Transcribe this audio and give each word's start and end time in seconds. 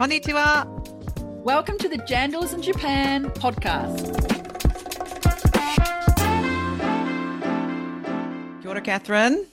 Konnichiwa. 0.00 0.64
Welcome 1.44 1.76
to 1.76 1.86
the 1.86 1.98
Jandals 1.98 2.54
in 2.54 2.62
Japan 2.62 3.30
podcast. 3.32 4.16
Kia 8.62 8.70
ora, 8.70 8.80
Catherine. 8.80 9.44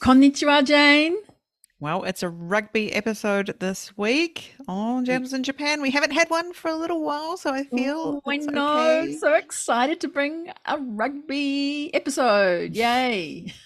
Konnichiwa, 0.00 0.64
Jane. 0.64 1.16
Well, 1.78 2.02
it's 2.02 2.24
a 2.24 2.28
rugby 2.28 2.92
episode 2.92 3.54
this 3.60 3.96
week 3.96 4.56
on 4.66 5.06
Jandals 5.06 5.34
in 5.34 5.44
Japan. 5.44 5.80
We 5.80 5.92
haven't 5.92 6.10
had 6.10 6.28
one 6.30 6.52
for 6.52 6.68
a 6.72 6.76
little 6.76 7.02
while, 7.02 7.36
so 7.36 7.54
I 7.54 7.62
feel 7.62 8.20
Oh, 8.26 8.30
I 8.30 8.38
know. 8.38 8.80
okay. 9.02 9.12
So 9.14 9.34
excited 9.34 10.00
to 10.00 10.08
bring 10.08 10.48
a 10.66 10.78
rugby 10.78 11.94
episode. 11.94 12.74
Yay. 12.74 13.52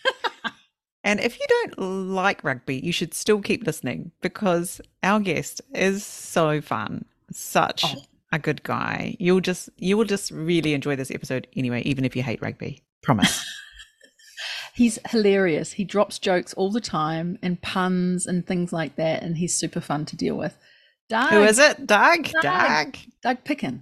And 1.06 1.20
if 1.20 1.38
you 1.38 1.46
don't 1.48 1.78
like 2.12 2.42
rugby, 2.42 2.78
you 2.80 2.92
should 2.92 3.14
still 3.14 3.40
keep 3.40 3.64
listening 3.64 4.10
because 4.20 4.80
our 5.02 5.20
guest 5.20 5.62
is 5.72 6.04
so 6.04 6.60
fun. 6.60 7.04
Such 7.32 7.84
Oh. 7.84 8.02
a 8.32 8.38
good 8.38 8.62
guy. 8.64 9.16
You'll 9.20 9.40
just 9.40 9.70
you 9.78 9.96
will 9.96 10.04
just 10.04 10.30
really 10.32 10.74
enjoy 10.74 10.96
this 10.96 11.10
episode 11.12 11.46
anyway, 11.56 11.82
even 11.82 12.04
if 12.04 12.16
you 12.16 12.22
hate 12.22 12.42
rugby. 12.42 12.82
Promise. 13.02 13.44
He's 14.74 14.98
hilarious. 15.10 15.72
He 15.72 15.84
drops 15.84 16.18
jokes 16.18 16.52
all 16.54 16.70
the 16.70 16.80
time 16.80 17.38
and 17.42 17.62
puns 17.62 18.26
and 18.26 18.46
things 18.46 18.72
like 18.72 18.96
that. 18.96 19.22
And 19.22 19.36
he's 19.38 19.54
super 19.56 19.80
fun 19.80 20.04
to 20.06 20.16
deal 20.16 20.36
with. 20.36 20.58
Doug, 21.08 21.30
Who 21.30 21.42
is 21.44 21.58
it? 21.58 21.86
Doug? 21.86 22.24
Doug. 22.24 22.42
Doug. 22.42 22.96
Doug 23.22 23.44
Picken. 23.44 23.80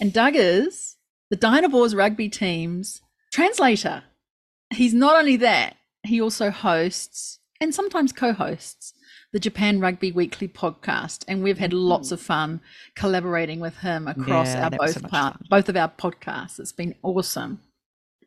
And 0.00 0.12
Doug 0.12 0.34
is 0.36 0.96
the 1.30 1.36
Dynaboars 1.36 1.96
rugby 1.96 2.28
team's 2.28 3.00
translator. 3.32 4.02
He's 4.70 4.92
not 4.92 5.16
only 5.16 5.36
that, 5.36 5.76
he 6.04 6.20
also 6.20 6.50
hosts 6.50 7.40
and 7.60 7.74
sometimes 7.74 8.12
co 8.12 8.32
hosts 8.32 8.94
the 9.32 9.40
Japan 9.40 9.80
Rugby 9.80 10.12
Weekly 10.12 10.46
podcast. 10.46 11.24
And 11.26 11.42
we've 11.42 11.58
had 11.58 11.72
lots 11.72 12.12
of 12.12 12.20
fun 12.20 12.60
collaborating 12.94 13.58
with 13.58 13.78
him 13.78 14.06
across 14.06 14.54
Yeah, 14.54 14.64
our 14.64 14.70
both 14.70 14.92
so 14.92 15.00
part, 15.00 15.48
both 15.50 15.68
of 15.68 15.76
our 15.76 15.88
podcasts. 15.88 16.60
It's 16.60 16.72
been 16.72 16.94
awesome. 17.02 17.60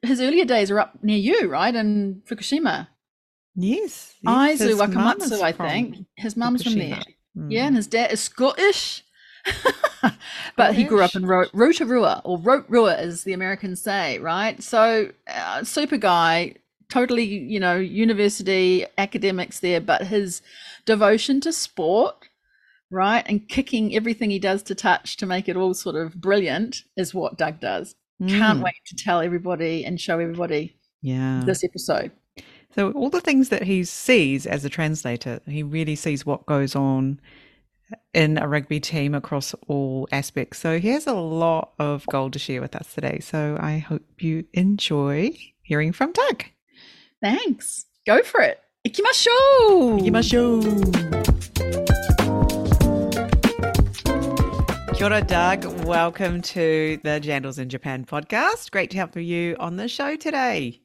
His 0.02 0.20
earlier 0.20 0.44
days 0.44 0.70
are 0.70 0.80
up 0.80 1.02
near 1.02 1.18
you, 1.18 1.50
right? 1.50 1.74
In 1.74 2.22
Fukushima. 2.30 2.90
Yes. 3.56 4.16
yes, 4.22 4.62
Aizu 4.62 4.78
Wakamatsu, 4.78 5.42
I 5.42 5.52
think. 5.54 6.06
His 6.16 6.36
mum's 6.38 6.62
from 6.62 6.78
there. 6.78 7.02
Mm. 7.36 7.52
Yeah, 7.52 7.68
and 7.68 7.76
his 7.76 7.88
dad 7.88 8.12
is 8.12 8.20
Scottish. 8.20 9.04
but 10.58 10.76
he 10.76 10.84
grew 10.84 11.02
up 11.02 11.16
in 11.16 11.26
Ro- 11.26 11.48
Rotorua, 11.54 12.22
or 12.26 12.38
Rotorua, 12.38 12.96
as 12.98 13.23
the 13.23 13.34
Americans 13.34 13.82
say, 13.82 14.20
right? 14.20 14.62
So, 14.62 15.12
uh, 15.28 15.64
super 15.64 15.98
guy, 15.98 16.56
totally, 16.90 17.24
you 17.26 17.60
know, 17.60 17.76
university 17.78 18.86
academics 18.98 19.60
there, 19.60 19.82
but 19.82 20.08
his 20.08 20.42
devotion 20.86 21.42
to 21.42 21.52
sport, 21.52 22.30
right, 22.90 23.24
and 23.28 23.48
kicking 23.50 23.96
everything 23.96 24.30
he 24.30 24.40
does 24.40 24.64
to 24.64 24.76
touch 24.76 25.18
to 25.18 25.26
make 25.26 25.50
it 25.50 25.58
all 25.58 25.74
sort 25.74 25.96
of 25.96 26.16
brilliant 26.22 26.84
is 26.96 27.14
what 27.14 27.38
Doug 27.38 27.60
does. 27.60 27.96
Can't 28.28 28.60
Mm. 28.60 28.64
wait 28.64 28.82
to 28.88 28.96
tell 28.96 29.22
everybody 29.22 29.86
and 29.86 30.02
show 30.02 30.20
everybody 30.20 30.76
Yeah. 31.02 31.44
this 31.46 31.64
episode. 31.64 32.12
So 32.74 32.92
all 32.92 33.10
the 33.10 33.22
things 33.22 33.50
that 33.50 33.64
he 33.64 33.84
sees 33.84 34.46
as 34.46 34.66
a 34.66 34.70
translator, 34.70 35.40
he 35.48 35.64
really 35.64 35.96
sees 35.96 36.26
what 36.26 36.46
goes 36.46 36.76
on 36.76 37.20
in 38.14 38.38
a 38.38 38.48
rugby 38.48 38.80
team 38.80 39.14
across 39.16 39.54
all 39.68 40.08
aspects. 40.12 40.60
So 40.60 40.80
he 40.80 40.90
has 40.90 41.08
a 41.08 41.14
lot 41.14 41.74
of 41.80 42.06
gold 42.08 42.34
to 42.34 42.40
share 42.40 42.60
with 42.62 42.76
us 42.76 42.94
today. 42.94 43.20
So 43.20 43.58
I 43.60 43.78
hope 43.78 44.04
you 44.20 44.46
enjoy 44.54 45.32
hearing 45.62 45.92
from 45.94 46.12
Doug. 46.12 46.44
Thanks. 47.22 47.86
Go 48.06 48.22
for 48.22 48.42
it. 48.42 48.60
Ikimashou! 48.88 50.06
Kia 54.96 55.06
ora, 55.06 55.22
Doug. 55.22 55.66
Welcome 55.86 56.42
to 56.44 57.00
the 57.04 57.20
Jandals 57.20 57.60
in 57.60 57.70
Japan 57.70 58.05
podcast. 58.05 58.72
Great 58.72 58.92
to 58.92 58.98
have 58.98 59.16
you 59.17 59.55
on 59.60 59.78
the 59.78 59.88
show 59.88 60.16
today. 60.16 60.80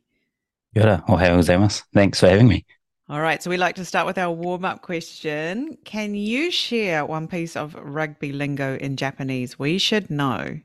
Yora, 0.74 1.06
ohayou 1.06 1.38
gozaimasu. 1.38 1.82
Thanks 1.92 2.20
for 2.20 2.28
having 2.28 2.48
me. 2.48 2.64
All 3.10 3.20
right, 3.20 3.42
so 3.42 3.50
we 3.50 3.58
like 3.58 3.74
to 3.74 3.84
start 3.84 4.06
with 4.06 4.16
our 4.16 4.32
warm 4.32 4.64
up 4.64 4.80
question. 4.80 5.76
Can 5.84 6.14
you 6.14 6.50
share 6.50 7.04
one 7.04 7.28
piece 7.28 7.56
of 7.56 7.74
rugby 7.74 8.32
lingo 8.32 8.76
in 8.76 8.96
Japanese 8.96 9.58
we 9.58 9.76
should 9.76 10.08
know 10.08 10.58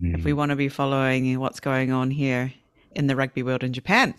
if 0.00 0.24
we 0.24 0.32
mm. 0.32 0.36
want 0.36 0.50
to 0.50 0.56
be 0.56 0.70
following 0.70 1.38
what's 1.38 1.60
going 1.60 1.92
on 1.92 2.10
here 2.10 2.54
in 2.92 3.08
the 3.08 3.16
rugby 3.16 3.42
world 3.42 3.62
in 3.62 3.74
Japan? 3.74 4.14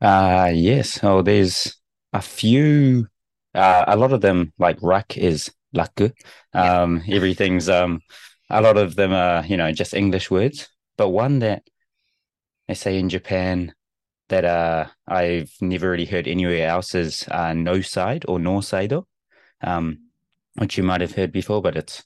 Uh, 0.00 0.50
yes. 0.54 1.00
Oh, 1.02 1.22
there's 1.22 1.76
a 2.12 2.20
few, 2.22 3.06
uh, 3.54 3.84
a 3.88 3.96
lot 3.96 4.12
of 4.12 4.20
them, 4.20 4.52
like 4.58 4.78
ruck 4.82 5.16
is 5.16 5.50
laku. 5.74 6.12
Yeah. 6.54 6.82
Um, 6.82 7.02
everything's, 7.08 7.68
um, 7.68 8.00
a 8.50 8.60
lot 8.60 8.76
of 8.76 8.96
them 8.96 9.12
are, 9.12 9.44
you 9.44 9.56
know, 9.56 9.72
just 9.72 9.94
English 9.94 10.30
words. 10.30 10.68
But 10.96 11.08
one 11.08 11.40
that 11.40 11.62
they 12.68 12.74
say 12.74 12.98
in 12.98 13.08
Japan 13.08 13.74
that 14.28 14.44
uh, 14.44 14.86
I've 15.06 15.52
never 15.60 15.90
really 15.90 16.06
heard 16.06 16.26
anywhere 16.26 16.68
else 16.68 16.94
is 16.94 17.26
uh, 17.28 17.52
no 17.52 17.80
side 17.80 18.24
or 18.28 18.38
no 18.38 18.56
saido, 18.58 19.04
um, 19.62 20.08
which 20.54 20.76
you 20.76 20.82
might 20.84 21.00
have 21.00 21.14
heard 21.14 21.32
before, 21.32 21.62
but 21.62 21.76
it's, 21.76 22.02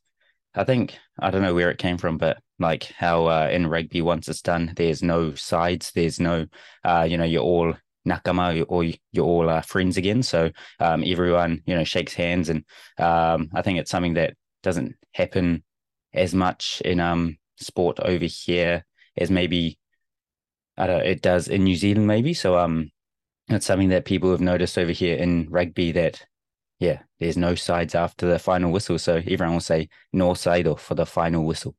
I 0.55 0.65
think, 0.65 0.99
I 1.19 1.31
don't 1.31 1.43
know 1.43 1.55
where 1.55 1.71
it 1.71 1.79
came 1.79 1.99
from, 1.99 2.19
but 2.19 2.39
like 2.59 2.85
how 2.97 3.27
uh, 3.27 3.49
in 3.51 3.67
rugby, 3.67 4.03
once 4.03 4.29
it's 4.29 4.43
done, 4.43 4.73
there's 4.77 5.03
no 5.03 5.35
sides, 5.35 5.93
there's 5.95 6.19
no, 6.19 6.47
uh, 6.85 7.07
you 7.09 7.17
know, 7.17 7.25
you're 7.25 7.43
all 7.43 7.75
nakama 8.07 8.65
or 8.69 8.85
you're 8.85 9.25
all 9.25 9.49
uh, 9.49 9.61
friends 9.61 9.97
again. 9.97 10.23
So 10.23 10.51
um, 10.81 11.05
everyone, 11.07 11.63
you 11.67 11.75
know, 11.75 11.85
shakes 11.85 12.15
hands. 12.15 12.49
And 12.49 12.65
um, 12.99 13.51
I 13.55 13.63
think 13.63 13.79
it's 13.79 13.91
something 13.91 14.15
that 14.15 14.35
doesn't 14.63 14.97
happen 15.13 15.63
as 16.13 16.35
much 16.35 16.83
in 16.85 16.99
um, 16.99 17.39
sport 17.61 18.01
over 18.01 18.25
here 18.25 18.85
as 19.17 19.31
maybe 19.31 19.79
I 20.77 20.87
don't 20.87 21.05
it 21.05 21.23
does 21.23 21.49
in 21.49 21.65
New 21.65 21.77
Zealand 21.77 22.07
maybe. 22.07 22.35
So 22.35 22.59
um 22.59 22.91
it's 23.49 23.67
something 23.67 23.91
that 23.91 24.05
people 24.05 24.31
have 24.31 24.41
noticed 24.41 24.79
over 24.79 24.93
here 24.93 25.17
in 25.17 25.49
rugby 25.51 25.93
that 25.93 26.25
yeah, 26.81 27.03
there's 27.21 27.39
no 27.39 27.55
sides 27.57 27.95
after 27.95 28.27
the 28.29 28.41
final 28.41 28.73
whistle. 28.73 28.99
So 28.99 29.17
everyone 29.19 29.55
will 29.55 29.61
say 29.61 29.91
no 30.13 30.35
side 30.35 30.67
off 30.67 30.83
for 30.83 30.97
the 30.97 31.07
final 31.07 31.47
whistle. 31.47 31.77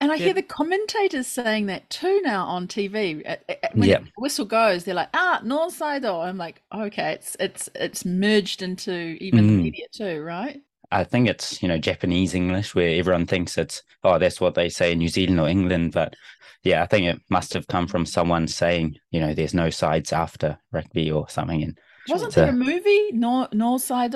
And 0.00 0.10
I 0.12 0.16
hear 0.18 0.32
the 0.34 0.42
commentators 0.42 1.26
saying 1.26 1.66
that 1.66 1.88
too 1.90 2.20
now 2.22 2.46
on 2.46 2.66
TV. 2.68 3.22
Uh, 3.26 3.36
uh, 3.48 3.54
When 3.74 3.90
Yeah. 3.90 4.00
the 4.14 4.20
whistle 4.20 4.44
goes, 4.46 4.84
they're 4.84 4.94
like, 4.94 5.10
"Ah, 5.14 5.40
no 5.44 5.68
side 5.70 6.04
I'm 6.04 6.36
like, 6.38 6.62
"Okay, 6.74 7.12
it's 7.12 7.36
it's 7.40 7.68
it's 7.74 8.04
merged 8.04 8.62
into 8.62 9.16
even 9.22 9.46
the 9.46 9.52
Mm. 9.52 9.62
media 9.62 9.86
too, 9.92 10.22
right?" 10.22 10.62
I 10.90 11.04
think 11.04 11.28
it's, 11.28 11.62
you 11.62 11.68
know, 11.68 11.78
Japanese 11.78 12.34
English 12.34 12.74
where 12.74 12.98
everyone 12.98 13.26
thinks 13.26 13.58
it's 13.58 13.82
oh, 14.04 14.18
that's 14.18 14.40
what 14.40 14.54
they 14.54 14.68
say 14.68 14.92
in 14.92 14.98
New 14.98 15.08
Zealand 15.08 15.40
or 15.40 15.48
England. 15.48 15.92
But 15.92 16.14
yeah, 16.62 16.82
I 16.82 16.86
think 16.86 17.06
it 17.06 17.20
must 17.28 17.54
have 17.54 17.66
come 17.66 17.86
from 17.88 18.06
someone 18.06 18.46
saying, 18.48 18.96
you 19.10 19.20
know, 19.20 19.34
there's 19.34 19.54
no 19.54 19.70
sides 19.70 20.12
after 20.12 20.58
rugby 20.72 21.10
or 21.10 21.28
something. 21.28 21.62
And 21.62 21.78
Wasn't 22.08 22.32
So- 22.32 22.40
there 22.42 22.50
a 22.50 22.52
movie, 22.52 23.10
No 23.12 23.48
No 23.52 23.78
Side 23.78 24.14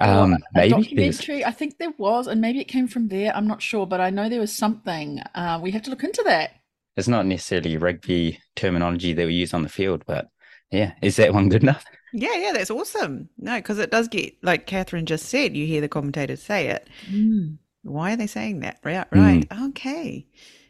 um 0.00 0.34
a 0.34 0.38
maybe 0.54 0.68
there's 0.94 1.18
documentary? 1.18 1.44
I 1.44 1.50
think 1.52 1.78
there 1.78 1.94
was, 1.98 2.26
and 2.26 2.40
maybe 2.40 2.60
it 2.60 2.64
came 2.68 2.88
from 2.88 3.08
there. 3.08 3.34
I'm 3.34 3.46
not 3.46 3.62
sure, 3.62 3.86
but 3.86 4.00
I 4.00 4.10
know 4.10 4.28
there 4.28 4.40
was 4.40 4.52
something. 4.54 5.20
Uh, 5.34 5.60
we 5.62 5.70
have 5.70 5.82
to 5.82 5.90
look 5.90 6.04
into 6.04 6.22
that. 6.26 6.50
it's 6.96 7.08
not 7.08 7.26
necessarily 7.26 7.76
rugby 7.76 8.40
terminology 8.56 9.12
that 9.12 9.26
we 9.26 9.34
use 9.34 9.54
on 9.54 9.62
the 9.62 9.68
field, 9.68 10.04
but 10.06 10.28
yeah, 10.70 10.92
is 11.02 11.16
that 11.16 11.32
one 11.32 11.48
good 11.48 11.62
enough? 11.62 11.84
Yeah, 12.12 12.34
yeah, 12.36 12.52
that's 12.52 12.70
awesome. 12.70 13.28
No, 13.38 13.56
because 13.56 13.78
it 13.80 13.90
does 13.90 14.06
get, 14.08 14.34
like 14.42 14.66
Catherine 14.66 15.06
just 15.06 15.26
said, 15.26 15.56
you 15.56 15.66
hear 15.66 15.80
the 15.80 15.88
commentators 15.88 16.42
say 16.42 16.68
it. 16.68 16.88
Why 17.82 18.12
are 18.12 18.16
they 18.16 18.26
saying 18.28 18.60
that? 18.60 18.78
Right, 18.84 19.06
right. 19.12 19.46
Okay. 19.68 20.26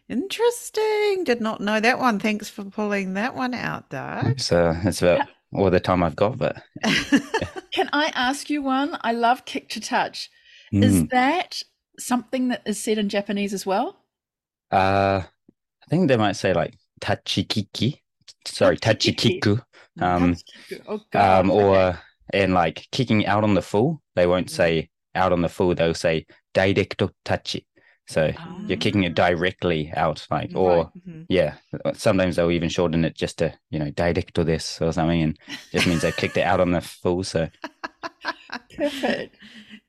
Interesting. 0.09 1.25
Did 1.25 1.41
not 1.41 1.61
know 1.61 1.81
that 1.81 1.99
one. 1.99 2.19
Thanks 2.19 2.49
for 2.49 2.65
pulling 2.65 3.15
that 3.15 3.35
one 3.35 3.55
out, 3.55 3.91
Doug. 3.91 4.41
So 4.41 4.75
it's 4.85 5.03
about 5.03 5.29
all 5.55 5.71
the 5.71 5.81
time 5.81 6.03
I've 6.03 6.17
got, 6.17 6.39
but 6.39 6.63
Can 7.73 7.89
I 7.93 8.11
ask 8.15 8.49
you 8.51 8.63
one? 8.63 8.99
I 9.03 9.13
love 9.13 9.45
kick 9.45 9.69
to 9.71 9.81
touch. 9.81 10.31
Is 10.81 11.03
mm, 11.03 11.11
that 11.11 11.63
something 11.99 12.49
that 12.49 12.63
is 12.67 12.83
said 12.83 12.99
in 12.99 13.09
Japanese 13.09 13.53
as 13.53 13.67
well? 13.67 14.05
uh, 14.71 15.23
I 15.25 15.87
think 15.89 16.09
they 16.09 16.17
might 16.17 16.37
say 16.37 16.53
like 16.55 16.77
tachikiki, 17.01 18.01
sorry, 18.47 18.77
tachikiku, 18.77 19.63
um, 20.01 20.37
Oh 20.87 21.01
God. 21.13 21.41
um, 21.41 21.51
or 21.51 21.99
and 22.33 22.55
like 22.55 22.89
kicking 22.93 23.27
out 23.27 23.45
on 23.45 23.55
the 23.55 23.63
full. 23.63 24.03
They 24.17 24.27
won't 24.27 24.51
say 24.51 24.91
out 25.15 25.33
on 25.33 25.43
the 25.43 25.49
full. 25.49 25.75
They'll 25.75 25.95
say 25.95 26.27
directo 26.55 27.11
tachi. 27.25 27.67
So 28.07 28.33
you're 28.67 28.77
kicking 28.79 29.05
it 29.05 29.15
directly 29.15 29.93
out, 29.97 30.27
like 30.31 30.53
or 30.55 30.93
Mhm. 31.09 31.27
yeah. 31.29 31.55
Sometimes 31.95 32.37
they'll 32.37 32.51
even 32.51 32.69
shorten 32.69 33.05
it 33.05 33.15
just 33.15 33.39
to 33.39 33.55
you 33.71 33.79
know 33.79 33.91
directo 33.91 34.45
this 34.45 34.81
or 34.81 34.93
something, 34.93 35.23
and 35.23 35.39
just 35.73 35.87
means 35.87 36.03
they 36.03 36.13
kicked 36.13 36.37
it 36.37 36.43
out 36.43 36.61
on 36.61 36.73
the 36.73 36.81
full. 36.81 37.23
So 37.25 37.49
Perfect. 38.77 39.37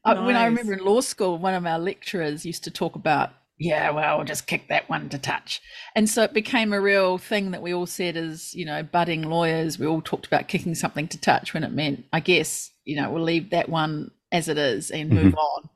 Uh, 0.03 0.21
when 0.23 0.35
I 0.35 0.45
remember 0.45 0.73
in 0.73 0.85
law 0.85 1.01
school, 1.01 1.38
one 1.38 1.53
of 1.53 1.65
our 1.65 1.79
lecturers 1.79 2.45
used 2.45 2.63
to 2.65 2.71
talk 2.71 2.95
about, 2.95 3.31
yeah, 3.57 3.89
well, 3.89 4.17
we'll 4.17 4.25
just 4.25 4.45
kick 4.47 4.67
that 4.69 4.88
one 4.89 5.09
to 5.09 5.17
touch. 5.17 5.62
And 5.95 6.07
so 6.09 6.23
it 6.23 6.33
became 6.33 6.73
a 6.73 6.81
real 6.81 7.17
thing 7.17 7.51
that 7.51 7.62
we 7.62 7.73
all 7.73 7.88
said 7.88 8.15
as, 8.15 8.53
you 8.53 8.65
know, 8.65 8.83
budding 8.83 9.23
lawyers, 9.23 9.79
we 9.79 9.88
all 9.88 10.01
talked 10.01 10.27
about 10.27 10.47
kicking 10.47 10.75
something 10.75 11.07
to 11.07 11.19
touch 11.19 11.53
when 11.53 11.63
it 11.63 11.71
meant, 11.71 12.06
I 12.13 12.19
guess, 12.19 12.69
you 12.83 12.95
know, 13.01 13.09
we'll 13.09 13.23
leave 13.23 13.50
that 13.50 13.69
one 13.69 14.12
as 14.31 14.47
it 14.47 14.57
is 14.57 14.91
and 14.91 15.09
move 15.09 15.33
on 15.35 15.69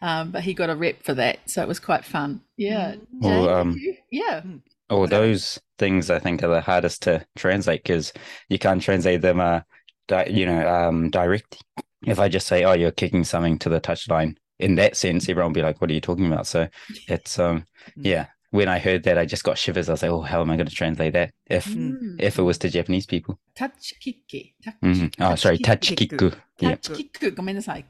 um, 0.00 0.30
but 0.30 0.42
he 0.42 0.54
got 0.54 0.70
a 0.70 0.76
rep 0.76 1.02
for 1.02 1.14
that, 1.14 1.38
so 1.46 1.62
it 1.62 1.68
was 1.68 1.80
quite 1.80 2.04
fun. 2.04 2.40
Yeah. 2.56 2.94
Mm. 2.94 3.22
Well, 3.22 3.44
Jay, 3.44 3.52
um, 3.52 3.80
yeah. 4.10 4.40
Hmm. 4.42 4.56
All 4.90 5.06
those 5.06 5.60
things 5.78 6.10
I 6.10 6.18
think 6.18 6.42
are 6.42 6.48
the 6.48 6.60
hardest 6.60 7.02
to 7.02 7.26
translate 7.36 7.82
because 7.82 8.12
you 8.48 8.58
can't 8.58 8.80
translate 8.80 9.20
them, 9.20 9.40
uh, 9.40 9.60
di- 10.06 10.30
you 10.30 10.46
know, 10.46 10.66
um, 10.66 11.10
direct. 11.10 11.62
If 12.06 12.18
I 12.18 12.28
just 12.28 12.46
say, 12.46 12.64
"Oh, 12.64 12.72
you're 12.72 12.90
kicking 12.90 13.24
something 13.24 13.58
to 13.58 13.68
the 13.68 13.80
touchline," 13.80 14.36
in 14.58 14.76
that 14.76 14.96
sense, 14.96 15.28
everyone 15.28 15.50
will 15.50 15.56
be 15.56 15.62
like, 15.62 15.80
"What 15.80 15.90
are 15.90 15.94
you 15.94 16.00
talking 16.00 16.26
about?" 16.26 16.46
So 16.46 16.68
it's 17.08 17.38
um, 17.38 17.66
hmm. 17.94 18.06
yeah. 18.06 18.26
When 18.50 18.66
I 18.66 18.78
heard 18.78 19.02
that, 19.02 19.18
I 19.18 19.26
just 19.26 19.44
got 19.44 19.58
shivers. 19.58 19.90
I 19.90 19.92
was 19.92 20.02
like, 20.02 20.10
"Oh, 20.10 20.22
how 20.22 20.40
am 20.40 20.50
I 20.50 20.56
going 20.56 20.68
to 20.68 20.74
translate 20.74 21.12
that 21.12 21.32
if 21.46 21.66
mm. 21.66 22.16
if 22.18 22.38
it 22.38 22.42
was 22.42 22.56
to 22.58 22.70
Japanese 22.70 23.04
people?" 23.04 23.38
Tachikiki. 23.54 24.54
Tach- 24.62 24.80
mm-hmm. 24.80 25.22
Oh, 25.22 25.34
sorry, 25.34 25.58
Touch 25.58 25.94
kick. 25.94 26.12
Yeah. 26.12 26.76
Tachikiku. 26.76 27.34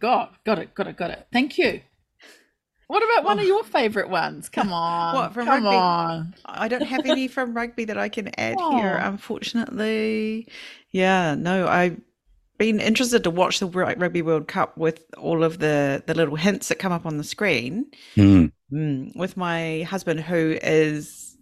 God, 0.00 0.30
got 0.44 0.58
it, 0.58 0.74
got 0.74 0.88
it, 0.88 0.96
got 0.96 1.10
it. 1.10 1.28
Thank 1.32 1.58
you. 1.58 1.80
What 2.88 3.02
about 3.04 3.24
one 3.24 3.38
of 3.38 3.46
your 3.46 3.62
favorite 3.64 4.08
ones? 4.10 4.48
Come 4.48 4.72
on. 4.72 5.14
What, 5.14 5.32
from 5.34 5.46
Come 5.46 5.64
rugby? 5.64 5.76
on. 5.76 6.34
I 6.44 6.68
don't 6.68 6.82
have 6.82 7.06
any 7.06 7.28
from 7.28 7.54
rugby 7.54 7.84
that 7.84 7.98
I 7.98 8.08
can 8.08 8.28
add 8.38 8.56
here, 8.58 8.98
Oh. 9.02 9.08
unfortunately. 9.08 10.48
Yeah, 10.90 11.34
no, 11.34 11.68
I've 11.68 12.00
been 12.58 12.80
interested 12.80 13.22
to 13.24 13.30
watch 13.30 13.60
the 13.60 13.66
Rugby 13.66 14.22
World 14.22 14.48
Cup 14.48 14.76
with 14.76 15.04
all 15.16 15.44
of 15.44 15.58
the, 15.58 16.02
the 16.06 16.14
little 16.14 16.34
hints 16.36 16.68
that 16.68 16.78
come 16.80 16.90
up 16.92 17.06
on 17.06 17.16
the 17.18 17.24
screen 17.24 17.86
Mm. 18.16 18.52
mm, 18.72 19.14
with 19.16 19.36
my 19.36 19.82
husband, 19.82 20.20
who 20.20 20.58
is 20.62 21.36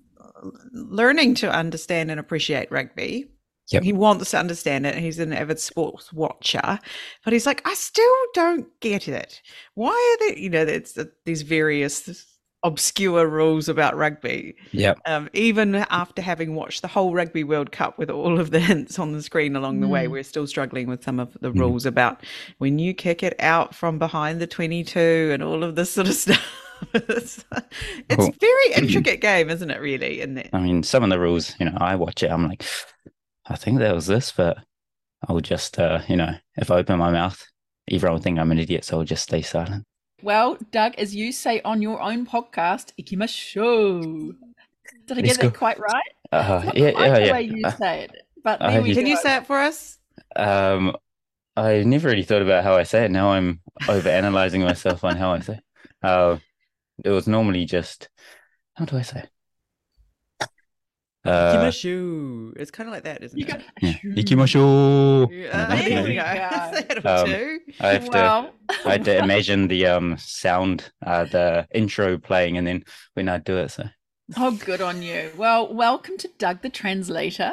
learning 0.73 1.35
to 1.37 1.51
understand 1.51 2.11
and 2.11 2.21
appreciate 2.21 2.71
rugby. 2.71 3.31
Yep. 3.71 3.83
He 3.83 3.93
wants 3.93 4.31
to 4.31 4.39
understand 4.39 4.87
it. 4.87 4.95
He's 4.97 5.19
an 5.19 5.33
avid 5.33 5.59
sports 5.59 6.13
watcher, 6.13 6.79
but 7.25 7.33
he's 7.33 7.47
like, 7.47 7.67
I 7.67 7.75
still 7.75 8.15
don't 8.35 8.69
get 8.81 9.09
it. 9.09 9.43
Why 9.75 9.91
are 9.91 10.27
there, 10.29 10.39
you 10.39 10.51
know, 10.51 10.65
there's 10.65 10.97
these 11.25 11.43
various 11.43 12.25
obscure 12.63 13.29
rules 13.29 13.69
about 13.69 13.97
rugby 13.97 14.57
Yep. 14.73 14.99
um, 15.07 15.29
even 15.35 15.75
after 15.77 16.21
having 16.23 16.55
watched 16.55 16.83
the 16.83 16.89
whole 16.89 17.13
Rugby 17.15 17.45
World 17.45 17.71
Cup 17.71 17.97
with 17.99 18.11
all 18.11 18.41
of 18.41 18.51
the 18.51 18.59
hints 18.59 18.99
on 18.99 19.13
the 19.13 19.23
screen 19.23 19.55
along 19.55 19.81
the 19.81 19.87
way, 19.89 20.07
Mm. 20.07 20.11
we're 20.11 20.23
still 20.25 20.47
struggling 20.49 20.89
with 20.89 21.05
some 21.05 21.21
of 21.21 21.37
the 21.41 21.53
Mm. 21.53 21.61
rules 21.61 21.87
about 21.87 22.25
when 22.59 22.79
you 22.81 22.93
kick 22.95 23.23
it 23.23 23.35
out 23.41 23.75
from 23.75 23.99
behind 23.99 24.41
the 24.41 24.47
22 24.49 25.31
and 25.33 25.43
all 25.45 25.63
of 25.63 25.77
this 25.77 25.91
sort 25.93 26.09
of 26.09 26.15
stuff. 26.25 26.45
it's 26.95 27.45
Cool. 28.11 28.29
a 28.29 28.33
very 28.41 28.73
intricate 28.77 29.21
game, 29.21 29.49
isn't 29.51 29.71
it, 29.71 29.81
really? 29.81 30.21
And 30.21 30.49
I 30.53 30.61
mean, 30.61 30.83
some 30.83 31.05
of 31.05 31.11
the 31.11 31.21
rules, 31.21 31.55
you 31.61 31.67
know, 31.67 31.77
I 31.79 31.95
watch 31.95 32.23
it, 32.23 32.31
I'm 32.33 32.49
like, 32.49 32.65
I 33.49 33.57
think 33.57 33.79
that 33.79 33.95
was 33.95 34.07
this, 34.07 34.33
but 34.33 34.59
I'll 35.29 35.41
just, 35.41 35.79
uh, 35.79 36.01
you 36.09 36.17
know, 36.17 36.35
if 36.57 36.71
I 36.71 36.77
open 36.77 36.99
my 36.99 37.11
mouth, 37.11 37.45
everyone 37.91 38.15
will 38.17 38.23
think 38.23 38.39
I'm 38.39 38.51
an 38.51 38.59
idiot, 38.59 38.85
so 38.85 38.99
I'll 38.99 39.05
just 39.05 39.23
stay 39.25 39.43
silent. 39.43 39.85
Well, 40.23 40.59
Doug, 40.73 40.95
as 40.97 41.15
you 41.15 41.31
say 41.33 41.61
on 41.63 41.83
your 41.83 42.01
own 42.01 42.27
podcast, 42.27 42.93
Ikimashou. 43.01 44.35
Did 45.07 45.19
I 45.19 45.21
Let's 45.21 45.37
get 45.37 45.53
that 45.53 45.55
quite 45.55 45.79
right? 45.79 46.03
Uh, 46.33 46.63
It's 46.65 46.67
not 46.67 46.77
yeah, 46.77 46.91
quite 46.93 47.07
yeah, 47.07 47.19
the 47.19 47.25
yeah. 47.27 47.33
way 47.33 47.43
you 47.43 47.65
Uh, 47.65 47.77
say 47.77 48.01
it, 48.05 48.17
but 48.43 48.63
uh, 48.63 48.71
you- 48.85 48.95
can 48.95 49.05
go. 49.05 49.11
you 49.11 49.17
say 49.17 49.37
it 49.37 49.47
for 49.47 49.59
us? 49.59 49.99
Um, 50.35 50.97
I 51.57 51.83
never 51.85 52.09
really 52.09 52.25
thought 52.25 52.43
about 52.43 52.65
how 52.65 52.75
I 52.75 52.83
say 52.83 53.05
it. 53.05 53.11
Now 53.11 53.31
I'm 53.33 53.61
over 53.89 54.09
analyzing 54.09 54.63
myself 54.63 55.05
on 55.05 55.17
how 55.17 55.33
I 55.33 55.41
say. 55.41 55.55
it. 55.55 55.65
Uh, 56.03 56.39
it 57.05 57.11
was 57.11 57.27
normally 57.29 57.65
just 57.65 58.09
how 58.75 58.85
do 58.87 58.97
I 58.97 59.03
say? 59.03 59.21
it? 59.21 59.31
Uh, 61.29 61.55
Ikimashu. 61.57 62.57
It's 62.57 62.71
kind 62.71 62.89
of 62.89 62.95
like 62.95 63.05
that, 63.05 63.23
isn't 63.23 63.39
it? 63.39 63.47
go, 63.49 63.59
yeah. 63.81 63.93
Ikimashou. 64.05 65.29
Yeah, 65.31 65.67
Kind 65.67 65.81
of 65.81 65.85
there 65.87 66.05
we 66.05 66.15
go. 66.15 66.23
go. 66.23 66.73
Say 66.75 66.87
it 66.91 67.07
Um. 67.07 67.61
I 67.81 67.87
have 67.89 68.05
to. 68.05 68.11
well, 68.11 68.51
I 68.85 68.93
had 68.93 69.05
to 69.05 69.19
imagine 69.19 69.69
the 69.69 69.87
um 69.87 70.17
sound, 70.19 70.91
uh, 71.05 71.25
the 71.25 71.67
intro 71.75 72.19
playing, 72.19 72.57
and 72.59 72.67
then 72.67 72.85
when 73.15 73.29
I 73.29 73.39
do 73.39 73.57
it, 73.59 73.71
so 73.71 73.85
Oh, 74.37 74.51
good 74.65 74.81
on 74.81 75.03
you. 75.03 75.31
Well, 75.37 75.73
welcome 75.73 76.17
to 76.19 76.29
Doug 76.39 76.63
the 76.63 76.69
Translator. 76.69 77.53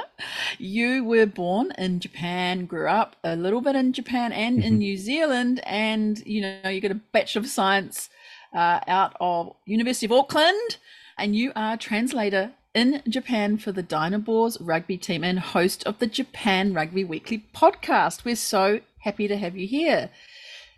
You 0.58 1.04
were 1.04 1.28
born 1.28 1.72
in 1.78 2.00
Japan, 2.00 2.66
grew 2.66 2.88
up 2.90 3.16
a 3.24 3.36
little 3.36 3.62
bit 3.62 3.76
in 3.76 3.94
Japan 3.94 4.32
and 4.32 4.64
in 4.64 4.74
Mhm. 4.76 4.78
New 4.80 4.98
Zealand, 4.98 5.62
and 5.66 6.18
you 6.26 6.42
know 6.42 6.70
you 6.70 6.82
got 6.82 6.90
a 6.92 6.96
Bachelor 6.96 7.42
of 7.42 7.48
Science 7.48 8.10
uh, 8.56 8.80
out 8.88 9.16
of 9.20 9.56
University 9.66 10.08
of 10.08 10.12
Auckland, 10.14 10.78
and 11.18 11.36
you 11.36 11.52
are 11.56 11.74
a 11.76 11.78
translator 11.78 12.54
in 12.74 13.04
Japan 13.08 13.58
for 13.58 13.72
the 13.72 13.84
Dynaboars 13.84 14.58
rugby 14.60 14.98
team 14.98 15.24
and 15.24 15.40
host 15.40 15.84
of 15.86 16.00
the 16.00 16.08
Japan 16.08 16.74
Rugby 16.74 17.04
Weekly 17.04 17.46
podcast. 17.54 18.26
We're 18.26 18.36
so 18.36 18.80
happy 19.00 19.28
to 19.28 19.38
have 19.38 19.56
you 19.56 19.68
here. 19.68 20.10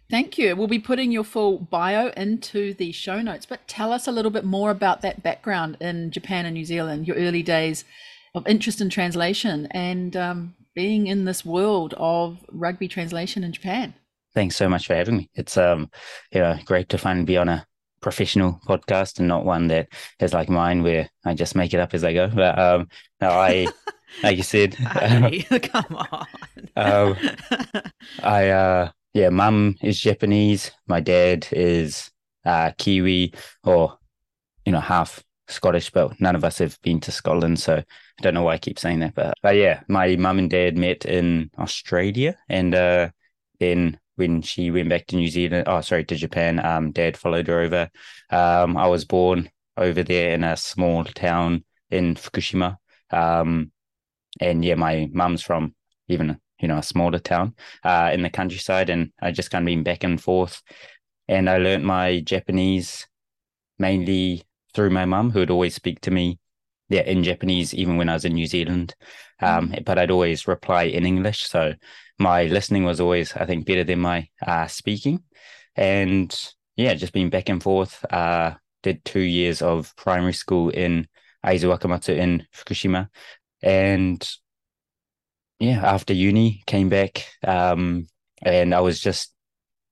Thank 0.09 0.37
you. 0.37 0.55
We'll 0.55 0.67
be 0.67 0.79
putting 0.79 1.11
your 1.11 1.23
full 1.23 1.57
bio 1.57 2.09
into 2.09 2.73
the 2.73 2.91
show 2.91 3.21
notes, 3.21 3.45
but 3.45 3.67
tell 3.67 3.91
us 3.91 4.07
a 4.07 4.11
little 4.11 4.29
bit 4.29 4.43
more 4.43 4.69
about 4.69 5.01
that 5.01 5.23
background 5.23 5.77
in 5.79 6.11
Japan 6.11 6.45
and 6.45 6.53
New 6.53 6.65
Zealand, 6.65 7.07
your 7.07 7.15
early 7.15 7.41
days 7.41 7.85
of 8.35 8.45
interest 8.45 8.81
in 8.81 8.89
translation 8.89 9.67
and 9.71 10.15
um, 10.15 10.55
being 10.75 11.07
in 11.07 11.25
this 11.25 11.45
world 11.45 11.95
of 11.97 12.37
rugby 12.51 12.87
translation 12.87 13.43
in 13.43 13.53
Japan. 13.53 13.93
thanks 14.33 14.57
so 14.57 14.67
much 14.67 14.85
for 14.85 14.93
having 14.93 15.17
me. 15.17 15.29
It's 15.33 15.57
um, 15.57 15.89
you 16.31 16.41
know, 16.41 16.57
great 16.65 16.89
to 16.89 16.97
finally 16.97 17.25
be 17.25 17.37
on 17.37 17.47
a 17.47 17.65
professional 18.01 18.59
podcast 18.67 19.19
and 19.19 19.27
not 19.27 19.45
one 19.45 19.67
that 19.67 19.87
is 20.19 20.33
like 20.33 20.49
mine 20.49 20.83
where 20.83 21.09
I 21.25 21.33
just 21.33 21.55
make 21.55 21.73
it 21.73 21.79
up 21.79 21.93
as 21.93 22.03
I 22.03 22.13
go. 22.13 22.27
But 22.27 22.57
um, 22.59 22.87
no, 23.21 23.29
I, 23.29 23.67
like 24.23 24.37
you 24.37 24.43
said, 24.43 24.75
Hey, 24.75 25.41
come 25.59 25.95
on. 26.11 26.27
Um, 26.75 27.17
I 28.23 28.49
uh 28.49 28.91
yeah, 29.13 29.29
mum 29.29 29.75
is 29.81 29.99
Japanese, 29.99 30.71
my 30.87 30.99
dad 30.99 31.47
is 31.51 32.11
uh 32.45 32.71
Kiwi 32.77 33.33
or 33.63 33.97
you 34.65 34.71
know, 34.71 34.79
half 34.81 35.23
Scottish, 35.47 35.91
but 35.91 36.19
none 36.19 36.35
of 36.35 36.43
us 36.43 36.57
have 36.57 36.79
been 36.81 36.99
to 37.01 37.11
Scotland, 37.11 37.59
so 37.59 37.75
I 37.77 38.21
don't 38.21 38.33
know 38.33 38.43
why 38.43 38.53
I 38.53 38.57
keep 38.57 38.79
saying 38.79 38.99
that. 38.99 39.13
But 39.15 39.35
but 39.41 39.55
yeah, 39.55 39.81
my 39.87 40.15
mum 40.15 40.39
and 40.39 40.49
dad 40.49 40.77
met 40.77 41.05
in 41.05 41.49
Australia 41.57 42.37
and 42.49 42.73
uh 42.75 43.09
then 43.59 43.99
when 44.15 44.41
she 44.41 44.71
went 44.71 44.89
back 44.89 45.07
to 45.07 45.15
New 45.15 45.29
Zealand, 45.29 45.65
oh 45.67 45.81
sorry, 45.81 46.05
to 46.05 46.15
Japan, 46.15 46.63
um 46.65 46.91
dad 46.91 47.17
followed 47.17 47.47
her 47.47 47.61
over. 47.61 47.89
Um 48.29 48.77
I 48.77 48.87
was 48.87 49.05
born 49.05 49.49
over 49.77 50.03
there 50.03 50.33
in 50.33 50.43
a 50.43 50.57
small 50.57 51.03
town 51.03 51.65
in 51.89 52.15
Fukushima. 52.15 52.77
Um 53.11 53.71
and 54.39 54.63
yeah, 54.63 54.75
my 54.75 55.09
mum's 55.11 55.41
from 55.41 55.75
even 56.07 56.39
you 56.59 56.67
know 56.67 56.77
a 56.77 56.83
smaller 56.83 57.19
town 57.19 57.55
uh, 57.83 58.11
in 58.13 58.21
the 58.21 58.29
countryside, 58.29 58.89
and 58.89 59.11
I 59.21 59.31
just 59.31 59.51
kind 59.51 59.63
of 59.63 59.67
been 59.67 59.83
back 59.83 60.03
and 60.03 60.21
forth. 60.21 60.61
And 61.27 61.49
I 61.49 61.57
learnt 61.57 61.83
my 61.83 62.19
Japanese 62.21 63.07
mainly 63.79 64.43
through 64.73 64.91
my 64.91 65.05
mum, 65.05 65.31
who 65.31 65.39
would 65.39 65.51
always 65.51 65.75
speak 65.75 66.01
to 66.01 66.11
me, 66.11 66.39
yeah, 66.89 67.01
in 67.01 67.23
Japanese, 67.23 67.73
even 67.73 67.97
when 67.97 68.09
I 68.09 68.13
was 68.13 68.25
in 68.25 68.33
New 68.33 68.47
Zealand. 68.47 68.95
Um, 69.41 69.73
but 69.85 69.97
I'd 69.97 70.11
always 70.11 70.47
reply 70.47 70.83
in 70.83 71.05
English, 71.05 71.43
so 71.43 71.73
my 72.19 72.45
listening 72.45 72.83
was 72.83 72.99
always, 72.99 73.33
I 73.33 73.45
think, 73.45 73.65
better 73.65 73.83
than 73.83 73.99
my 73.99 74.27
uh, 74.45 74.67
speaking. 74.67 75.23
And 75.75 76.37
yeah, 76.75 76.93
just 76.93 77.13
been 77.13 77.29
back 77.29 77.49
and 77.49 77.61
forth. 77.61 78.03
Uh, 78.11 78.55
did 78.83 79.03
two 79.03 79.19
years 79.19 79.61
of 79.61 79.95
primary 79.95 80.33
school 80.33 80.69
in 80.69 81.07
Aizu 81.45 81.75
Wakamatsu 81.75 82.15
in 82.15 82.45
Fukushima, 82.53 83.09
and 83.61 84.27
yeah, 85.59 85.81
after 85.83 86.13
uni, 86.13 86.63
came 86.67 86.89
back, 86.89 87.25
um, 87.43 88.07
and 88.41 88.73
I 88.75 88.81
was 88.81 88.99
just, 88.99 89.33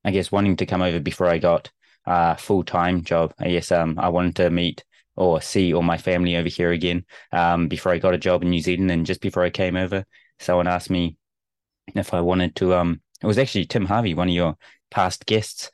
I 0.04 0.12
guess, 0.12 0.32
wanting 0.32 0.58
to 0.58 0.66
come 0.66 0.82
over 0.82 1.00
before 1.00 1.28
I 1.28 1.38
got 1.38 1.72
a 2.06 2.38
full 2.38 2.64
time 2.64 3.04
job. 3.04 3.34
I 3.40 3.50
guess 3.50 3.72
um, 3.72 3.98
I 3.98 4.10
wanted 4.10 4.36
to 4.38 4.50
meet 4.50 4.84
or 5.16 5.42
see 5.42 5.74
all 5.74 5.84
my 5.84 5.98
family 5.98 6.36
over 6.36 6.50
here 6.50 6.72
again 6.72 7.06
um, 7.32 7.68
before 7.68 7.92
I 7.92 8.00
got 8.00 8.14
a 8.16 8.18
job 8.18 8.44
in 8.44 8.50
New 8.50 8.62
Zealand. 8.62 8.92
And 8.92 9.06
just 9.06 9.22
before 9.22 9.44
I 9.44 9.50
came 9.50 9.76
over, 9.76 10.06
someone 10.40 10.68
asked 10.68 10.90
me 10.90 11.18
if 11.96 12.14
I 12.14 12.22
wanted 12.22 12.56
to. 12.58 12.74
Um, 12.76 13.02
it 13.22 13.28
was 13.28 13.38
actually 13.38 13.66
Tim 13.66 13.86
Harvey, 13.86 14.14
one 14.14 14.28
of 14.30 14.34
your 14.34 14.58
past 14.92 15.26
guests, 15.26 15.72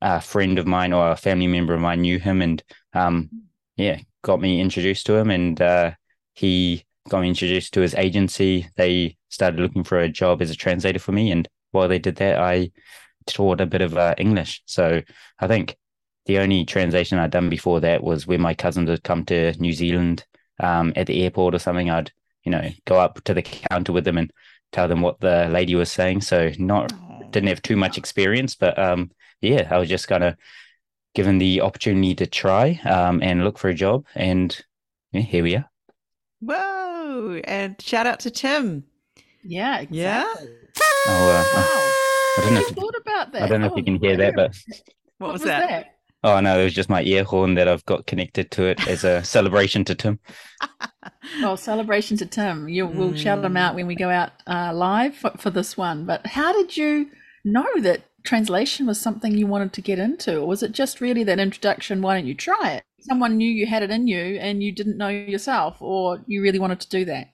a 0.00 0.20
friend 0.20 0.58
of 0.58 0.66
mine 0.66 0.92
or 0.92 1.10
a 1.10 1.16
family 1.16 1.46
member 1.46 1.74
of 1.74 1.80
mine 1.80 2.02
knew 2.02 2.18
him, 2.18 2.42
and 2.42 2.62
um, 2.92 3.30
yeah, 3.76 4.00
got 4.22 4.40
me 4.40 4.60
introduced 4.60 5.06
to 5.06 5.16
him, 5.16 5.30
and 5.30 5.60
uh, 5.60 5.92
he 6.34 6.84
got 7.08 7.20
me 7.20 7.28
introduced 7.28 7.74
to 7.74 7.80
his 7.80 7.94
agency. 7.94 8.68
They 8.76 9.16
started 9.28 9.60
looking 9.60 9.84
for 9.84 9.98
a 9.98 10.08
job 10.08 10.42
as 10.42 10.50
a 10.50 10.56
translator 10.56 10.98
for 10.98 11.12
me, 11.12 11.30
and 11.30 11.48
while 11.72 11.88
they 11.88 11.98
did 11.98 12.16
that, 12.16 12.38
I 12.38 12.70
taught 13.26 13.60
a 13.60 13.66
bit 13.66 13.82
of 13.82 13.96
uh, 13.96 14.14
English. 14.18 14.62
So 14.66 15.02
I 15.38 15.46
think 15.46 15.76
the 16.26 16.38
only 16.38 16.64
translation 16.64 17.18
I'd 17.18 17.30
done 17.30 17.50
before 17.50 17.80
that 17.80 18.02
was 18.02 18.26
when 18.26 18.40
my 18.40 18.54
cousins 18.54 18.88
had 18.88 19.02
come 19.02 19.24
to 19.26 19.52
New 19.60 19.72
Zealand 19.72 20.24
um, 20.60 20.92
at 20.96 21.06
the 21.06 21.22
airport 21.22 21.54
or 21.54 21.58
something. 21.58 21.90
I'd 21.90 22.12
you 22.44 22.52
know 22.52 22.70
go 22.84 22.98
up 22.98 23.22
to 23.24 23.34
the 23.34 23.42
counter 23.42 23.92
with 23.92 24.04
them 24.04 24.18
and 24.18 24.30
tell 24.74 24.88
them 24.88 25.00
what 25.00 25.20
the 25.20 25.48
lady 25.50 25.74
was 25.74 25.90
saying. 25.90 26.20
So 26.20 26.50
not 26.58 26.92
didn't 27.30 27.48
have 27.48 27.62
too 27.62 27.76
much 27.76 27.96
experience, 27.96 28.54
but 28.56 28.78
um, 28.78 29.10
yeah, 29.40 29.66
I 29.70 29.78
was 29.78 29.88
just 29.88 30.08
kind 30.08 30.22
of 30.24 30.36
given 31.14 31.38
the 31.38 31.60
opportunity 31.62 32.14
to 32.16 32.26
try 32.26 32.80
um, 32.84 33.22
and 33.22 33.44
look 33.44 33.56
for 33.58 33.68
a 33.70 33.74
job, 33.74 34.04
and 34.14 34.50
yeah, 35.12 35.20
here 35.22 35.42
we 35.42 35.56
are. 35.56 35.68
Whoa! 36.40 37.40
And 37.44 37.80
shout 37.80 38.06
out 38.06 38.20
to 38.20 38.30
Tim. 38.30 38.84
Yeah, 39.42 39.78
exactly. 39.80 39.98
Yeah? 40.00 40.24
Oh, 41.06 41.30
uh, 41.30 41.44
Wow. 41.56 41.90
I 42.36 42.40
don't 42.44 42.54
know 42.54 42.60
if 42.60 42.68
you- 42.68 42.74
thought 42.82 42.96
about 43.00 43.32
that? 43.32 43.42
I 43.42 43.46
don't 43.46 43.60
know 43.60 43.66
if 43.68 43.72
Oh, 43.74 43.76
you 43.76 43.84
can 43.84 43.96
hear 44.00 44.16
that, 44.16 44.34
but 44.34 44.54
What, 45.18 45.28
what 45.28 45.32
was, 45.34 45.42
that? 45.42 45.93
Oh 46.24 46.40
no, 46.40 46.58
it 46.58 46.64
was 46.64 46.72
just 46.72 46.88
my 46.88 47.02
ear 47.02 47.22
horn 47.22 47.54
that 47.56 47.68
I've 47.68 47.84
got 47.84 48.06
connected 48.06 48.50
to 48.52 48.64
it 48.64 48.88
as 48.88 49.04
a 49.04 49.22
celebration 49.36 49.84
to 49.84 49.94
Tim. 49.94 50.18
well, 51.42 51.58
celebration 51.58 52.16
to 52.16 52.24
Tim. 52.24 52.66
You, 52.66 52.86
we'll 52.86 53.12
mm. 53.12 53.18
shout 53.18 53.44
him 53.44 53.58
out 53.58 53.74
when 53.74 53.86
we 53.86 53.94
go 53.94 54.08
out 54.08 54.32
uh, 54.46 54.72
live 54.74 55.14
for, 55.14 55.32
for 55.36 55.50
this 55.50 55.76
one. 55.76 56.06
But 56.06 56.26
how 56.26 56.54
did 56.54 56.78
you 56.78 57.10
know 57.44 57.66
that 57.80 58.04
translation 58.22 58.86
was 58.86 58.98
something 58.98 59.36
you 59.36 59.46
wanted 59.46 59.74
to 59.74 59.82
get 59.82 59.98
into, 59.98 60.38
or 60.38 60.46
was 60.46 60.62
it 60.62 60.72
just 60.72 61.02
really 61.02 61.24
that 61.24 61.38
introduction? 61.38 62.00
Why 62.00 62.16
don't 62.16 62.26
you 62.26 62.34
try 62.34 62.72
it? 62.72 62.84
Someone 63.00 63.36
knew 63.36 63.50
you 63.50 63.66
had 63.66 63.82
it 63.82 63.90
in 63.90 64.06
you, 64.06 64.38
and 64.38 64.62
you 64.62 64.72
didn't 64.72 64.96
know 64.96 65.08
yourself, 65.08 65.76
or 65.82 66.24
you 66.26 66.40
really 66.40 66.58
wanted 66.58 66.80
to 66.80 66.88
do 66.88 67.04
that. 67.04 67.28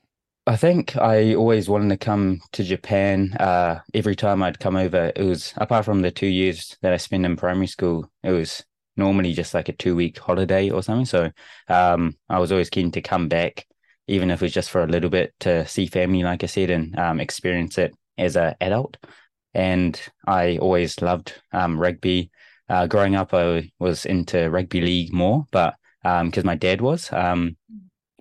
I 0.48 0.56
think 0.56 0.96
I 0.96 1.34
always 1.34 1.68
wanted 1.68 1.90
to 1.90 1.96
come 1.96 2.40
to 2.52 2.64
Japan. 2.64 3.34
Uh, 3.34 3.82
every 3.94 4.16
time 4.16 4.42
I'd 4.42 4.58
come 4.58 4.74
over, 4.74 5.12
it 5.14 5.22
was 5.22 5.54
apart 5.58 5.84
from 5.84 6.02
the 6.02 6.10
two 6.10 6.26
years 6.26 6.76
that 6.82 6.92
I 6.92 6.96
spent 6.96 7.24
in 7.24 7.36
primary 7.36 7.68
school, 7.68 8.10
it 8.24 8.32
was 8.32 8.64
normally 9.00 9.32
just 9.32 9.54
like 9.54 9.68
a 9.68 9.72
two 9.72 9.96
week 9.96 10.18
holiday 10.18 10.70
or 10.70 10.82
something. 10.82 11.06
So 11.06 11.32
um, 11.68 12.14
I 12.28 12.38
was 12.38 12.52
always 12.52 12.70
keen 12.70 12.92
to 12.92 13.00
come 13.02 13.28
back, 13.28 13.66
even 14.06 14.30
if 14.30 14.40
it 14.40 14.44
was 14.44 14.52
just 14.52 14.70
for 14.70 14.84
a 14.84 14.86
little 14.86 15.10
bit 15.10 15.34
to 15.40 15.66
see 15.66 15.86
family, 15.86 16.22
like 16.22 16.44
I 16.44 16.46
said, 16.46 16.70
and 16.70 16.96
um, 16.98 17.18
experience 17.18 17.78
it 17.78 17.92
as 18.16 18.36
an 18.36 18.54
adult. 18.60 18.96
And 19.54 20.00
I 20.26 20.58
always 20.58 21.02
loved 21.02 21.34
um, 21.52 21.78
rugby. 21.78 22.30
Uh, 22.68 22.86
growing 22.86 23.16
up, 23.16 23.34
I 23.34 23.72
was 23.80 24.06
into 24.06 24.48
rugby 24.48 24.80
league 24.80 25.12
more, 25.12 25.46
but 25.50 25.74
because 26.02 26.44
um, 26.44 26.46
my 26.46 26.54
dad 26.54 26.80
was. 26.80 27.12
Um, 27.12 27.56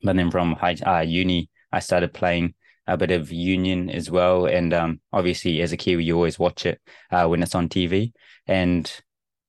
but 0.02 0.16
then 0.16 0.32
from 0.32 0.54
high, 0.54 0.78
uh, 0.86 1.02
uni, 1.02 1.50
I 1.72 1.80
started 1.80 2.14
playing 2.14 2.56
a 2.88 2.98
bit 2.98 3.12
of 3.12 3.32
union 3.32 3.90
as 3.90 4.10
well. 4.10 4.48
And 4.48 4.74
um, 4.74 5.02
obviously, 5.14 5.62
as 5.62 5.72
a 5.72 5.78
Kiwi, 5.78 6.04
you 6.04 6.16
always 6.16 6.40
watch 6.40 6.66
it 6.66 6.82
uh, 7.12 7.28
when 7.28 7.44
it's 7.44 7.54
on 7.54 7.70
TV. 7.70 8.14
And 8.48 8.92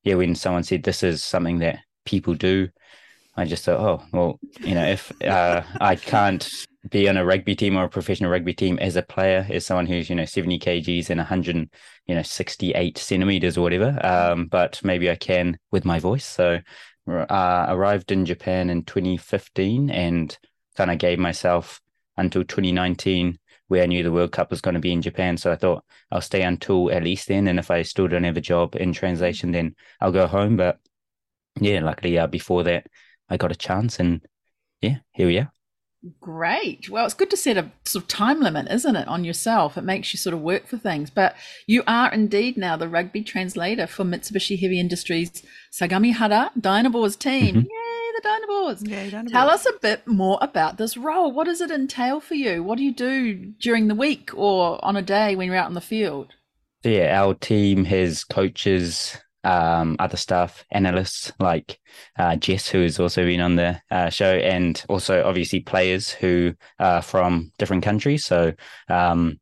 yeah, 0.03 0.15
when 0.15 0.35
someone 0.35 0.63
said 0.63 0.83
this 0.83 1.03
is 1.03 1.23
something 1.23 1.59
that 1.59 1.79
people 2.05 2.33
do, 2.33 2.69
I 3.35 3.45
just 3.45 3.63
thought, 3.63 3.79
oh, 3.79 4.05
well, 4.11 4.39
you 4.59 4.75
know, 4.75 4.85
if 4.85 5.11
uh, 5.23 5.63
I 5.81 5.95
can't 5.95 6.49
be 6.89 7.07
on 7.07 7.17
a 7.17 7.25
rugby 7.25 7.55
team 7.55 7.77
or 7.77 7.83
a 7.83 7.89
professional 7.89 8.31
rugby 8.31 8.53
team 8.53 8.79
as 8.79 8.95
a 8.95 9.03
player, 9.03 9.45
as 9.49 9.65
someone 9.65 9.85
who's, 9.85 10.09
you 10.09 10.15
know, 10.15 10.25
70 10.25 10.59
kgs 10.59 11.09
and 11.09 11.19
100, 11.19 11.69
you 12.07 12.15
know, 12.15 12.23
68 12.23 12.97
centimeters 12.97 13.57
or 13.57 13.61
whatever, 13.61 13.99
um, 14.05 14.47
but 14.47 14.81
maybe 14.83 15.09
I 15.09 15.15
can 15.15 15.57
with 15.71 15.85
my 15.85 15.99
voice. 15.99 16.25
So 16.25 16.59
uh, 17.07 17.65
arrived 17.69 18.11
in 18.11 18.25
Japan 18.25 18.69
in 18.69 18.83
2015 18.83 19.89
and 19.89 20.37
kind 20.75 20.91
of 20.91 20.97
gave 20.97 21.19
myself 21.19 21.81
until 22.17 22.43
2019 22.43 23.37
where 23.71 23.83
I 23.83 23.85
knew 23.85 24.03
the 24.03 24.11
World 24.11 24.33
Cup 24.33 24.51
was 24.51 24.59
going 24.59 24.73
to 24.73 24.81
be 24.81 24.91
in 24.91 25.01
Japan. 25.01 25.37
So 25.37 25.49
I 25.49 25.55
thought 25.55 25.85
I'll 26.11 26.19
stay 26.19 26.41
until 26.41 26.91
at 26.91 27.05
least 27.05 27.29
then. 27.29 27.47
And 27.47 27.57
if 27.57 27.71
I 27.71 27.83
still 27.83 28.05
don't 28.09 28.25
have 28.25 28.35
a 28.35 28.41
job 28.41 28.75
in 28.75 28.91
translation, 28.91 29.53
then 29.53 29.75
I'll 30.01 30.11
go 30.11 30.27
home. 30.27 30.57
But 30.57 30.77
yeah, 31.57 31.79
luckily 31.79 32.17
uh, 32.17 32.27
before 32.27 32.63
that, 32.63 32.87
I 33.29 33.37
got 33.37 33.53
a 33.53 33.55
chance. 33.55 33.97
And 33.97 34.27
yeah, 34.81 34.97
here 35.13 35.27
we 35.27 35.37
are. 35.37 35.53
Great. 36.19 36.89
Well, 36.89 37.05
it's 37.05 37.13
good 37.13 37.29
to 37.29 37.37
set 37.37 37.55
a 37.55 37.71
sort 37.85 38.03
of 38.03 38.09
time 38.09 38.41
limit, 38.41 38.67
isn't 38.69 38.95
it, 38.97 39.07
on 39.07 39.23
yourself? 39.23 39.77
It 39.77 39.83
makes 39.83 40.13
you 40.13 40.17
sort 40.17 40.33
of 40.33 40.41
work 40.41 40.67
for 40.67 40.77
things. 40.77 41.09
But 41.09 41.37
you 41.65 41.81
are 41.87 42.11
indeed 42.11 42.57
now 42.57 42.75
the 42.75 42.89
rugby 42.89 43.23
translator 43.23 43.87
for 43.87 44.03
Mitsubishi 44.03 44.59
Heavy 44.59 44.81
Industries 44.81 45.43
Sagami 45.71 46.13
Sagamihara 46.13 46.49
Dynaboars 46.59 47.17
team. 47.17 47.67
Mm-hmm. 48.19 48.85
Yeah, 48.87 49.09
Dynaboars. 49.09 49.31
Tell 49.31 49.49
us 49.49 49.65
a 49.65 49.73
bit 49.81 50.07
more 50.07 50.37
about 50.41 50.77
this 50.77 50.97
role. 50.97 51.31
What 51.31 51.45
does 51.45 51.61
it 51.61 51.71
entail 51.71 52.19
for 52.19 52.35
you? 52.35 52.63
What 52.63 52.77
do 52.77 52.83
you 52.83 52.93
do 52.93 53.35
during 53.59 53.87
the 53.87 53.95
week 53.95 54.31
or 54.33 54.83
on 54.83 54.95
a 54.95 55.01
day 55.01 55.35
when 55.35 55.47
you're 55.47 55.55
out 55.55 55.69
in 55.69 55.73
the 55.75 55.81
field? 55.81 56.33
Yeah, 56.83 57.21
our 57.21 57.35
team 57.35 57.85
has 57.85 58.23
coaches, 58.23 59.17
um, 59.43 59.95
other 59.99 60.17
staff, 60.17 60.65
analysts 60.71 61.31
like 61.39 61.79
uh, 62.17 62.35
Jess, 62.35 62.67
who 62.67 62.81
has 62.81 62.99
also 62.99 63.23
been 63.23 63.41
on 63.41 63.55
the 63.55 63.79
uh, 63.91 64.09
show, 64.09 64.33
and 64.33 64.83
also 64.89 65.23
obviously 65.23 65.59
players 65.59 66.09
who 66.09 66.53
are 66.79 67.01
from 67.01 67.51
different 67.59 67.83
countries. 67.83 68.25
So, 68.25 68.53
um, 68.89 69.39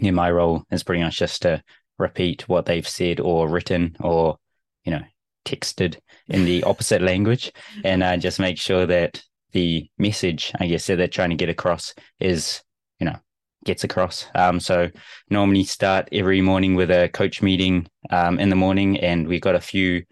yeah, 0.00 0.12
my 0.12 0.30
role 0.30 0.64
is 0.70 0.84
pretty 0.84 1.02
much 1.02 1.18
just 1.18 1.42
to 1.42 1.62
repeat 1.98 2.48
what 2.48 2.66
they've 2.66 2.86
said 2.86 3.20
or 3.20 3.48
written 3.48 3.96
or, 4.00 4.36
you 4.84 4.92
know, 4.92 5.02
texted 5.46 5.96
in 6.28 6.44
the 6.44 6.62
opposite 6.64 7.00
language 7.00 7.52
and 7.84 8.02
uh, 8.02 8.16
just 8.16 8.38
make 8.38 8.58
sure 8.58 8.84
that 8.84 9.22
the 9.52 9.88
message, 9.96 10.52
I 10.60 10.66
guess, 10.66 10.86
that 10.86 10.96
they're 10.96 11.08
trying 11.08 11.30
to 11.30 11.36
get 11.36 11.48
across 11.48 11.94
is, 12.20 12.62
you 13.00 13.06
know, 13.06 13.16
gets 13.64 13.84
across. 13.84 14.26
Um, 14.34 14.60
so 14.60 14.90
normally 15.30 15.64
start 15.64 16.08
every 16.12 16.40
morning 16.40 16.74
with 16.74 16.90
a 16.90 17.08
coach 17.08 17.42
meeting 17.42 17.88
um, 18.10 18.38
in 18.38 18.50
the 18.50 18.56
morning, 18.56 18.98
and 18.98 19.26
we've 19.26 19.40
got 19.40 19.54
a 19.54 19.60
few 19.60 20.04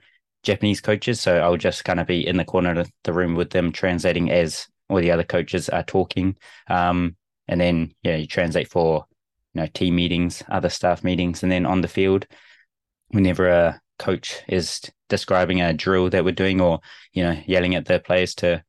Japanese 0.42 0.80
coaches. 0.80 1.20
So 1.20 1.38
I'll 1.38 1.56
just 1.56 1.84
kind 1.84 2.00
of 2.00 2.06
be 2.06 2.26
in 2.26 2.36
the 2.36 2.44
corner 2.44 2.78
of 2.80 2.90
the 3.02 3.12
room 3.12 3.34
with 3.34 3.50
them, 3.50 3.72
translating 3.72 4.30
as 4.30 4.66
all 4.88 4.98
the 4.98 5.10
other 5.10 5.24
coaches 5.24 5.68
are 5.68 5.82
talking. 5.82 6.36
Um, 6.68 7.16
and 7.48 7.60
then 7.60 7.94
yeah, 8.02 8.16
you 8.16 8.26
translate 8.26 8.68
for 8.68 9.06
you 9.54 9.60
know 9.60 9.66
team 9.68 9.96
meetings, 9.96 10.42
other 10.48 10.68
staff 10.68 11.04
meetings, 11.04 11.42
and 11.42 11.50
then 11.50 11.66
on 11.66 11.80
the 11.80 11.88
field, 11.88 12.26
whenever 13.08 13.48
a 13.48 13.80
coach 13.98 14.42
is 14.48 14.80
describing 15.08 15.60
a 15.60 15.72
drill 15.72 16.10
that 16.10 16.24
we're 16.24 16.32
doing 16.32 16.60
or 16.60 16.80
you 17.12 17.22
know 17.22 17.36
yelling 17.46 17.74
at 17.74 17.86
the 17.86 18.00
players 18.00 18.34
to 18.34 18.62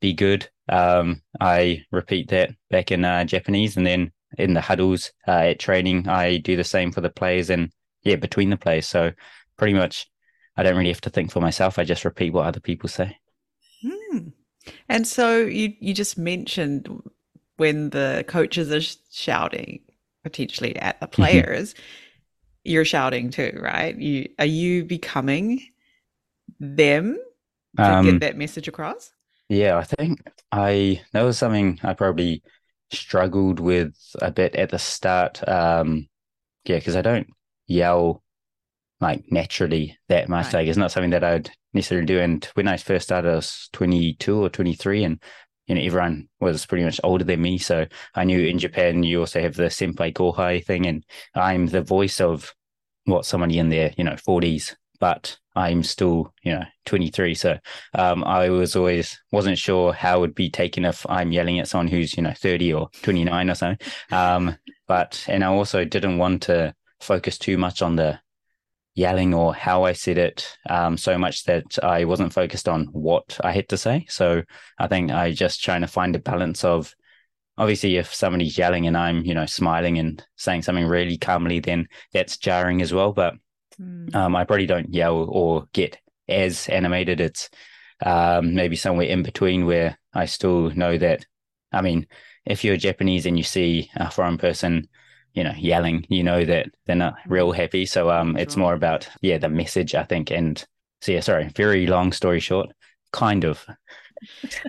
be 0.00 0.12
good 0.12 0.48
um, 0.68 1.20
i 1.40 1.82
repeat 1.90 2.28
that 2.28 2.50
back 2.70 2.90
in 2.90 3.04
uh, 3.04 3.24
japanese 3.24 3.76
and 3.76 3.86
then 3.86 4.10
in 4.38 4.54
the 4.54 4.60
huddles 4.60 5.12
uh, 5.28 5.50
at 5.50 5.58
training 5.58 6.08
i 6.08 6.38
do 6.38 6.56
the 6.56 6.64
same 6.64 6.90
for 6.90 7.00
the 7.00 7.10
players 7.10 7.50
and 7.50 7.70
yeah 8.02 8.16
between 8.16 8.50
the 8.50 8.56
players 8.56 8.86
so 8.86 9.12
pretty 9.56 9.74
much 9.74 10.06
i 10.56 10.62
don't 10.62 10.76
really 10.76 10.88
have 10.88 11.00
to 11.00 11.10
think 11.10 11.30
for 11.30 11.40
myself 11.40 11.78
i 11.78 11.84
just 11.84 12.04
repeat 12.04 12.32
what 12.32 12.46
other 12.46 12.60
people 12.60 12.88
say 12.88 13.16
hmm. 13.82 14.28
and 14.88 15.06
so 15.06 15.38
you 15.38 15.74
you 15.80 15.92
just 15.92 16.16
mentioned 16.16 16.88
when 17.56 17.90
the 17.90 18.24
coaches 18.26 18.72
are 18.72 18.98
shouting 19.12 19.80
potentially 20.22 20.76
at 20.76 20.98
the 21.00 21.06
mm-hmm. 21.06 21.22
players 21.22 21.74
you're 22.64 22.84
shouting 22.84 23.30
too, 23.30 23.58
right? 23.60 23.96
You 23.96 24.28
are 24.38 24.46
you 24.46 24.84
becoming 24.84 25.62
them 26.60 27.18
to 27.76 27.82
um, 27.82 28.04
get 28.04 28.20
that 28.20 28.36
message 28.36 28.68
across? 28.68 29.12
Yeah, 29.48 29.76
I 29.76 29.84
think 29.84 30.22
I 30.50 31.02
that 31.12 31.22
was 31.22 31.38
something 31.38 31.80
I 31.82 31.94
probably 31.94 32.42
struggled 32.92 33.60
with 33.60 33.94
a 34.20 34.30
bit 34.30 34.54
at 34.54 34.70
the 34.70 34.78
start. 34.78 35.46
Um, 35.48 36.08
yeah, 36.64 36.78
because 36.78 36.96
I 36.96 37.02
don't 37.02 37.28
yell 37.66 38.22
like 39.00 39.24
naturally 39.30 39.98
that 40.08 40.28
much. 40.28 40.46
Right. 40.46 40.54
Like 40.54 40.68
it's 40.68 40.78
not 40.78 40.92
something 40.92 41.10
that 41.10 41.24
I'd 41.24 41.50
necessarily 41.74 42.06
do. 42.06 42.20
And 42.20 42.44
when 42.54 42.68
I 42.68 42.76
first 42.76 43.04
started, 43.04 43.30
I 43.30 43.36
was 43.36 43.68
22 43.72 44.44
or 44.44 44.48
23, 44.48 45.04
and 45.04 45.22
you 45.66 45.74
know 45.74 45.80
everyone 45.80 46.28
was 46.40 46.66
pretty 46.66 46.84
much 46.84 47.00
older 47.04 47.24
than 47.24 47.42
me. 47.42 47.58
So 47.58 47.86
I 48.14 48.24
knew 48.24 48.40
in 48.46 48.58
Japan 48.58 49.02
you 49.02 49.20
also 49.20 49.40
have 49.40 49.54
the 49.54 49.64
senpai 49.64 50.12
kohai 50.12 50.64
thing, 50.64 50.86
and 50.86 51.04
I'm 51.34 51.66
the 51.66 51.82
voice 51.82 52.20
of 52.20 52.54
what 53.04 53.26
somebody 53.26 53.58
in 53.58 53.68
their 53.68 53.92
you 53.96 54.04
know 54.04 54.12
40s 54.12 54.74
but 55.02 55.36
I'm 55.56 55.82
still, 55.82 56.32
you 56.44 56.52
know, 56.52 56.62
23. 56.86 57.34
So 57.34 57.58
um, 57.92 58.22
I 58.22 58.50
was 58.50 58.76
always 58.76 59.20
wasn't 59.32 59.58
sure 59.58 59.92
how 59.92 60.18
it 60.18 60.20
would 60.20 60.34
be 60.36 60.48
taken 60.48 60.84
if 60.84 61.04
I'm 61.10 61.32
yelling 61.32 61.58
at 61.58 61.66
someone 61.66 61.88
who's, 61.88 62.16
you 62.16 62.22
know, 62.22 62.32
30 62.32 62.72
or 62.72 62.88
29 63.02 63.50
or 63.50 63.54
something. 63.56 63.88
Um, 64.12 64.56
but, 64.86 65.24
and 65.26 65.42
I 65.42 65.48
also 65.48 65.84
didn't 65.84 66.18
want 66.18 66.42
to 66.44 66.72
focus 67.00 67.36
too 67.36 67.58
much 67.58 67.82
on 67.82 67.96
the 67.96 68.20
yelling 68.94 69.32
or 69.32 69.54
how 69.54 69.84
I 69.84 69.92
said 69.92 70.18
it 70.18 70.56
um, 70.68 70.96
so 70.96 71.16
much 71.16 71.44
that 71.44 71.78
I 71.82 72.04
wasn't 72.04 72.32
focused 72.32 72.68
on 72.68 72.86
what 72.86 73.38
I 73.42 73.52
had 73.52 73.68
to 73.70 73.76
say. 73.76 74.06
So 74.08 74.42
I 74.78 74.86
think 74.86 75.10
I 75.10 75.32
just 75.32 75.62
trying 75.62 75.80
to 75.80 75.86
find 75.86 76.14
a 76.14 76.18
balance 76.18 76.64
of 76.64 76.94
obviously 77.56 77.96
if 77.96 78.12
somebody's 78.14 78.58
yelling 78.58 78.86
and 78.86 78.96
I'm, 78.96 79.24
you 79.24 79.34
know, 79.34 79.46
smiling 79.46 79.98
and 79.98 80.24
saying 80.36 80.62
something 80.62 80.86
really 80.86 81.16
calmly, 81.16 81.60
then 81.60 81.88
that's 82.12 82.36
jarring 82.36 82.82
as 82.82 82.92
well. 82.92 83.12
But 83.12 83.34
mm. 83.80 84.14
um, 84.14 84.36
I 84.36 84.44
probably 84.44 84.66
don't 84.66 84.92
yell 84.92 85.26
or 85.28 85.68
get 85.72 85.98
as 86.28 86.68
animated. 86.68 87.20
It's 87.20 87.48
um, 88.04 88.54
maybe 88.54 88.76
somewhere 88.76 89.06
in 89.06 89.22
between 89.22 89.66
where 89.66 89.98
I 90.12 90.26
still 90.26 90.70
know 90.70 90.98
that. 90.98 91.24
I 91.72 91.80
mean, 91.80 92.06
if 92.44 92.64
you're 92.64 92.76
Japanese 92.76 93.24
and 93.24 93.38
you 93.38 93.44
see 93.44 93.90
a 93.94 94.10
foreign 94.10 94.36
person, 94.36 94.88
you 95.34 95.44
know, 95.44 95.54
yelling, 95.56 96.06
you 96.08 96.22
know 96.22 96.44
that 96.44 96.66
they're 96.86 96.96
not 96.96 97.14
real 97.26 97.52
happy. 97.52 97.86
So 97.86 98.10
um, 98.10 98.36
it's 98.36 98.56
more 98.56 98.74
about 98.74 99.08
yeah 99.20 99.38
the 99.38 99.48
message, 99.48 99.94
I 99.94 100.04
think. 100.04 100.30
And 100.30 100.64
so 101.00 101.12
yeah, 101.12 101.20
sorry, 101.20 101.48
very 101.56 101.86
long 101.86 102.12
story 102.12 102.40
short, 102.40 102.70
kind 103.12 103.44
of. 103.44 103.66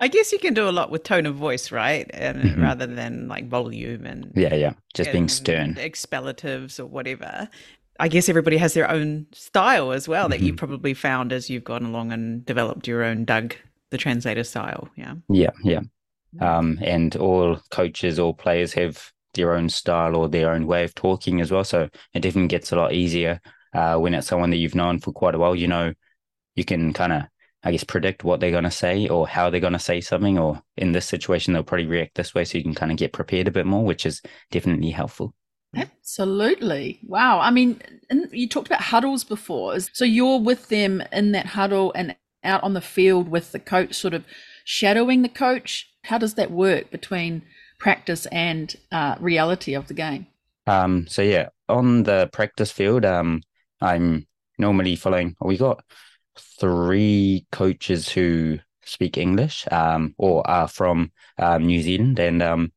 I 0.02 0.08
guess 0.08 0.32
you 0.32 0.40
can 0.40 0.54
do 0.54 0.68
a 0.68 0.72
lot 0.72 0.90
with 0.90 1.04
tone 1.04 1.26
of 1.26 1.36
voice, 1.36 1.72
right? 1.72 2.10
And 2.14 2.42
mm-hmm. 2.42 2.62
rather 2.62 2.88
than 2.88 3.28
like 3.28 3.48
volume 3.48 4.06
and 4.06 4.32
yeah, 4.36 4.56
yeah, 4.56 4.74
just 4.94 5.12
being 5.12 5.28
stern, 5.28 5.76
expellatives 5.76 6.80
or 6.80 6.86
whatever. 6.86 7.48
I 8.00 8.08
guess 8.08 8.28
everybody 8.28 8.58
has 8.58 8.74
their 8.74 8.90
own 8.90 9.28
style 9.32 9.92
as 9.92 10.08
well 10.08 10.24
mm-hmm. 10.24 10.32
that 10.32 10.40
you 10.42 10.54
mm-hmm. 10.54 10.58
probably 10.58 10.94
found 10.96 11.32
as 11.32 11.50
you've 11.50 11.64
gone 11.64 11.86
along 11.86 12.12
and 12.12 12.44
developed 12.46 12.88
your 12.88 13.04
own 13.04 13.26
Doug 13.26 13.56
the 13.92 13.98
translator 13.98 14.44
style. 14.44 14.90
Yeah, 14.96 15.16
yeah, 15.30 15.52
yeah. 15.64 15.82
Um, 16.42 16.80
and 16.82 17.16
all 17.18 17.60
coaches, 17.70 18.18
all 18.18 18.34
players 18.34 18.74
have 18.74 19.13
their 19.34 19.54
own 19.54 19.70
style 19.70 20.16
or 20.16 20.28
their 20.28 20.52
own 20.52 20.68
way 20.68 20.84
of 20.84 20.96
talking 20.96 21.42
as 21.42 21.52
well. 21.52 21.64
So 21.64 21.90
it 22.14 22.20
definitely 22.22 22.48
gets 22.48 22.72
a 22.72 22.76
lot 22.76 22.94
easier 22.94 23.42
uh, 23.74 23.98
when 23.98 24.14
it's 24.14 24.28
someone 24.28 24.50
that 24.52 24.58
you've 24.58 24.76
known 24.76 25.00
for 25.00 25.12
quite 25.12 25.36
a 25.36 25.40
while. 25.40 25.56
You 25.56 25.68
know 25.68 25.94
you 26.56 26.66
can 26.66 26.94
kind 26.94 27.14
of 27.14 27.24
I 27.64 27.72
guess 27.72 27.84
predict 27.84 28.24
what 28.24 28.40
they're 28.40 28.52
going 28.52 28.66
to 28.66 28.72
say 28.72 29.08
or 29.08 29.26
how 29.28 29.50
they're 29.50 29.62
going 29.62 29.74
to 29.74 29.80
say 29.80 30.02
something, 30.02 30.38
or 30.38 30.62
in 30.76 30.92
this 30.92 31.06
situation 31.06 31.54
they'll 31.54 31.64
probably 31.64 31.86
react 31.86 32.16
this 32.16 32.36
way, 32.36 32.44
so 32.44 32.58
you 32.58 32.64
can 32.64 32.76
kind 32.76 32.92
of 32.92 32.98
get 32.98 33.14
prepared 33.14 33.48
a 33.48 33.52
bit 33.52 33.66
more, 33.66 33.86
which 33.86 34.06
is 34.06 34.22
definitely 34.52 34.92
helpful. 34.92 35.34
Absolutely. 35.76 37.00
Wow. 37.08 37.40
I 37.40 37.52
mean, 37.52 37.82
you 38.32 38.48
talked 38.48 38.68
about 38.68 38.82
huddles 38.82 39.24
before. 39.24 39.80
So 39.80 40.06
you're 40.06 40.40
with 40.40 40.68
them 40.68 41.02
in 41.12 41.32
that 41.32 41.48
huddle 41.48 41.92
and 41.96 42.16
out 42.44 42.64
on 42.64 42.74
the 42.74 42.82
field 42.82 43.30
with 43.30 43.54
the 43.54 43.60
coach, 43.60 43.96
sort 43.96 44.14
of 44.14 44.26
shadowing 44.66 45.22
the 45.22 45.30
coach. 45.30 45.90
How 46.04 46.18
does 46.18 46.34
that 46.36 46.52
work 46.52 46.92
between 46.92 47.44
practice 47.80 48.26
and 48.28 48.76
uh, 48.92 49.16
reality 49.20 49.74
of 49.74 49.88
the 49.88 49.94
game? 49.94 50.28
Um, 50.68 51.08
so 51.08 51.22
yeah, 51.22 51.50
on 51.68 52.04
the 52.04 52.30
practice 52.32 52.72
field, 52.72 53.06
um, 53.06 53.42
I'm 53.82 54.28
normally 54.58 54.96
following. 54.96 55.36
We 55.42 55.58
got 55.58 55.84
three 56.60 57.46
coaches 57.52 58.10
who 58.10 58.60
speak 58.86 59.18
English, 59.18 59.66
um, 59.72 60.14
or 60.18 60.48
are 60.50 60.68
from 60.68 61.12
um, 61.38 61.66
New 61.66 61.82
Zealand, 61.82 62.20
and 62.20 62.42
um, 62.42 62.72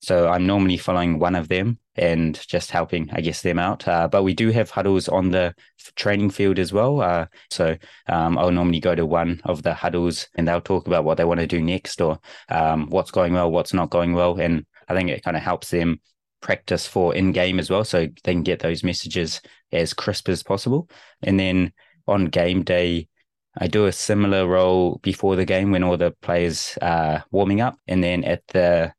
so 0.00 0.28
I'm 0.28 0.46
normally 0.46 0.76
following 0.76 1.18
one 1.18 1.34
of 1.34 1.48
them 1.48 1.78
and 1.96 2.40
just 2.48 2.70
helping, 2.70 3.08
I 3.12 3.20
guess, 3.20 3.42
them 3.42 3.58
out. 3.58 3.86
Uh, 3.86 4.08
but 4.08 4.22
we 4.22 4.34
do 4.34 4.50
have 4.50 4.70
huddles 4.70 5.08
on 5.08 5.30
the 5.30 5.54
training 5.96 6.30
field 6.30 6.58
as 6.58 6.72
well. 6.72 7.00
Uh, 7.00 7.26
so 7.50 7.76
um, 8.08 8.36
I'll 8.38 8.50
normally 8.50 8.80
go 8.80 8.94
to 8.94 9.06
one 9.06 9.40
of 9.44 9.62
the 9.62 9.74
huddles 9.74 10.28
and 10.34 10.48
they'll 10.48 10.60
talk 10.60 10.86
about 10.86 11.04
what 11.04 11.16
they 11.16 11.24
want 11.24 11.40
to 11.40 11.46
do 11.46 11.62
next 11.62 12.00
or 12.00 12.18
um, 12.48 12.88
what's 12.88 13.10
going 13.10 13.32
well, 13.32 13.50
what's 13.50 13.74
not 13.74 13.90
going 13.90 14.12
well. 14.14 14.38
And 14.40 14.66
I 14.88 14.94
think 14.94 15.10
it 15.10 15.22
kind 15.22 15.36
of 15.36 15.42
helps 15.42 15.70
them 15.70 16.00
practice 16.40 16.86
for 16.86 17.14
in 17.14 17.32
game 17.32 17.58
as 17.58 17.70
well. 17.70 17.84
So 17.84 18.08
they 18.24 18.32
can 18.32 18.42
get 18.42 18.60
those 18.60 18.84
messages 18.84 19.40
as 19.72 19.94
crisp 19.94 20.28
as 20.28 20.42
possible. 20.42 20.88
And 21.22 21.38
then 21.38 21.72
on 22.06 22.26
game 22.26 22.62
day, 22.62 23.08
I 23.56 23.68
do 23.68 23.86
a 23.86 23.92
similar 23.92 24.48
role 24.48 24.98
before 25.02 25.36
the 25.36 25.44
game 25.44 25.70
when 25.70 25.84
all 25.84 25.96
the 25.96 26.10
players 26.22 26.76
are 26.82 27.24
warming 27.30 27.60
up. 27.60 27.78
And 27.86 28.02
then 28.02 28.24
at 28.24 28.46
the 28.48 28.92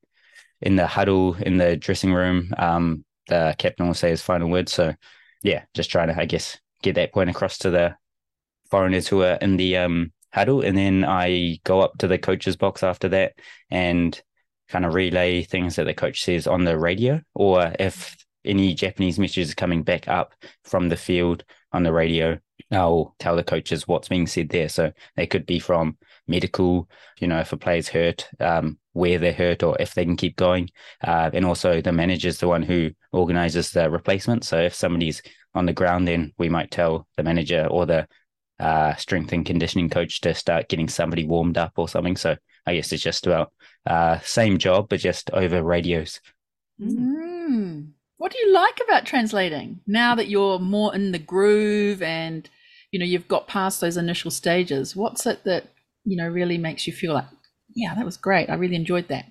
in 0.61 0.75
the 0.75 0.87
huddle 0.87 1.35
in 1.35 1.57
the 1.57 1.75
dressing 1.77 2.13
room, 2.13 2.53
um, 2.57 3.05
the 3.27 3.55
captain 3.57 3.87
will 3.87 3.93
say 3.93 4.09
his 4.09 4.21
final 4.21 4.49
words. 4.49 4.73
So 4.73 4.93
yeah, 5.43 5.63
just 5.73 5.91
trying 5.91 6.07
to, 6.07 6.19
I 6.19 6.25
guess, 6.25 6.57
get 6.81 6.95
that 6.95 7.13
point 7.13 7.29
across 7.29 7.57
to 7.59 7.69
the 7.69 7.95
foreigners 8.69 9.07
who 9.07 9.21
are 9.23 9.35
in 9.35 9.57
the 9.57 9.77
um, 9.77 10.11
huddle. 10.33 10.61
And 10.61 10.77
then 10.77 11.05
I 11.05 11.59
go 11.63 11.81
up 11.81 11.97
to 11.99 12.07
the 12.07 12.17
coach's 12.17 12.55
box 12.55 12.83
after 12.83 13.09
that 13.09 13.33
and 13.69 14.19
kind 14.69 14.85
of 14.85 14.93
relay 14.93 15.43
things 15.43 15.75
that 15.75 15.85
the 15.85 15.93
coach 15.93 16.23
says 16.23 16.47
on 16.47 16.63
the 16.63 16.77
radio, 16.77 17.21
or 17.33 17.71
if 17.79 18.15
any 18.43 18.73
Japanese 18.73 19.19
messages 19.19 19.53
coming 19.53 19.83
back 19.83 20.07
up 20.07 20.33
from 20.63 20.89
the 20.89 20.97
field 20.97 21.43
on 21.71 21.83
the 21.83 21.93
radio, 21.93 22.39
I'll 22.71 23.15
tell 23.19 23.35
the 23.35 23.43
coaches 23.43 23.87
what's 23.87 24.07
being 24.07 24.27
said 24.27 24.49
there. 24.49 24.69
So 24.69 24.91
they 25.15 25.27
could 25.27 25.45
be 25.45 25.59
from 25.59 25.97
medical, 26.27 26.89
you 27.19 27.27
know, 27.27 27.39
if 27.39 27.53
a 27.53 27.57
player's 27.57 27.87
hurt, 27.87 28.27
um, 28.39 28.79
where 28.95 29.19
they're 29.19 29.33
hurt 29.33 29.61
or 29.61 29.75
if 29.79 29.93
they 29.93 30.05
can 30.05 30.15
keep 30.15 30.37
going. 30.37 30.69
Uh, 31.03 31.29
and 31.33 31.45
also 31.45 31.81
the 31.81 31.91
manager 31.91 32.29
is 32.29 32.39
the 32.39 32.47
one 32.47 32.63
who 32.63 32.91
organizes 33.11 33.71
the 33.71 33.89
replacement. 33.89 34.45
So 34.45 34.57
if 34.57 34.73
somebody's 34.73 35.21
on 35.53 35.65
the 35.65 35.73
ground, 35.73 36.07
then 36.07 36.33
we 36.37 36.47
might 36.47 36.71
tell 36.71 37.05
the 37.17 37.23
manager 37.23 37.67
or 37.69 37.85
the 37.85 38.07
uh, 38.57 38.95
strength 38.95 39.33
and 39.33 39.45
conditioning 39.45 39.89
coach 39.89 40.21
to 40.21 40.33
start 40.33 40.69
getting 40.69 40.87
somebody 40.87 41.25
warmed 41.25 41.57
up 41.57 41.73
or 41.75 41.89
something. 41.89 42.15
So 42.15 42.37
I 42.65 42.75
guess 42.75 42.93
it's 42.93 43.03
just 43.03 43.27
about 43.27 43.51
uh, 43.85 44.19
same 44.19 44.57
job, 44.57 44.87
but 44.89 45.01
just 45.01 45.29
over 45.31 45.61
radios. 45.61 46.21
Mm. 46.81 47.89
What 48.17 48.31
do 48.31 48.37
you 48.37 48.53
like 48.53 48.79
about 48.87 49.05
translating 49.05 49.81
now 49.85 50.15
that 50.15 50.29
you're 50.29 50.57
more 50.59 50.95
in 50.95 51.11
the 51.11 51.19
groove 51.19 52.01
and 52.01 52.49
you 52.91 52.99
know 52.99 53.05
you've 53.05 53.27
got 53.27 53.49
past 53.49 53.81
those 53.81 53.97
initial 53.97 54.31
stages? 54.31 54.95
What's 54.95 55.25
it 55.25 55.43
that 55.43 55.65
you 56.05 56.15
know 56.15 56.29
really 56.29 56.57
makes 56.57 56.87
you 56.87 56.93
feel 56.93 57.13
like, 57.13 57.25
yeah, 57.75 57.93
that 57.93 58.05
was 58.05 58.17
great. 58.17 58.49
I 58.49 58.55
really 58.55 58.75
enjoyed 58.75 59.09
that. 59.09 59.25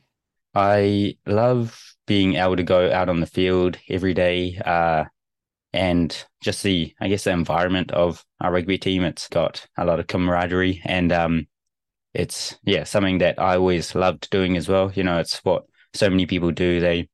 I 0.54 1.16
love 1.26 1.80
being 2.06 2.34
able 2.34 2.56
to 2.56 2.62
go 2.62 2.92
out 2.92 3.08
on 3.08 3.20
the 3.20 3.26
field 3.26 3.78
every 3.88 4.14
day, 4.14 4.60
uh, 4.64 5.04
and 5.72 6.24
just 6.42 6.62
the 6.62 6.94
I 7.00 7.08
guess 7.08 7.24
the 7.24 7.32
environment 7.32 7.90
of 7.92 8.24
our 8.40 8.52
rugby 8.52 8.78
team. 8.78 9.02
It's 9.04 9.28
got 9.28 9.66
a 9.76 9.84
lot 9.84 10.00
of 10.00 10.06
camaraderie 10.06 10.80
and 10.84 11.12
um, 11.12 11.46
it's 12.14 12.56
yeah 12.64 12.84
something 12.84 13.18
that 13.18 13.40
I 13.40 13.56
always 13.56 13.94
loved 13.94 14.30
doing 14.30 14.56
as 14.56 14.68
well. 14.68 14.92
You 14.94 15.04
know, 15.04 15.18
it's 15.18 15.38
what 15.44 15.64
so 15.94 16.10
many 16.10 16.26
people 16.26 16.52
do. 16.52 16.80
They 16.80 17.08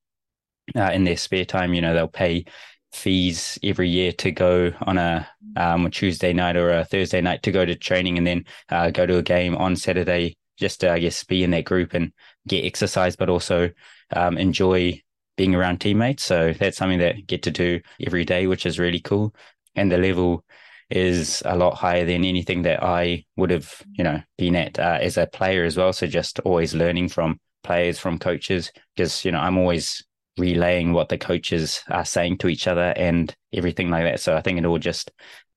uh, 0.77 0.90
in 0.93 1.05
their 1.05 1.16
spare 1.16 1.45
time, 1.45 1.75
you 1.75 1.81
know, 1.81 1.95
they'll 1.95 2.09
pay 2.09 2.45
fees 2.93 3.59
every 3.62 3.88
year 3.88 4.12
to 4.12 4.33
go 4.33 4.73
on 4.83 4.99
a 4.99 5.29
um, 5.57 5.87
a 5.87 5.90
Tuesday 5.90 6.33
night 6.33 6.57
or 6.57 6.71
a 6.71 6.85
Thursday 6.85 7.21
night 7.21 7.43
to 7.45 7.53
go 7.53 7.64
to 7.64 7.75
training 7.77 8.19
and 8.19 8.27
then 8.27 8.45
uh, 8.69 8.90
go 8.90 9.07
to 9.07 9.19
a 9.19 9.23
game 9.23 9.57
on 9.57 9.77
Saturday 9.77 10.37
just 10.61 10.81
to 10.81 10.92
I 10.92 10.99
guess 10.99 11.25
be 11.25 11.42
in 11.42 11.51
that 11.51 11.64
group 11.64 11.94
and 11.94 12.12
get 12.46 12.64
exercise, 12.64 13.16
but 13.16 13.29
also 13.29 13.70
um, 14.14 14.38
enjoy 14.38 15.03
being 15.37 15.55
around 15.55 15.81
teammates. 15.81 16.23
So 16.23 16.53
that's 16.53 16.77
something 16.77 16.99
that 16.99 17.16
I 17.16 17.20
get 17.20 17.42
to 17.44 17.51
do 17.51 17.81
every 18.07 18.25
day, 18.25 18.46
which 18.46 18.66
is 18.66 18.79
really 18.79 19.01
cool. 19.01 19.35
And 19.75 19.90
the 19.90 19.99
level 19.99 20.44
is 20.90 21.42
a 21.46 21.57
lot 21.57 21.77
higher 21.77 22.05
than 22.05 22.25
anything 22.25 22.62
that 22.62 22.83
I 22.83 23.25
would 23.37 23.51
have, 23.51 23.73
you 23.92 24.05
know, 24.05 24.20
been 24.37 24.57
at 24.57 24.79
uh, 24.79 24.99
as 25.01 25.16
a 25.16 25.27
player 25.27 25.64
as 25.64 25.77
well. 25.77 25.92
So 25.92 26.07
just 26.07 26.40
always 26.40 26.75
learning 26.75 27.09
from 27.09 27.40
players, 27.62 27.99
from 27.99 28.18
coaches, 28.18 28.73
because 28.94 29.25
you 29.25 29.33
know 29.33 29.38
I'm 29.38 29.59
always 29.59 30.05
relaying 30.38 30.92
what 30.92 31.09
the 31.09 31.18
coaches 31.18 31.83
are 31.88 32.05
saying 32.05 32.38
to 32.38 32.49
each 32.49 32.66
other 32.66 32.92
and 32.96 33.35
everything 33.53 33.90
like 33.90 34.05
that. 34.05 34.20
So 34.20 34.37
I 34.37 34.40
think 34.40 34.59
it 34.59 34.64
all 34.64 34.79
just 34.79 35.11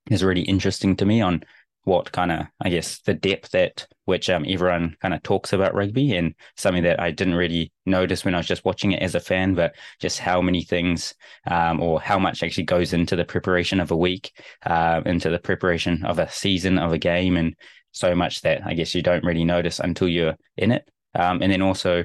is 0.10 0.24
really 0.24 0.42
interesting 0.42 0.96
to 0.98 1.06
me 1.06 1.22
on 1.22 1.44
what 1.84 2.12
kind 2.12 2.32
of 2.32 2.48
I 2.62 2.70
guess 2.70 3.00
the 3.02 3.14
depth 3.14 3.54
at 3.56 3.88
which 4.06 4.30
um, 4.30 4.46
everyone 4.48 4.96
kind 5.02 5.14
of 5.14 5.24
talks 5.24 5.54
about 5.54 5.74
rugby 5.74 6.16
and 6.16 6.36
something 6.58 6.84
that 6.84 7.00
I 7.00 7.12
didn't 7.12 7.36
really 7.36 7.72
notice 7.86 8.26
when 8.26 8.34
I 8.34 8.38
was 8.38 8.48
just 8.48 8.66
watching 8.66 8.92
it 8.92 9.02
as 9.02 9.16
a 9.16 9.20
fan, 9.20 9.54
but 9.54 9.76
just 10.00 10.20
how 10.20 10.42
many 10.42 10.64
things 10.64 11.14
um, 11.48 11.82
or 11.82 12.02
how 12.02 12.20
much 12.20 12.44
actually 12.44 12.66
goes 12.66 12.94
into 12.94 13.16
the 13.16 13.26
preparation 13.26 13.80
of 13.80 13.92
a 13.92 13.98
week, 13.98 14.32
uh, 14.66 15.02
into 15.06 15.30
the 15.30 15.40
preparation 15.40 16.04
of 16.06 16.20
a 16.20 16.30
season 16.30 16.78
of 16.78 16.92
a 16.92 16.98
game, 16.98 17.38
and 17.38 17.56
so 17.92 18.14
much 18.16 18.42
that 18.42 18.66
I 18.66 18.74
guess 18.74 18.94
you 18.94 19.02
don't 19.02 19.24
really 19.24 19.46
notice 19.46 19.80
until 19.80 20.10
you're 20.10 20.36
in 20.58 20.72
it. 20.72 20.90
Um, 21.16 21.42
and 21.42 21.52
then 21.52 21.62
also 21.62 22.04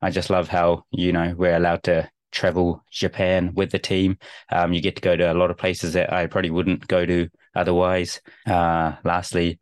I 0.00 0.10
just 0.10 0.30
love 0.30 0.48
how 0.48 0.84
you 0.90 1.12
know 1.12 1.34
we're 1.36 1.56
allowed 1.56 1.82
to 1.84 2.10
travel 2.30 2.84
Japan 2.90 3.52
with 3.54 3.70
the 3.70 3.78
team. 3.78 4.18
Um, 4.50 4.72
you 4.72 4.80
get 4.80 4.96
to 4.96 5.02
go 5.02 5.16
to 5.16 5.32
a 5.32 5.34
lot 5.34 5.50
of 5.50 5.58
places 5.58 5.92
that 5.94 6.12
I 6.12 6.26
probably 6.26 6.50
wouldn't 6.50 6.86
go 6.88 7.04
to 7.04 7.28
otherwise. 7.54 8.20
Uh, 8.46 8.96
lastly, 9.04 9.58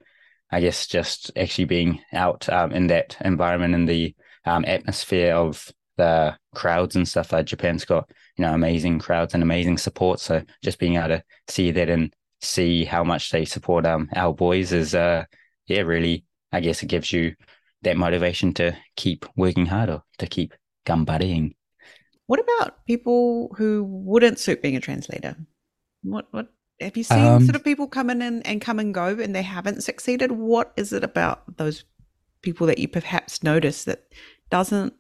I 0.51 0.61
guess 0.61 0.87
just 0.87 1.31
actually 1.37 1.67
being 1.67 2.01
out 2.13 2.49
um, 2.49 2.73
in 2.73 2.89
that 2.89 3.17
environment 3.21 3.75
in 3.75 3.87
the 3.87 4.15
um, 4.45 4.65
atmosphere 4.65 5.35
of 5.35 5.71
the 5.97 6.37
crowds 6.55 6.97
and 6.97 7.07
stuff. 7.07 7.33
Uh, 7.33 7.43
Japan's 7.43 7.85
got 7.85 8.11
you 8.37 8.45
know 8.45 8.55
amazing 8.55 8.99
crowds 8.99 9.35
and 9.35 9.43
amazing 9.43 9.79
support. 9.79 10.21
So 10.21 10.43
just 10.63 10.79
being 10.79 10.97
able 10.97 11.09
to 11.09 11.25
see 11.49 11.71
that 11.73 11.89
and 11.89 12.13
see 12.41 12.85
how 12.85 13.05
much 13.05 13.31
they 13.31 13.45
support 13.45 13.87
um, 13.87 14.09
our 14.15 14.33
boys 14.33 14.73
is 14.73 14.95
uh, 14.95 15.25
yeah 15.67 15.83
really 15.83 16.25
I 16.53 16.61
guess 16.61 16.83
it 16.83 16.87
gives 16.87 17.13
you 17.13 17.35
that 17.83 17.97
motivation 17.97 18.53
to 18.55 18.77
keep 18.97 19.25
working 19.37 19.67
harder, 19.67 20.03
to 20.19 20.27
keep 20.27 20.55
gambareing. 20.87 21.55
What 22.27 22.41
about 22.41 22.85
people 22.87 23.55
who 23.57 23.85
wouldn't 23.85 24.39
suit 24.39 24.63
being 24.63 24.77
a 24.77 24.81
translator? 24.81 25.37
What 26.03 26.27
what 26.31 26.49
have 26.81 26.97
you 26.97 27.05
seen 27.05 27.25
um, 27.25 27.45
sort 27.45 27.57
of 27.57 27.65
people 27.65 27.87
come 27.87 28.11
in 28.11 28.23
and, 28.23 28.47
and 28.47 28.61
come 28.61 28.79
and 28.79 28.95
go 28.95 29.07
and 29.07 29.35
they 29.35 29.43
haven't 29.43 29.83
succeeded? 29.83 30.33
What 30.33 30.73
is 30.77 30.93
it 30.93 31.05
about 31.05 31.57
those 31.57 31.85
people 32.43 32.67
that 32.67 32.79
you 32.79 32.89
perhaps 32.89 33.43
notice 33.43 33.85
that 33.85 34.13
doesn't 34.51 34.95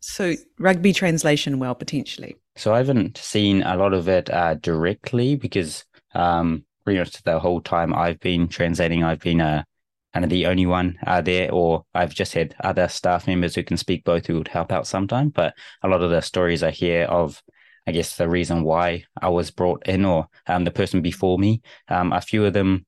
suit 0.00 0.38
rugby 0.58 0.92
translation 0.92 1.58
well 1.58 1.74
potentially? 1.74 2.36
So 2.56 2.74
I 2.74 2.78
haven't 2.78 3.16
seen 3.16 3.62
a 3.62 3.76
lot 3.76 3.94
of 3.94 4.08
it 4.08 4.28
uh, 4.30 4.54
directly 4.54 5.36
because 5.36 5.84
um, 6.14 6.64
pretty 6.84 6.98
much 6.98 7.22
the 7.22 7.38
whole 7.38 7.60
time 7.60 7.94
I've 7.94 8.20
been 8.20 8.48
translating, 8.48 9.04
I've 9.04 9.20
been 9.20 9.40
a 9.40 9.64
kind 10.12 10.24
of 10.24 10.30
the 10.30 10.46
only 10.46 10.66
one 10.66 10.98
uh, 11.06 11.22
there, 11.22 11.50
or 11.50 11.84
I've 11.94 12.14
just 12.14 12.34
had 12.34 12.54
other 12.62 12.88
staff 12.88 13.26
members 13.26 13.54
who 13.54 13.62
can 13.62 13.78
speak 13.78 14.04
both 14.04 14.26
who 14.26 14.36
would 14.36 14.48
help 14.48 14.70
out 14.70 14.86
sometime. 14.86 15.30
But 15.30 15.54
a 15.82 15.88
lot 15.88 16.02
of 16.02 16.10
the 16.10 16.20
stories 16.20 16.62
I 16.62 16.70
hear 16.70 17.04
of, 17.04 17.42
I 17.86 17.92
guess, 17.92 18.16
the 18.16 18.28
reason 18.28 18.62
why 18.62 19.04
I 19.20 19.28
was 19.28 19.50
brought 19.50 19.86
in 19.88 20.04
or 20.04 20.28
um, 20.46 20.64
the 20.64 20.70
person 20.70 21.02
before 21.02 21.38
me, 21.38 21.62
um, 21.88 22.12
a 22.12 22.20
few 22.20 22.44
of 22.44 22.52
them, 22.52 22.86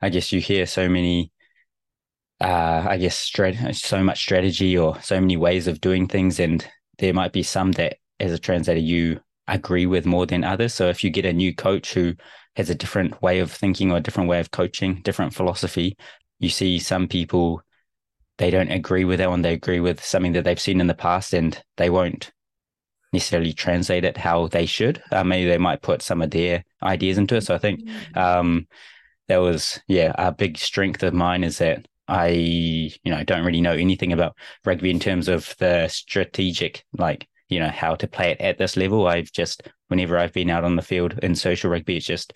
I 0.00 0.10
guess 0.10 0.32
you 0.32 0.40
hear 0.40 0.66
so 0.66 0.88
many, 0.88 1.32
uh, 2.40 2.84
I 2.88 2.98
guess, 2.98 3.16
strat- 3.18 3.74
so 3.74 4.02
much 4.02 4.20
strategy 4.20 4.76
or 4.76 5.00
so 5.00 5.20
many 5.20 5.36
ways 5.36 5.66
of 5.66 5.80
doing 5.80 6.08
things. 6.08 6.40
And 6.40 6.66
there 6.98 7.14
might 7.14 7.32
be 7.32 7.42
some 7.42 7.72
that, 7.72 7.96
as 8.20 8.32
a 8.32 8.38
translator, 8.38 8.80
you 8.80 9.20
agree 9.48 9.86
with 9.86 10.06
more 10.06 10.26
than 10.26 10.44
others. 10.44 10.74
So 10.74 10.88
if 10.88 11.02
you 11.02 11.10
get 11.10 11.26
a 11.26 11.32
new 11.32 11.54
coach 11.54 11.94
who 11.94 12.14
has 12.56 12.70
a 12.70 12.74
different 12.74 13.20
way 13.22 13.40
of 13.40 13.50
thinking 13.50 13.90
or 13.90 13.96
a 13.96 14.00
different 14.00 14.28
way 14.28 14.40
of 14.40 14.50
coaching, 14.50 15.00
different 15.02 15.34
philosophy, 15.34 15.96
you 16.38 16.48
see 16.48 16.78
some 16.78 17.08
people 17.08 17.62
they 18.38 18.50
don't 18.50 18.70
agree 18.70 19.04
with 19.04 19.18
that 19.18 19.30
one. 19.30 19.42
They 19.42 19.52
agree 19.52 19.80
with 19.80 20.04
something 20.04 20.32
that 20.32 20.44
they've 20.44 20.60
seen 20.60 20.80
in 20.80 20.86
the 20.86 20.94
past, 20.94 21.32
and 21.32 21.62
they 21.76 21.88
won't 21.88 22.32
necessarily 23.14 23.52
translate 23.52 24.04
it 24.04 24.16
how 24.16 24.48
they 24.48 24.66
should. 24.66 25.02
Uh, 25.10 25.24
maybe 25.24 25.48
they 25.48 25.58
might 25.58 25.82
put 25.82 26.02
some 26.02 26.20
of 26.20 26.30
their 26.30 26.64
ideas 26.82 27.16
into 27.16 27.36
it. 27.36 27.42
So 27.42 27.54
I 27.54 27.58
think 27.58 27.80
mm. 27.80 28.16
um, 28.16 28.66
that 29.28 29.38
was 29.38 29.80
yeah 29.88 30.12
a 30.18 30.32
big 30.32 30.58
strength 30.58 31.02
of 31.02 31.14
mine 31.14 31.44
is 31.44 31.58
that 31.58 31.88
I 32.06 32.28
you 32.28 33.10
know 33.10 33.24
don't 33.24 33.44
really 33.44 33.62
know 33.62 33.72
anything 33.72 34.12
about 34.12 34.36
rugby 34.64 34.90
in 34.90 35.00
terms 35.00 35.28
of 35.28 35.54
the 35.58 35.88
strategic 35.88 36.84
like 36.98 37.26
you 37.48 37.58
know 37.58 37.70
how 37.70 37.94
to 37.94 38.06
play 38.06 38.32
it 38.32 38.40
at 38.40 38.58
this 38.58 38.76
level. 38.76 39.06
I've 39.06 39.32
just 39.32 39.62
whenever 39.88 40.18
I've 40.18 40.32
been 40.32 40.50
out 40.50 40.64
on 40.64 40.76
the 40.76 40.82
field 40.82 41.18
in 41.22 41.34
social 41.34 41.70
rugby, 41.70 41.96
it's 41.96 42.06
just 42.06 42.34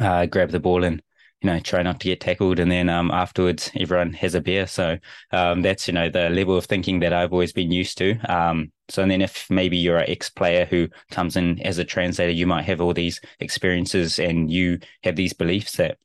uh, 0.00 0.26
grab 0.26 0.50
the 0.50 0.60
ball 0.60 0.84
and 0.84 1.02
you 1.42 1.50
know 1.50 1.60
try 1.60 1.82
not 1.82 2.00
to 2.00 2.08
get 2.08 2.20
tackled, 2.20 2.58
and 2.58 2.70
then 2.70 2.88
um, 2.88 3.10
afterwards 3.10 3.70
everyone 3.76 4.12
has 4.14 4.34
a 4.34 4.40
beer. 4.40 4.66
So 4.66 4.98
um, 5.32 5.62
that's 5.62 5.86
you 5.88 5.94
know 5.94 6.08
the 6.08 6.30
level 6.30 6.56
of 6.56 6.66
thinking 6.66 7.00
that 7.00 7.12
I've 7.12 7.32
always 7.32 7.52
been 7.52 7.72
used 7.72 7.98
to. 7.98 8.18
Um, 8.32 8.72
so 8.88 9.06
then 9.06 9.22
if 9.22 9.48
maybe 9.50 9.76
you're 9.76 9.98
an 9.98 10.10
ex 10.10 10.30
player 10.30 10.64
who 10.64 10.88
comes 11.10 11.36
in 11.36 11.60
as 11.62 11.78
a 11.78 11.84
translator, 11.84 12.32
you 12.32 12.46
might 12.46 12.64
have 12.64 12.80
all 12.80 12.94
these 12.94 13.20
experiences 13.40 14.18
and 14.18 14.50
you 14.50 14.78
have 15.02 15.16
these 15.16 15.32
beliefs 15.32 15.76
that 15.76 15.98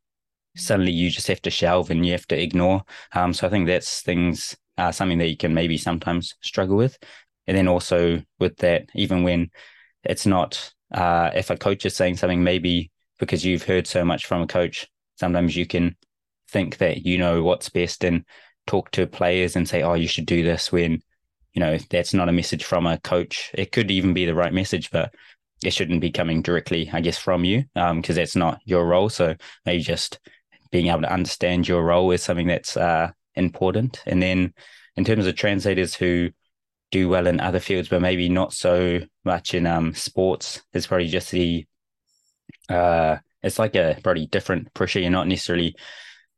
suddenly 0.56 0.92
you 0.92 1.10
just 1.10 1.28
have 1.28 1.42
to 1.42 1.50
shelve 1.50 1.90
and 1.90 2.06
you 2.06 2.12
have 2.12 2.28
to 2.28 2.40
ignore. 2.40 2.84
Um, 3.14 3.34
so 3.34 3.48
I 3.48 3.50
think 3.50 3.68
that's 3.68 4.02
things 4.02 4.56
uh, 4.78 4.92
something 4.92 5.18
that 5.20 5.30
you 5.30 5.38
can 5.38 5.54
maybe 5.54 5.78
sometimes 5.78 6.36
struggle 6.42 6.78
with. 6.78 6.98
And 7.48 7.58
then 7.58 7.68
also 7.68 8.22
with 8.40 8.58
that, 8.58 8.86
even 8.94 9.24
when 9.24 9.50
it's 10.04 10.26
not, 10.26 10.74
uh, 10.94 11.32
if 11.34 11.50
a 11.50 11.58
coach 11.58 11.86
is 11.86 11.96
saying 11.96 12.18
something, 12.18 12.44
maybe 12.44 12.92
because 13.20 13.46
you've 13.46 13.64
heard 13.64 13.88
so 13.88 14.06
much 14.06 14.26
from 14.26 14.42
a 14.42 14.48
coach, 14.48 14.88
sometimes 15.24 15.56
you 15.56 15.66
can 15.66 15.96
think 16.50 16.80
that 16.80 17.06
you 17.06 17.18
know 17.18 17.44
what's 17.44 17.70
best 17.70 18.04
and 18.04 18.26
talk 18.68 18.92
to 18.92 19.08
players 19.08 19.56
and 19.56 19.70
say, 19.70 19.82
oh, 19.82 19.94
you 19.94 20.08
should 20.08 20.26
do 20.26 20.44
this 20.44 20.70
when, 20.70 21.02
you 21.54 21.62
know, 21.62 21.78
that's 21.90 22.14
not 22.14 22.28
a 22.28 22.34
message 22.34 22.66
from 22.66 22.86
a 22.86 23.00
coach. 23.00 23.50
It 23.54 23.72
could 23.72 23.90
even 23.90 24.14
be 24.14 24.26
the 24.26 24.36
right 24.36 24.52
message, 24.52 24.92
but 24.92 25.16
it 25.64 25.72
shouldn't 25.72 26.02
be 26.02 26.12
coming 26.12 26.42
directly, 26.42 26.90
I 26.92 27.00
guess, 27.00 27.18
from 27.18 27.46
you 27.46 27.64
because 27.74 28.10
um, 28.10 28.16
that's 28.16 28.36
not 28.36 28.60
your 28.66 28.86
role. 28.86 29.08
So 29.08 29.34
maybe 29.66 29.82
just 29.82 30.20
being 30.72 30.88
able 30.88 31.04
to 31.04 31.14
understand 31.14 31.70
your 31.70 31.84
role 31.86 32.12
is 32.12 32.22
something 32.22 32.48
that's 32.48 32.76
uh, 32.76 33.12
important. 33.36 34.04
And 34.06 34.22
then 34.22 34.54
in 34.98 35.06
terms 35.06 35.26
of 35.26 35.36
translators 35.38 35.96
who 35.96 36.32
do 36.92 37.08
well 37.08 37.28
in 37.28 37.40
other 37.40 37.62
fields, 37.62 37.88
but 37.88 38.02
maybe 38.02 38.28
not 38.28 38.52
so 38.52 39.00
much 39.24 39.54
in 39.54 39.66
um, 39.66 39.96
sports. 39.96 40.62
It's 40.74 40.86
probably 40.86 41.08
just 41.08 41.32
the 41.32 41.66
uh, 42.68 43.18
it's 43.44 43.60
like 43.60 43.76
a 43.76 43.98
pretty 44.04 44.28
different 44.28 44.74
pressure. 44.74 45.00
You're 45.00 45.12
not 45.12 45.28
necessarily 45.28 45.76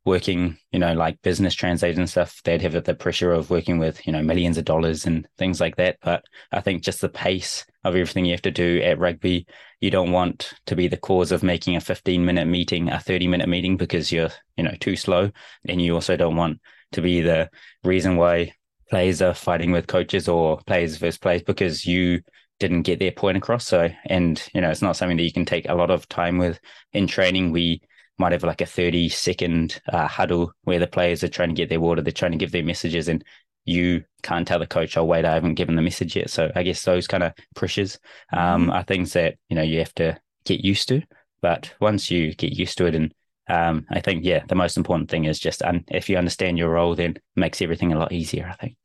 working, 0.04 0.56
you 0.70 0.78
know, 0.78 0.94
like 0.94 1.20
business 1.22 1.54
translators 1.54 1.98
and 1.98 2.08
stuff. 2.08 2.40
They'd 2.44 2.62
have 2.62 2.84
the 2.84 2.94
pressure 2.94 3.32
of 3.32 3.50
working 3.50 3.78
with, 3.78 4.06
you 4.06 4.12
know, 4.12 4.22
millions 4.22 4.56
of 4.56 4.64
dollars 4.64 5.04
and 5.04 5.26
things 5.36 5.60
like 5.60 5.76
that. 5.76 5.98
But 6.00 6.24
I 6.52 6.60
think 6.60 6.82
just 6.82 7.00
the 7.00 7.08
pace 7.08 7.64
of 7.84 7.94
everything 7.94 8.24
you 8.24 8.32
have 8.32 8.42
to 8.42 8.50
do 8.50 8.80
at 8.82 8.98
rugby, 8.98 9.46
you 9.80 9.90
don't 9.90 10.12
want 10.12 10.54
to 10.66 10.76
be 10.76 10.86
the 10.86 10.96
cause 10.96 11.32
of 11.32 11.42
making 11.42 11.76
a 11.76 11.80
15 11.80 12.24
minute 12.24 12.46
meeting 12.46 12.88
a 12.88 13.00
30 13.00 13.26
minute 13.26 13.48
meeting 13.48 13.76
because 13.76 14.12
you're, 14.12 14.30
you 14.56 14.62
know, 14.62 14.74
too 14.80 14.96
slow. 14.96 15.30
And 15.68 15.82
you 15.82 15.94
also 15.94 16.16
don't 16.16 16.36
want 16.36 16.60
to 16.92 17.02
be 17.02 17.20
the 17.20 17.50
reason 17.82 18.16
why 18.16 18.52
players 18.88 19.20
are 19.20 19.34
fighting 19.34 19.72
with 19.72 19.88
coaches 19.88 20.28
or 20.28 20.60
players 20.66 20.96
versus 20.96 21.18
players 21.18 21.42
because 21.42 21.84
you 21.84 22.22
didn't 22.58 22.82
get 22.82 22.98
their 22.98 23.12
point 23.12 23.36
across. 23.36 23.66
So, 23.66 23.88
and 24.06 24.42
you 24.54 24.60
know, 24.60 24.70
it's 24.70 24.82
not 24.82 24.96
something 24.96 25.16
that 25.16 25.24
you 25.24 25.32
can 25.32 25.44
take 25.44 25.68
a 25.68 25.74
lot 25.74 25.90
of 25.90 26.08
time 26.08 26.38
with 26.38 26.58
in 26.92 27.06
training. 27.06 27.52
We 27.52 27.82
might 28.18 28.32
have 28.32 28.44
like 28.44 28.60
a 28.60 28.66
30 28.66 29.08
second 29.08 29.80
uh, 29.92 30.06
huddle 30.06 30.52
where 30.62 30.78
the 30.78 30.86
players 30.86 31.22
are 31.22 31.28
trying 31.28 31.50
to 31.50 31.54
get 31.54 31.68
their 31.68 31.80
water, 31.80 32.02
they're 32.02 32.12
trying 32.12 32.32
to 32.32 32.38
give 32.38 32.52
their 32.52 32.64
messages, 32.64 33.08
and 33.08 33.24
you 33.64 34.04
can't 34.22 34.46
tell 34.46 34.58
the 34.58 34.66
coach, 34.66 34.96
oh, 34.96 35.04
wait, 35.04 35.24
I 35.24 35.34
haven't 35.34 35.54
given 35.54 35.76
the 35.76 35.82
message 35.82 36.16
yet. 36.16 36.30
So, 36.30 36.50
I 36.54 36.62
guess 36.62 36.82
those 36.82 37.06
kind 37.06 37.22
of 37.22 37.32
pressures 37.54 37.98
um, 38.32 38.62
mm-hmm. 38.62 38.70
are 38.70 38.82
things 38.84 39.12
that, 39.12 39.36
you 39.48 39.56
know, 39.56 39.62
you 39.62 39.80
have 39.80 39.94
to 39.96 40.18
get 40.44 40.64
used 40.64 40.88
to. 40.88 41.02
But 41.42 41.74
once 41.80 42.10
you 42.10 42.34
get 42.34 42.52
used 42.52 42.78
to 42.78 42.86
it 42.86 42.94
and 42.94 43.12
um, 43.48 43.86
I 43.90 44.00
think, 44.00 44.24
yeah, 44.24 44.44
the 44.48 44.54
most 44.54 44.76
important 44.76 45.10
thing 45.10 45.24
is 45.24 45.38
just 45.38 45.62
un- 45.62 45.84
if 45.88 46.08
you 46.08 46.16
understand 46.16 46.58
your 46.58 46.70
role, 46.70 46.94
then 46.94 47.12
it 47.12 47.22
makes 47.36 47.62
everything 47.62 47.92
a 47.92 47.98
lot 47.98 48.12
easier, 48.12 48.48
I 48.50 48.56
think. 48.56 48.76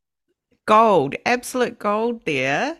Gold, 0.67 1.15
absolute 1.25 1.79
gold 1.79 2.23
there. 2.25 2.77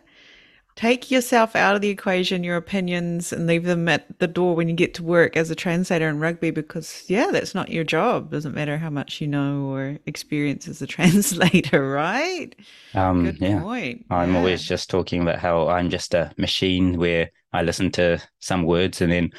Take 0.74 1.10
yourself 1.10 1.54
out 1.54 1.74
of 1.74 1.82
the 1.82 1.90
equation, 1.90 2.44
your 2.44 2.56
opinions, 2.56 3.32
and 3.32 3.46
leave 3.46 3.64
them 3.64 3.88
at 3.88 4.18
the 4.18 4.26
door 4.26 4.54
when 4.54 4.68
you 4.68 4.74
get 4.74 4.94
to 4.94 5.02
work 5.02 5.36
as 5.36 5.50
a 5.50 5.54
translator 5.54 6.08
in 6.08 6.18
rugby 6.18 6.50
because, 6.50 7.04
yeah, 7.08 7.30
that's 7.30 7.54
not 7.54 7.68
your 7.68 7.84
job. 7.84 8.30
Doesn't 8.30 8.54
matter 8.54 8.78
how 8.78 8.88
much 8.88 9.20
you 9.20 9.26
know 9.26 9.66
or 9.66 9.98
experience 10.06 10.66
as 10.68 10.80
a 10.80 10.86
translator, 10.88 11.90
right? 11.90 12.56
Um, 12.94 13.24
Good 13.24 13.38
yeah. 13.40 13.60
point. 13.60 14.06
I'm 14.08 14.32
yeah. 14.32 14.38
always 14.38 14.62
just 14.62 14.88
talking 14.88 15.20
about 15.20 15.38
how 15.38 15.68
I'm 15.68 15.90
just 15.90 16.14
a 16.14 16.32
machine 16.38 16.96
where 16.96 17.30
I 17.52 17.62
listen 17.62 17.90
to 17.92 18.18
some 18.40 18.64
words 18.64 19.02
and 19.02 19.12
then 19.12 19.30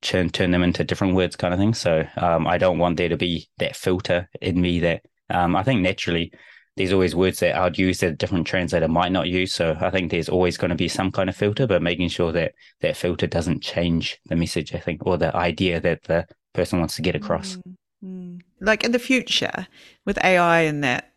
turn 0.00 0.30
turn 0.30 0.50
them 0.50 0.62
into 0.62 0.84
different 0.84 1.14
words 1.14 1.36
kind 1.36 1.54
of 1.54 1.60
thing. 1.60 1.74
So 1.74 2.06
um, 2.16 2.46
I 2.46 2.58
don't 2.58 2.78
want 2.78 2.96
there 2.96 3.08
to 3.08 3.16
be 3.16 3.48
that 3.58 3.76
filter 3.76 4.28
in 4.40 4.60
me 4.60 4.80
that 4.80 5.04
um, 5.30 5.54
I 5.54 5.62
think 5.62 5.80
naturally 5.80 6.32
there's 6.76 6.92
always 6.92 7.14
words 7.14 7.40
that 7.40 7.56
I'd 7.56 7.78
use 7.78 8.00
that 8.00 8.12
a 8.12 8.16
different 8.16 8.46
translator 8.46 8.88
might 8.88 9.12
not 9.12 9.28
use. 9.28 9.52
So 9.52 9.76
I 9.80 9.90
think 9.90 10.10
there's 10.10 10.28
always 10.28 10.56
going 10.56 10.70
to 10.70 10.74
be 10.74 10.88
some 10.88 11.12
kind 11.12 11.28
of 11.28 11.36
filter, 11.36 11.66
but 11.66 11.82
making 11.82 12.08
sure 12.08 12.32
that 12.32 12.54
that 12.80 12.96
filter 12.96 13.26
doesn't 13.26 13.62
change 13.62 14.18
the 14.26 14.36
message, 14.36 14.74
I 14.74 14.78
think, 14.78 15.06
or 15.06 15.18
the 15.18 15.34
idea 15.36 15.80
that 15.80 16.04
the 16.04 16.26
person 16.54 16.78
wants 16.78 16.96
to 16.96 17.02
get 17.02 17.14
across. 17.14 17.56
Mm-hmm. 18.02 18.38
Like 18.60 18.84
in 18.84 18.92
the 18.92 18.98
future 18.98 19.66
with 20.06 20.22
AI 20.24 20.60
and 20.60 20.82
that, 20.82 21.12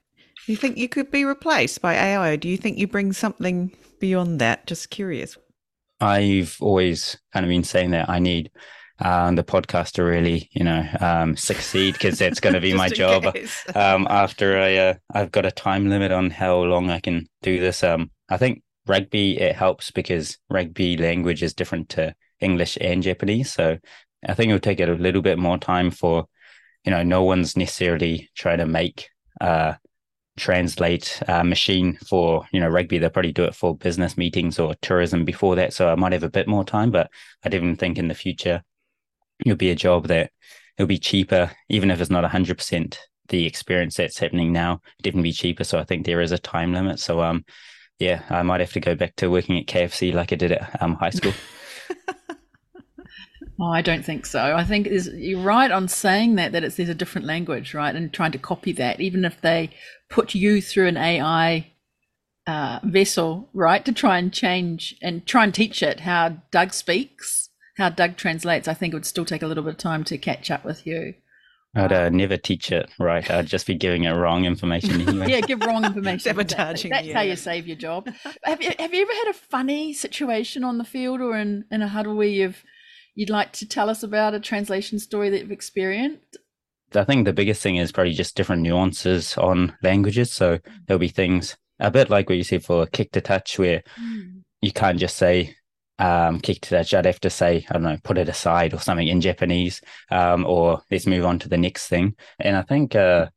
do 0.45 0.51
you 0.51 0.57
think 0.57 0.77
you 0.77 0.89
could 0.89 1.09
be 1.09 1.25
replaced 1.25 1.81
by 1.81 1.93
AI? 1.95 2.29
Or 2.29 2.37
do 2.37 2.49
you 2.49 2.57
think 2.57 2.77
you 2.77 2.87
bring 2.87 3.13
something 3.13 3.71
beyond 3.99 4.39
that? 4.41 4.67
Just 4.67 4.89
curious. 4.89 5.37
I've 6.01 6.57
always 6.59 7.17
kind 7.33 7.45
of 7.45 7.49
been 7.49 7.63
saying 7.63 7.91
that 7.91 8.09
I 8.09 8.19
need 8.19 8.51
um, 8.99 9.35
the 9.35 9.43
podcast 9.43 9.93
to 9.93 10.03
really, 10.03 10.49
you 10.53 10.63
know, 10.63 10.87
um, 10.99 11.35
succeed 11.35 11.93
because 11.93 12.17
that's 12.17 12.39
going 12.39 12.53
to 12.53 12.61
be 12.61 12.73
my 12.83 12.89
job. 12.89 13.25
um, 13.75 14.07
after 14.09 14.57
I, 14.59 14.75
uh, 14.75 14.93
I've 15.13 15.31
got 15.31 15.45
a 15.45 15.51
time 15.51 15.89
limit 15.89 16.11
on 16.11 16.29
how 16.29 16.61
long 16.61 16.89
I 16.89 16.99
can 16.99 17.27
do 17.41 17.59
this. 17.59 17.83
Um, 17.83 18.11
I 18.29 18.37
think 18.37 18.63
rugby 18.87 19.39
it 19.39 19.55
helps 19.55 19.91
because 19.91 20.37
rugby 20.49 20.97
language 20.97 21.43
is 21.43 21.53
different 21.53 21.89
to 21.89 22.15
English 22.39 22.77
and 22.79 23.03
Japanese, 23.03 23.51
so 23.51 23.77
I 24.27 24.33
think 24.33 24.49
it'll 24.49 24.59
take 24.59 24.79
it 24.79 24.89
a 24.89 24.93
little 24.93 25.21
bit 25.21 25.37
more 25.37 25.57
time 25.57 25.91
for, 25.91 26.25
you 26.83 26.91
know, 26.91 27.03
no 27.03 27.23
one's 27.23 27.57
necessarily 27.57 28.29
trying 28.35 28.59
to 28.59 28.65
make 28.65 29.09
uh 29.41 29.73
translate 30.37 31.21
a 31.29 31.43
machine 31.43 31.97
for 32.05 32.45
you 32.51 32.59
know 32.59 32.67
rugby 32.67 32.97
they'll 32.97 33.09
probably 33.09 33.31
do 33.31 33.45
it 33.45 33.55
for 33.55 33.75
business 33.77 34.17
meetings 34.17 34.59
or 34.59 34.75
tourism 34.81 35.23
before 35.23 35.55
that 35.55 35.73
so 35.73 35.89
i 35.89 35.95
might 35.95 36.11
have 36.11 36.23
a 36.23 36.29
bit 36.29 36.47
more 36.47 36.65
time 36.65 36.91
but 36.91 37.09
i 37.43 37.49
didn't 37.49 37.77
think 37.77 37.97
in 37.97 38.09
the 38.09 38.13
future 38.13 38.61
it'll 39.39 39.57
be 39.57 39.71
a 39.71 39.75
job 39.75 40.07
that 40.07 40.31
it'll 40.77 40.87
be 40.87 40.97
cheaper, 40.97 41.51
even 41.69 41.91
if 41.91 42.01
it's 42.01 42.09
not 42.09 42.29
100% 42.29 42.97
the 43.29 43.45
experience 43.45 43.95
that's 43.95 44.19
happening 44.19 44.51
now, 44.51 44.73
it'll 44.73 45.03
definitely 45.03 45.29
be 45.29 45.33
cheaper. 45.33 45.63
So 45.63 45.79
I 45.79 45.83
think 45.83 46.05
there 46.05 46.21
is 46.21 46.31
a 46.31 46.37
time 46.37 46.73
limit. 46.73 46.99
So, 46.99 47.21
um, 47.21 47.45
yeah, 47.99 48.23
I 48.29 48.43
might 48.43 48.59
have 48.59 48.73
to 48.73 48.79
go 48.79 48.95
back 48.95 49.15
to 49.17 49.29
working 49.29 49.57
at 49.57 49.67
KFC 49.67 50.13
like 50.13 50.31
I 50.31 50.35
did 50.35 50.51
at 50.51 50.81
um, 50.81 50.95
high 50.95 51.09
school. 51.09 51.33
oh, 53.59 53.71
I 53.71 53.81
don't 53.81 54.03
think 54.03 54.25
so. 54.25 54.55
I 54.55 54.63
think 54.63 54.87
you're 55.13 55.39
right 55.39 55.71
on 55.71 55.87
saying 55.87 56.35
that 56.35 56.51
that 56.51 56.63
it's 56.63 56.75
there's 56.75 56.89
a 56.89 56.95
different 56.95 57.25
language, 57.25 57.73
right, 57.73 57.95
and 57.95 58.11
trying 58.11 58.33
to 58.33 58.37
copy 58.37 58.73
that, 58.73 58.99
even 58.99 59.23
if 59.23 59.39
they 59.41 59.71
put 60.09 60.35
you 60.35 60.61
through 60.61 60.87
an 60.87 60.97
AI 60.97 61.71
uh, 62.47 62.79
vessel, 62.83 63.49
right, 63.53 63.83
to 63.85 63.93
try 63.93 64.17
and 64.17 64.33
change 64.33 64.95
and 65.01 65.25
try 65.25 65.45
and 65.45 65.53
teach 65.53 65.81
it 65.81 66.01
how 66.01 66.37
Doug 66.51 66.73
speaks 66.73 67.44
how 67.77 67.89
Doug 67.89 68.15
translates, 68.15 68.67
I 68.67 68.73
think 68.73 68.93
it 68.93 68.97
would 68.97 69.05
still 69.05 69.25
take 69.25 69.41
a 69.41 69.47
little 69.47 69.63
bit 69.63 69.73
of 69.73 69.77
time 69.77 70.03
to 70.05 70.17
catch 70.17 70.49
up 70.49 70.63
with 70.63 70.87
you. 70.87 71.15
I'd 71.77 71.91
uh, 71.91 72.09
never 72.09 72.37
teach 72.37 72.71
it 72.71 72.89
right. 72.99 73.29
I'd 73.29 73.47
just 73.47 73.67
be 73.67 73.75
giving 73.75 74.05
it 74.05 74.11
wrong 74.11 74.45
information 74.45 75.01
anyway. 75.07 75.29
yeah, 75.29 75.41
give 75.41 75.59
wrong 75.59 75.83
information. 75.85 76.19
Sabotaging. 76.19 76.91
That, 76.91 76.97
that's 76.97 77.07
yeah. 77.07 77.13
how 77.15 77.21
you 77.21 77.35
save 77.35 77.67
your 77.67 77.75
job. 77.75 78.07
have 78.43 78.61
you 78.61 78.71
Have 78.79 78.93
you 78.93 79.01
ever 79.01 79.11
had 79.11 79.27
a 79.27 79.33
funny 79.33 79.91
situation 79.91 80.63
on 80.63 80.77
the 80.77 80.85
field 80.85 81.19
or 81.19 81.35
in, 81.35 81.65
in 81.69 81.81
a 81.81 81.87
huddle 81.89 82.15
where 82.15 82.27
you've 82.27 82.63
you'd 83.13 83.29
like 83.29 83.51
to 83.53 83.67
tell 83.67 83.89
us 83.89 84.03
about 84.03 84.33
a 84.33 84.39
translation 84.39 84.99
story 84.99 85.29
that 85.29 85.41
you've 85.41 85.51
experienced? 85.51 86.37
I 86.93 87.03
think 87.03 87.25
the 87.25 87.33
biggest 87.33 87.61
thing 87.61 87.75
is 87.75 87.91
probably 87.91 88.13
just 88.13 88.37
different 88.37 88.61
nuances 88.61 89.37
on 89.37 89.75
languages. 89.83 90.31
So 90.31 90.59
there'll 90.85 90.99
be 90.99 91.09
things 91.09 91.57
a 91.79 91.91
bit 91.91 92.09
like 92.09 92.29
what 92.29 92.37
you 92.37 92.43
said 92.43 92.63
for 92.63 92.85
kick 92.85 93.11
to 93.11 93.21
touch, 93.21 93.59
where 93.59 93.83
mm. 93.99 94.43
you 94.61 94.71
can't 94.71 94.97
just 94.97 95.17
say 95.17 95.55
um, 95.99 96.39
kick 96.39 96.61
to 96.61 96.69
that, 96.71 96.93
I'd 96.93 97.05
have 97.05 97.19
to 97.21 97.29
say, 97.29 97.65
I 97.69 97.73
don't 97.73 97.83
know, 97.83 97.97
put 98.03 98.17
it 98.17 98.29
aside 98.29 98.73
or 98.73 98.79
something 98.79 99.07
in 99.07 99.21
Japanese, 99.21 99.81
um, 100.11 100.45
or 100.45 100.81
let's 100.91 101.07
move 101.07 101.25
on 101.25 101.39
to 101.39 101.49
the 101.49 101.57
next 101.57 101.87
thing. 101.87 102.15
And 102.39 102.57
I 102.57 102.63
think 102.63 102.95
uh, 102.95 103.29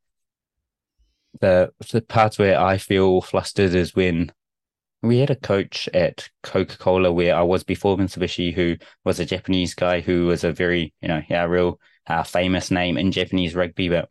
the 1.41 1.71
the 1.91 2.01
parts 2.01 2.37
where 2.37 2.59
I 2.59 2.77
feel 2.77 3.21
flustered 3.21 3.73
is 3.75 3.95
when 3.95 4.31
we 5.01 5.19
had 5.19 5.29
a 5.29 5.35
coach 5.35 5.87
at 5.93 6.29
Coca 6.43 6.77
Cola 6.77 7.11
where 7.11 7.35
I 7.35 7.41
was 7.41 7.63
before 7.63 7.97
Mitsubishi, 7.97 8.53
who 8.53 8.75
was 9.05 9.19
a 9.19 9.25
Japanese 9.25 9.73
guy 9.73 10.01
who 10.01 10.25
was 10.25 10.43
a 10.43 10.51
very, 10.51 10.93
you 11.01 11.07
know, 11.07 11.21
yeah, 11.29 11.45
real 11.45 11.79
uh, 12.07 12.23
famous 12.23 12.69
name 12.69 12.97
in 12.97 13.11
Japanese 13.11 13.55
rugby. 13.55 13.87
But 13.87 14.09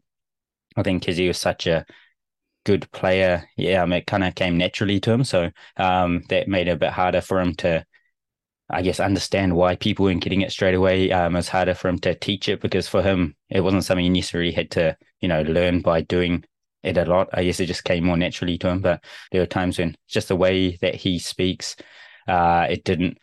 I 0.76 0.82
think 0.82 1.02
because 1.02 1.18
he 1.18 1.28
was 1.28 1.38
such 1.38 1.66
a 1.66 1.84
good 2.64 2.90
player, 2.92 3.44
yeah, 3.56 3.82
I 3.82 3.86
mean, 3.86 3.98
it 3.98 4.06
kind 4.06 4.24
of 4.24 4.34
came 4.34 4.56
naturally 4.56 5.00
to 5.00 5.12
him. 5.12 5.24
So 5.24 5.50
um, 5.76 6.22
that 6.30 6.48
made 6.48 6.68
it 6.68 6.72
a 6.72 6.76
bit 6.76 6.92
harder 6.92 7.20
for 7.20 7.40
him 7.40 7.54
to 7.56 7.84
I 8.70 8.82
guess, 8.82 9.00
understand 9.00 9.56
why 9.56 9.76
people 9.76 10.04
weren't 10.04 10.22
getting 10.22 10.42
it 10.42 10.52
straight 10.52 10.74
away. 10.74 11.10
Um, 11.10 11.34
it 11.34 11.38
was 11.38 11.48
harder 11.48 11.74
for 11.74 11.88
him 11.88 11.98
to 12.00 12.14
teach 12.14 12.48
it 12.48 12.60
because 12.60 12.86
for 12.86 13.02
him, 13.02 13.34
it 13.48 13.60
wasn't 13.60 13.84
something 13.84 14.04
he 14.04 14.10
necessarily 14.10 14.52
had 14.52 14.70
to, 14.72 14.96
you 15.20 15.28
know, 15.28 15.42
learn 15.42 15.80
by 15.80 16.02
doing 16.02 16.44
it 16.82 16.98
a 16.98 17.04
lot. 17.04 17.28
I 17.32 17.44
guess 17.44 17.60
it 17.60 17.66
just 17.66 17.84
came 17.84 18.04
more 18.04 18.16
naturally 18.16 18.58
to 18.58 18.68
him. 18.68 18.80
But 18.80 19.02
there 19.32 19.40
were 19.40 19.46
times 19.46 19.78
when 19.78 19.96
just 20.06 20.28
the 20.28 20.36
way 20.36 20.76
that 20.82 20.94
he 20.94 21.18
speaks, 21.18 21.76
uh, 22.26 22.66
it 22.68 22.84
didn't 22.84 23.18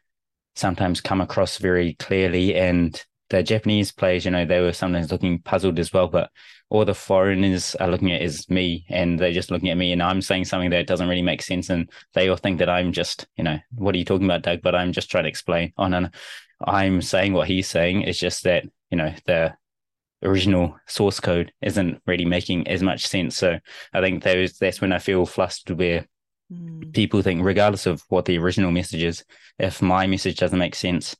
sometimes 0.55 1.01
come 1.01 1.21
across 1.21 1.57
very 1.57 1.93
clearly. 1.93 2.55
And 2.55 3.01
the 3.29 3.43
Japanese 3.43 3.91
players, 3.91 4.25
you 4.25 4.31
know, 4.31 4.45
they 4.45 4.61
were 4.61 4.73
sometimes 4.73 5.11
looking 5.11 5.39
puzzled 5.39 5.79
as 5.79 5.91
well. 5.91 6.07
But 6.07 6.29
all 6.69 6.85
the 6.85 6.93
foreigners 6.93 7.75
are 7.75 7.89
looking 7.89 8.11
at 8.11 8.21
is 8.21 8.49
me 8.49 8.85
and 8.89 9.19
they're 9.19 9.31
just 9.31 9.51
looking 9.51 9.69
at 9.69 9.77
me 9.77 9.91
and 9.91 10.01
I'm 10.01 10.21
saying 10.21 10.45
something 10.45 10.71
that 10.71 10.87
doesn't 10.87 11.07
really 11.07 11.21
make 11.21 11.41
sense. 11.41 11.69
And 11.69 11.89
they 12.13 12.29
all 12.29 12.37
think 12.37 12.59
that 12.59 12.69
I'm 12.69 12.91
just, 12.91 13.27
you 13.35 13.43
know, 13.43 13.59
what 13.75 13.95
are 13.95 13.97
you 13.97 14.05
talking 14.05 14.25
about, 14.25 14.43
Doug? 14.43 14.61
But 14.61 14.75
I'm 14.75 14.91
just 14.91 15.09
trying 15.09 15.25
to 15.25 15.29
explain. 15.29 15.73
Oh, 15.77 15.87
no, 15.87 15.99
no. 16.01 16.09
I'm 16.63 17.01
saying 17.01 17.33
what 17.33 17.47
he's 17.47 17.67
saying. 17.67 18.01
It's 18.01 18.19
just 18.19 18.43
that, 18.43 18.65
you 18.89 18.97
know, 18.97 19.13
the 19.25 19.55
original 20.23 20.77
source 20.87 21.19
code 21.19 21.51
isn't 21.61 22.01
really 22.05 22.25
making 22.25 22.67
as 22.67 22.81
much 22.81 23.07
sense. 23.07 23.37
So 23.37 23.59
I 23.93 24.01
think 24.01 24.23
those 24.23 24.57
that's 24.57 24.81
when 24.81 24.93
I 24.93 24.99
feel 24.99 25.25
flustered 25.25 25.77
where 25.77 26.07
mm. 26.51 26.93
people 26.93 27.21
think, 27.21 27.43
regardless 27.43 27.85
of 27.85 28.03
what 28.09 28.25
the 28.25 28.37
original 28.37 28.71
message 28.71 29.03
is, 29.03 29.23
if 29.59 29.81
my 29.81 30.07
message 30.07 30.37
doesn't 30.37 30.57
make 30.57 30.75
sense, 30.75 31.15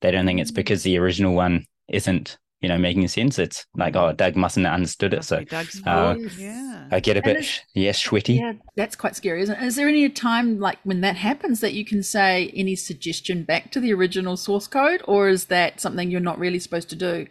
they 0.00 0.10
don't 0.10 0.26
think 0.26 0.40
it's 0.40 0.50
because 0.50 0.82
the 0.82 0.98
original 0.98 1.34
one 1.34 1.66
isn't, 1.88 2.38
you 2.60 2.68
know, 2.68 2.78
making 2.78 3.08
sense. 3.08 3.38
It's 3.38 3.66
like, 3.74 3.96
oh, 3.96 4.12
Doug 4.12 4.36
mustn't 4.36 4.66
have 4.66 4.74
understood 4.74 5.14
it. 5.14 5.24
So 5.24 5.44
uh, 5.86 6.16
yeah. 6.36 6.88
I 6.90 7.00
get 7.00 7.16
a 7.16 7.22
bit, 7.22 7.62
yeah, 7.74 7.92
sweaty. 7.92 8.34
Yeah, 8.34 8.54
that's 8.76 8.96
quite 8.96 9.16
scary, 9.16 9.42
isn't 9.42 9.56
it? 9.56 9.64
Is 9.64 9.76
there 9.76 9.88
any 9.88 10.08
time 10.08 10.58
like 10.58 10.78
when 10.84 11.00
that 11.00 11.16
happens 11.16 11.60
that 11.60 11.74
you 11.74 11.84
can 11.84 12.02
say 12.02 12.52
any 12.54 12.76
suggestion 12.76 13.44
back 13.44 13.70
to 13.72 13.80
the 13.80 13.92
original 13.92 14.36
source 14.36 14.66
code, 14.66 15.02
or 15.06 15.28
is 15.28 15.46
that 15.46 15.80
something 15.80 16.10
you're 16.10 16.20
not 16.20 16.38
really 16.38 16.58
supposed 16.58 16.90
to 16.90 16.96
do? 16.96 17.26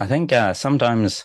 I 0.00 0.06
think 0.06 0.32
uh, 0.32 0.54
sometimes 0.54 1.24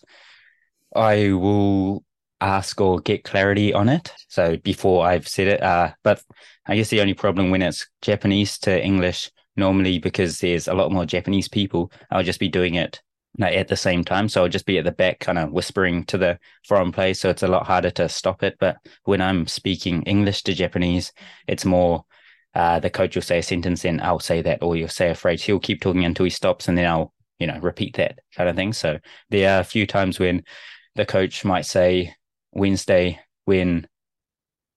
I 0.96 1.32
will 1.34 2.04
ask 2.42 2.80
or 2.80 3.00
get 3.00 3.24
clarity 3.24 3.74
on 3.74 3.90
it. 3.90 4.14
So 4.28 4.58
before 4.58 5.06
I've 5.06 5.28
said 5.28 5.48
it, 5.48 5.62
uh, 5.62 5.92
but 6.04 6.22
I 6.66 6.76
guess 6.76 6.90
the 6.90 7.02
only 7.02 7.14
problem 7.14 7.52
when 7.52 7.62
it's 7.62 7.88
Japanese 8.02 8.58
to 8.60 8.84
English, 8.84 9.32
normally 9.60 10.00
because 10.00 10.40
there's 10.40 10.68
a 10.68 10.74
lot 10.74 10.92
more 10.92 11.06
Japanese 11.06 11.48
people, 11.48 11.92
I'll 12.10 12.24
just 12.24 12.40
be 12.40 12.50
doing 12.50 12.76
it 12.76 13.02
at 13.40 13.68
the 13.68 13.76
same 13.76 14.04
time. 14.04 14.28
So 14.28 14.44
I'll 14.44 14.50
just 14.50 14.66
be 14.66 14.78
at 14.78 14.86
the 14.86 14.92
back, 14.92 15.20
kind 15.20 15.38
of 15.38 15.52
whispering 15.52 16.04
to 16.06 16.18
the 16.18 16.40
foreign 16.68 16.92
player. 16.92 17.14
So 17.14 17.30
it's 17.30 17.44
a 17.44 17.48
lot 17.48 17.68
harder 17.68 17.92
to 17.92 18.10
stop 18.10 18.44
it. 18.44 18.56
But 18.60 18.78
when 19.04 19.22
I'm 19.22 19.46
speaking 19.48 20.04
English 20.04 20.44
to 20.44 20.54
Japanese, 20.54 21.14
it's 21.48 21.66
more 21.66 22.06
uh, 22.56 22.80
the 22.80 22.90
coach 22.90 23.16
will 23.16 23.22
say 23.22 23.40
a 23.40 23.44
sentence 23.44 23.86
and 23.86 24.02
I'll 24.02 24.20
say 24.20 24.42
that, 24.42 24.64
or 24.64 24.76
you'll 24.76 24.88
say 24.88 25.12
a 25.12 25.16
phrase. 25.16 25.44
He'll 25.44 25.60
keep 25.60 25.82
talking 25.82 26.04
until 26.04 26.24
he 26.24 26.32
stops, 26.32 26.68
and 26.68 26.78
then 26.78 26.88
I'll 26.88 27.14
you 27.40 27.48
know, 27.48 27.58
repeat 27.60 27.96
that 27.96 28.20
kind 28.36 28.50
of 28.50 28.56
thing. 28.56 28.74
So 28.74 29.00
there 29.30 29.56
are 29.56 29.62
a 29.62 29.66
few 29.66 29.88
times 29.88 30.20
when 30.20 30.44
the 30.96 31.06
coach 31.06 31.46
might 31.46 31.66
say 31.66 32.14
Wednesday 32.52 33.20
when 33.46 33.88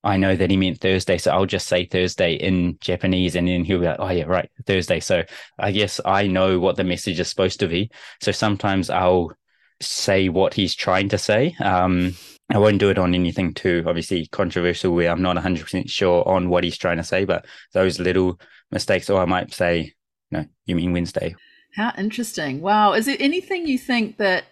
I 0.05 0.17
know 0.17 0.35
that 0.35 0.51
he 0.51 0.57
meant 0.57 0.81
Thursday. 0.81 1.19
So 1.19 1.31
I'll 1.31 1.47
just 1.47 1.69
say 1.69 1.87
Thursday 1.87 2.35
in 2.35 2.79
Japanese 2.81 3.37
and 3.37 3.47
then 3.47 3.65
he'll 3.65 3.79
be 3.79 3.87
like, 3.87 4.01
oh, 4.01 4.11
yeah, 4.11 4.25
right, 4.25 4.51
Thursday. 4.67 5.01
So 5.01 5.23
I 5.59 5.71
guess 5.71 6.01
I 6.05 6.27
know 6.27 6.59
what 6.59 6.77
the 6.77 6.85
message 6.85 7.21
is 7.21 7.29
supposed 7.29 7.61
to 7.61 7.69
be. 7.69 7.91
So 8.21 8.33
sometimes 8.33 8.91
I'll 8.91 9.33
say 9.81 10.29
what 10.29 10.55
he's 10.55 10.75
trying 10.75 11.09
to 11.11 11.19
say. 11.19 11.55
Um, 11.61 12.15
I 12.51 12.59
won't 12.59 12.79
do 12.79 12.91
it 12.91 12.99
on 12.99 13.15
anything 13.15 13.55
too 13.55 13.83
obviously 13.87 14.27
controversial 14.27 14.95
where 14.95 15.11
I'm 15.11 15.23
not 15.23 15.37
100% 15.37 15.89
sure 15.89 16.27
on 16.29 16.49
what 16.49 16.65
he's 16.65 16.77
trying 16.77 16.99
to 16.99 17.05
say, 17.05 17.25
but 17.25 17.47
those 17.73 17.99
little 17.99 18.39
mistakes, 18.71 19.09
or 19.09 19.21
I 19.21 19.25
might 19.25 19.55
say, 19.55 19.95
no, 20.31 20.45
you 20.67 20.77
mean 20.77 20.93
Wednesday. 20.93 21.35
How 21.77 21.93
interesting. 21.97 22.61
Wow. 22.61 22.93
Is 22.93 23.07
there 23.07 23.17
anything 23.19 23.67
you 23.67 23.79
think 23.79 24.19
that 24.19 24.45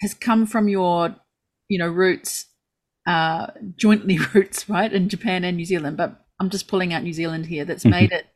has 0.00 0.14
come 0.14 0.46
from 0.46 0.68
your, 0.68 1.14
you 1.68 1.78
know, 1.78 1.88
roots, 1.88 2.46
uh, 3.06 3.48
jointly 3.76 4.18
roots, 4.34 4.68
right, 4.68 4.92
in 4.92 5.08
Japan 5.08 5.44
and 5.44 5.56
New 5.56 5.64
Zealand? 5.64 5.96
But 5.96 6.20
I'm 6.40 6.50
just 6.50 6.68
pulling 6.68 6.92
out 6.92 7.02
New 7.02 7.12
Zealand 7.12 7.46
here 7.46 7.64
that's 7.64 7.84
mm-hmm. 7.84 7.90
made 7.90 8.12
it 8.12 8.26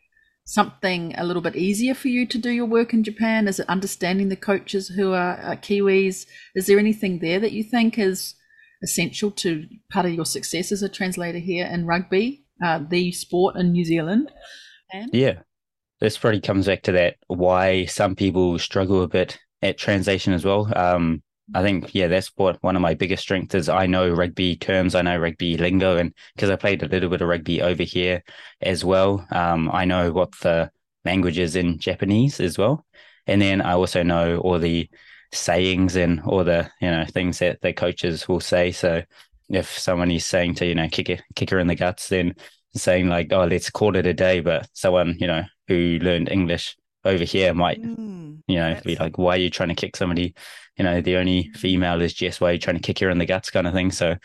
something 0.44 1.14
a 1.16 1.24
little 1.24 1.42
bit 1.42 1.54
easier 1.54 1.94
for 1.94 2.08
you 2.08 2.26
to 2.26 2.38
do 2.38 2.50
your 2.50 2.66
work 2.66 2.92
in 2.92 3.04
Japan? 3.04 3.46
Is 3.46 3.60
it 3.60 3.68
understanding 3.68 4.28
the 4.28 4.36
coaches 4.36 4.88
who 4.88 5.12
are, 5.12 5.36
are 5.38 5.56
Kiwis? 5.56 6.26
Is 6.56 6.66
there 6.66 6.78
anything 6.78 7.20
there 7.20 7.38
that 7.38 7.52
you 7.52 7.62
think 7.62 7.98
is 7.98 8.34
essential 8.82 9.30
to 9.30 9.66
part 9.92 10.06
of 10.06 10.12
your 10.12 10.24
success 10.24 10.72
as 10.72 10.82
a 10.82 10.88
translator 10.88 11.38
here 11.38 11.66
in 11.66 11.86
rugby, 11.86 12.44
uh, 12.64 12.80
the 12.88 13.12
sport 13.12 13.56
in 13.56 13.70
New 13.72 13.84
Zealand? 13.84 14.32
And- 14.92 15.10
yeah, 15.12 15.40
this 16.00 16.18
probably 16.18 16.40
comes 16.40 16.66
back 16.66 16.82
to 16.82 16.92
that 16.92 17.16
why 17.28 17.84
some 17.84 18.16
people 18.16 18.58
struggle 18.58 19.02
a 19.02 19.08
bit 19.08 19.38
at 19.62 19.78
translation 19.78 20.32
as 20.32 20.44
well. 20.44 20.72
Um, 20.74 21.22
I 21.54 21.62
think 21.62 21.94
yeah, 21.94 22.06
that's 22.08 22.30
what 22.36 22.62
one 22.62 22.76
of 22.76 22.82
my 22.82 22.94
biggest 22.94 23.22
strengths 23.22 23.54
is. 23.54 23.68
I 23.68 23.86
know 23.86 24.10
rugby 24.10 24.56
terms, 24.56 24.94
I 24.94 25.02
know 25.02 25.18
rugby 25.18 25.56
lingo, 25.56 25.96
and 25.96 26.14
because 26.34 26.50
I 26.50 26.56
played 26.56 26.82
a 26.82 26.88
little 26.88 27.10
bit 27.10 27.20
of 27.20 27.28
rugby 27.28 27.62
over 27.62 27.82
here 27.82 28.22
as 28.60 28.84
well, 28.84 29.26
um, 29.30 29.70
I 29.72 29.84
know 29.84 30.12
what 30.12 30.32
the 30.40 30.70
language 31.04 31.38
is 31.38 31.56
in 31.56 31.78
Japanese 31.78 32.40
as 32.40 32.58
well, 32.58 32.86
and 33.26 33.40
then 33.40 33.60
I 33.60 33.72
also 33.72 34.02
know 34.02 34.38
all 34.38 34.58
the 34.58 34.88
sayings 35.32 35.96
and 35.96 36.20
all 36.22 36.44
the 36.44 36.70
you 36.80 36.90
know 36.90 37.04
things 37.04 37.38
that 37.40 37.60
the 37.60 37.72
coaches 37.72 38.28
will 38.28 38.40
say. 38.40 38.72
So 38.72 39.02
if 39.48 39.78
someone 39.78 40.10
is 40.10 40.26
saying 40.26 40.56
to 40.56 40.66
you 40.66 40.74
know 40.74 40.88
kick 40.88 41.10
it, 41.10 41.22
kick 41.34 41.50
her 41.50 41.58
in 41.58 41.66
the 41.66 41.74
guts, 41.74 42.08
then 42.08 42.34
saying 42.74 43.08
like 43.08 43.32
oh 43.32 43.44
let's 43.44 43.70
call 43.70 43.96
it 43.96 44.06
a 44.06 44.14
day, 44.14 44.40
but 44.40 44.68
someone 44.72 45.16
you 45.18 45.26
know 45.26 45.42
who 45.68 45.98
learned 46.00 46.30
English 46.30 46.76
over 47.04 47.24
here 47.24 47.54
might, 47.54 47.82
mm, 47.82 48.38
you 48.46 48.56
know, 48.56 48.78
be 48.84 48.96
like, 48.96 49.16
why 49.18 49.34
are 49.34 49.40
you 49.40 49.50
trying 49.50 49.70
to 49.70 49.74
kick 49.74 49.96
somebody? 49.96 50.34
You 50.76 50.84
know, 50.84 51.00
the 51.00 51.16
only 51.16 51.50
female 51.54 52.00
is 52.00 52.14
Jess, 52.14 52.40
you 52.40 52.58
trying 52.58 52.76
to 52.76 52.82
kick 52.82 52.98
her 53.00 53.10
in 53.10 53.18
the 53.18 53.26
guts 53.26 53.50
kind 53.50 53.66
of 53.66 53.74
thing? 53.74 53.90
So 53.90 54.16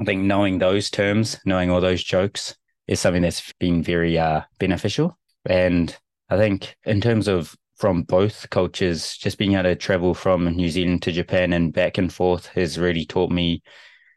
I 0.00 0.04
think 0.04 0.22
knowing 0.22 0.58
those 0.58 0.90
terms, 0.90 1.38
knowing 1.44 1.70
all 1.70 1.80
those 1.80 2.02
jokes 2.02 2.56
is 2.88 3.00
something 3.00 3.22
that's 3.22 3.52
been 3.60 3.82
very 3.82 4.18
uh, 4.18 4.42
beneficial. 4.58 5.18
And 5.46 5.96
I 6.28 6.36
think 6.36 6.76
in 6.84 7.00
terms 7.00 7.28
of 7.28 7.54
from 7.76 8.02
both 8.02 8.50
cultures, 8.50 9.16
just 9.16 9.38
being 9.38 9.54
able 9.54 9.64
to 9.64 9.74
travel 9.74 10.14
from 10.14 10.44
New 10.44 10.68
Zealand 10.68 11.02
to 11.02 11.12
Japan 11.12 11.52
and 11.52 11.72
back 11.72 11.98
and 11.98 12.12
forth 12.12 12.46
has 12.48 12.78
really 12.78 13.06
taught 13.06 13.30
me, 13.30 13.62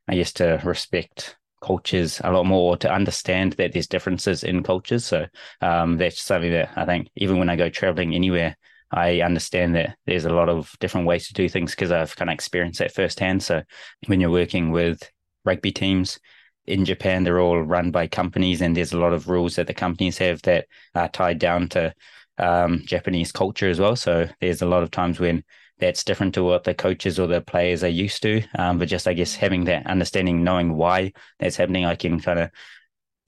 I 0.07 0.15
guess, 0.15 0.33
to 0.33 0.61
respect 0.63 1.37
cultures 1.61 2.19
a 2.23 2.31
lot 2.31 2.45
more 2.45 2.75
to 2.77 2.91
understand 2.91 3.53
that 3.53 3.71
there's 3.71 3.87
differences 3.87 4.43
in 4.43 4.63
cultures. 4.63 5.05
So 5.05 5.27
um, 5.61 5.97
that's 5.97 6.21
something 6.21 6.51
that 6.51 6.71
I 6.75 6.85
think 6.85 7.09
even 7.15 7.39
when 7.39 7.49
I 7.49 7.55
go 7.55 7.69
traveling 7.69 8.13
anywhere, 8.13 8.57
I 8.93 9.21
understand 9.21 9.75
that 9.75 9.97
there's 10.05 10.25
a 10.25 10.33
lot 10.33 10.49
of 10.49 10.71
different 10.79 11.07
ways 11.07 11.27
to 11.27 11.33
do 11.33 11.49
things 11.49 11.71
because 11.71 11.91
I've 11.91 12.15
kind 12.15 12.29
of 12.29 12.33
experienced 12.33 12.79
that 12.79 12.93
firsthand. 12.93 13.41
So 13.41 13.63
when 14.05 14.21
you're 14.21 14.29
working 14.29 14.71
with 14.71 15.09
rugby 15.45 15.71
teams 15.71 16.19
in 16.67 16.85
Japan, 16.85 17.23
they're 17.23 17.39
all 17.39 17.61
run 17.61 17.91
by 17.91 18.07
companies, 18.07 18.61
and 18.61 18.77
there's 18.77 18.93
a 18.93 18.99
lot 18.99 19.13
of 19.13 19.27
rules 19.27 19.55
that 19.55 19.67
the 19.67 19.73
companies 19.73 20.17
have 20.19 20.41
that 20.43 20.67
are 20.95 21.09
tied 21.09 21.39
down 21.39 21.69
to 21.69 21.93
um, 22.37 22.83
Japanese 22.85 23.31
culture 23.31 23.69
as 23.69 23.79
well. 23.79 23.95
So 23.95 24.29
there's 24.39 24.61
a 24.61 24.67
lot 24.67 24.83
of 24.83 24.91
times 24.91 25.19
when 25.19 25.43
that's 25.79 26.03
different 26.03 26.35
to 26.35 26.43
what 26.43 26.63
the 26.63 26.73
coaches 26.73 27.19
or 27.19 27.27
the 27.27 27.41
players 27.41 27.83
are 27.83 27.89
used 27.89 28.21
to. 28.21 28.43
Um, 28.57 28.77
but 28.77 28.87
just, 28.87 29.07
I 29.07 29.13
guess, 29.13 29.35
having 29.35 29.65
that 29.65 29.87
understanding, 29.87 30.43
knowing 30.43 30.75
why 30.75 31.13
that's 31.39 31.55
happening, 31.55 31.85
I 31.85 31.95
can 31.95 32.19
kind 32.19 32.39
of 32.39 32.49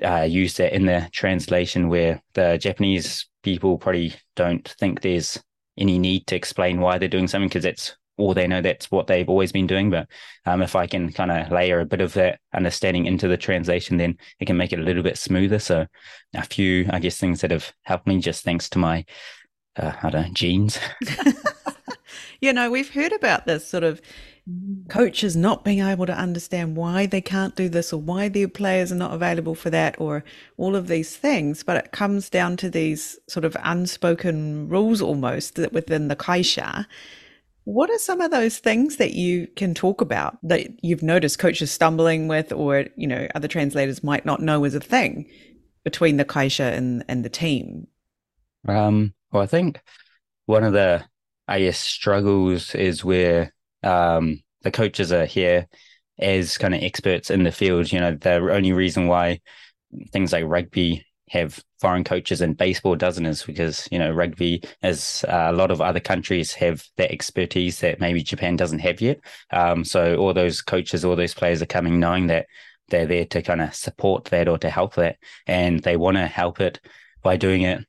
uh, 0.04 0.24
use 0.24 0.56
that 0.58 0.74
in 0.74 0.86
the 0.86 1.10
translation 1.12 1.90
where 1.90 2.22
the 2.34 2.58
Japanese 2.58 3.28
people 3.44 3.78
probably 3.78 4.14
don't 4.36 4.68
think 4.80 5.02
there's 5.02 5.42
any 5.78 6.00
need 6.00 6.28
to 6.28 6.36
explain 6.36 6.80
why 6.82 6.98
they're 6.98 7.08
doing 7.08 7.28
something 7.28 7.50
because 7.50 7.64
that's 7.64 7.96
all 8.18 8.34
they 8.34 8.48
know 8.48 8.62
that's 8.62 8.90
what 8.92 9.08
they've 9.08 9.30
always 9.30 9.52
been 9.52 9.68
doing. 9.68 9.90
But 9.90 10.08
um, 10.46 10.62
if 10.62 10.76
I 10.76 10.88
can 10.88 11.12
kind 11.12 11.32
of 11.32 11.52
layer 11.52 11.80
a 11.80 11.86
bit 11.86 12.02
of 12.02 12.14
that 12.14 12.40
understanding 12.54 13.06
into 13.06 13.28
the 13.28 13.38
translation, 13.38 13.98
then 13.98 14.18
it 14.40 14.46
can 14.46 14.58
make 14.58 14.72
it 14.72 14.80
a 14.80 14.84
little 14.84 15.04
bit 15.04 15.18
smoother. 15.18 15.60
So 15.60 15.86
a 16.34 16.44
few, 16.44 16.88
I 16.90 17.00
guess, 17.00 17.18
things 17.18 17.42
that 17.42 17.52
have 17.52 17.74
helped 17.84 18.08
me 18.08 18.20
just 18.20 18.44
thanks 18.44 18.70
to 18.70 18.80
my, 18.80 19.06
uh, 19.76 19.94
I 20.02 20.10
don't 20.10 20.28
know, 20.28 20.34
genes. 20.34 20.80
you 22.42 22.54
know, 22.54 22.72
we've 22.72 22.94
heard 22.94 23.12
about 23.12 23.46
this 23.46 23.68
sort 23.68 23.84
of 23.84 24.02
coaches 24.90 25.36
not 25.36 25.64
being 25.64 25.80
able 25.80 26.06
to 26.06 26.18
understand 26.18 26.76
why 26.76 27.08
they 27.08 27.22
can't 27.22 27.56
do 27.56 27.68
this 27.68 27.92
or 27.92 28.00
why 28.00 28.30
their 28.30 28.48
players 28.48 28.92
are 28.92 28.96
not 28.96 29.14
available 29.14 29.56
for 29.56 29.72
that 29.72 30.00
or 30.00 30.24
all 30.58 30.76
of 30.76 30.88
these 30.88 31.18
things. 31.18 31.64
But 31.64 31.78
it 31.78 31.92
comes 31.92 32.30
down 32.30 32.58
to 32.58 32.70
these 32.70 33.18
sort 33.28 33.46
of 33.46 33.58
unspoken 33.64 34.70
rules 34.70 35.02
almost 35.02 35.56
that 35.56 35.74
within 35.74 36.08
the 36.10 36.16
kaisha. 36.16 36.86
What 37.64 37.90
are 37.90 37.98
some 37.98 38.22
of 38.22 38.30
those 38.30 38.60
things 38.60 38.98
that 38.98 39.14
you 39.14 39.48
can 39.56 39.74
talk 39.74 40.00
about 40.00 40.38
that 40.44 40.68
you've 40.84 41.02
noticed 41.02 41.40
coaches 41.40 41.72
stumbling 41.72 42.28
with 42.28 42.54
or, 42.54 42.86
you 42.96 43.08
know, 43.08 43.28
other 43.34 43.48
translators 43.48 44.04
might 44.04 44.26
not 44.26 44.42
know 44.42 44.64
is 44.66 44.76
a 44.76 44.80
thing 44.80 45.28
between 45.84 46.18
the 46.18 46.26
kaisha 46.26 46.72
and, 46.74 47.04
and 47.08 47.26
the 47.26 47.30
team? 47.30 47.88
Um, 48.68 49.16
well, 49.32 49.42
I 49.42 49.48
think 49.48 49.82
one 50.46 50.64
of 50.64 50.74
the 50.74 51.04
I 51.48 51.60
guess 51.62 51.80
struggles 51.80 52.76
is 52.76 53.04
where 53.04 53.55
um, 53.86 54.42
the 54.64 54.72
coaches 54.72 55.12
are 55.12 55.26
here 55.26 55.68
as 56.20 56.58
kind 56.58 56.74
of 56.74 56.82
experts 56.82 57.30
in 57.30 57.44
the 57.44 57.52
field. 57.52 57.92
You 57.92 58.00
know, 58.00 58.16
the 58.16 58.36
only 58.36 58.74
reason 58.74 59.08
why 59.08 59.42
things 60.12 60.34
like 60.34 60.46
rugby 60.46 61.06
have 61.30 61.64
foreign 61.82 62.04
coaches 62.04 62.42
and 62.42 62.58
baseball 62.58 62.96
doesn't 62.96 63.26
is 63.26 63.44
because 63.44 63.88
you 63.92 63.98
know 63.98 64.12
rugby 64.12 64.62
as 64.84 65.26
uh, 65.28 65.48
a 65.50 65.54
lot 65.54 65.72
of 65.72 65.82
other 65.82 66.00
countries 66.00 66.54
have 66.54 66.84
that 66.98 67.12
expertise 67.12 67.80
that 67.80 68.00
maybe 68.00 68.22
Japan 68.22 68.56
doesn't 68.56 68.80
have 68.80 69.02
yet. 69.02 69.20
Um, 69.52 69.84
so 69.84 70.18
all 70.18 70.34
those 70.34 70.62
coaches 70.62 71.04
all 71.04 71.16
those 71.16 71.34
players 71.34 71.62
are 71.62 71.68
coming 71.68 72.00
knowing 72.00 72.28
that 72.28 72.46
they're 72.90 73.08
there 73.08 73.26
to 73.26 73.42
kind 73.42 73.62
of 73.62 73.74
support 73.74 74.26
that 74.26 74.48
or 74.48 74.58
to 74.60 74.70
help 74.70 74.96
that. 74.96 75.18
And 75.48 75.82
they 75.82 75.98
want 75.98 76.18
to 76.18 76.28
help 76.28 76.62
it 76.62 76.80
by 77.24 77.38
doing 77.38 77.64
it 77.64 77.86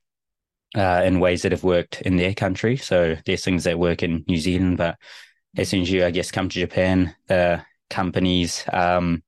uh, 0.75 1.03
in 1.05 1.19
ways 1.19 1.43
that 1.43 1.51
have 1.51 1.63
worked 1.63 2.01
in 2.01 2.17
their 2.17 2.33
country. 2.33 2.77
So 2.77 3.15
there's 3.25 3.43
things 3.43 3.63
that 3.65 3.79
work 3.79 4.03
in 4.03 4.25
New 4.27 4.37
Zealand 4.37 4.77
but 4.77 4.97
as 5.57 5.69
soon 5.69 5.81
as 5.81 5.91
you 5.91 6.05
I 6.05 6.11
guess 6.11 6.31
come 6.31 6.49
to 6.49 6.59
Japan 6.59 7.15
the 7.27 7.63
companies 7.89 8.63
um, 8.71 9.23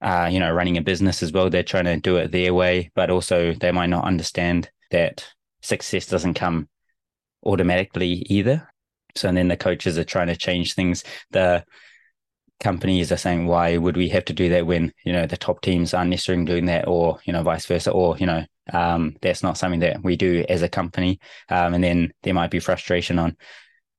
uh, 0.00 0.28
you 0.30 0.38
know, 0.38 0.52
running 0.52 0.76
a 0.76 0.82
business 0.82 1.22
as 1.22 1.32
well. 1.32 1.50
They're 1.50 1.62
trying 1.62 1.86
to 1.86 1.96
do 1.98 2.16
it 2.16 2.30
their 2.30 2.54
way, 2.54 2.90
but 2.94 3.10
also 3.10 3.52
they 3.54 3.72
might 3.72 3.90
not 3.90 4.04
understand 4.04 4.70
that 4.90 5.26
success 5.60 6.06
doesn't 6.06 6.34
come 6.34 6.68
automatically 7.44 8.24
either. 8.28 8.68
So 9.16 9.28
and 9.28 9.36
then 9.36 9.48
the 9.48 9.56
coaches 9.56 9.98
are 9.98 10.04
trying 10.04 10.28
to 10.28 10.36
change 10.36 10.74
things. 10.74 11.02
The 11.30 11.64
companies 12.60 13.10
are 13.10 13.16
saying, 13.16 13.46
why 13.46 13.76
would 13.76 13.96
we 13.96 14.08
have 14.10 14.24
to 14.26 14.32
do 14.32 14.48
that 14.50 14.66
when, 14.66 14.92
you 15.04 15.12
know, 15.12 15.26
the 15.26 15.36
top 15.36 15.60
teams 15.62 15.94
aren't 15.94 16.10
necessarily 16.10 16.44
doing 16.44 16.66
that 16.66 16.86
or, 16.86 17.18
you 17.24 17.32
know, 17.32 17.42
vice 17.42 17.66
versa, 17.66 17.90
or, 17.90 18.16
you 18.18 18.26
know, 18.26 18.44
um, 18.72 19.16
that's 19.22 19.42
not 19.42 19.56
something 19.56 19.80
that 19.80 20.02
we 20.02 20.16
do 20.16 20.44
as 20.48 20.62
a 20.62 20.68
company. 20.68 21.18
Um, 21.48 21.74
and 21.74 21.82
then 21.82 22.12
there 22.22 22.34
might 22.34 22.50
be 22.50 22.60
frustration 22.60 23.18
on, 23.18 23.36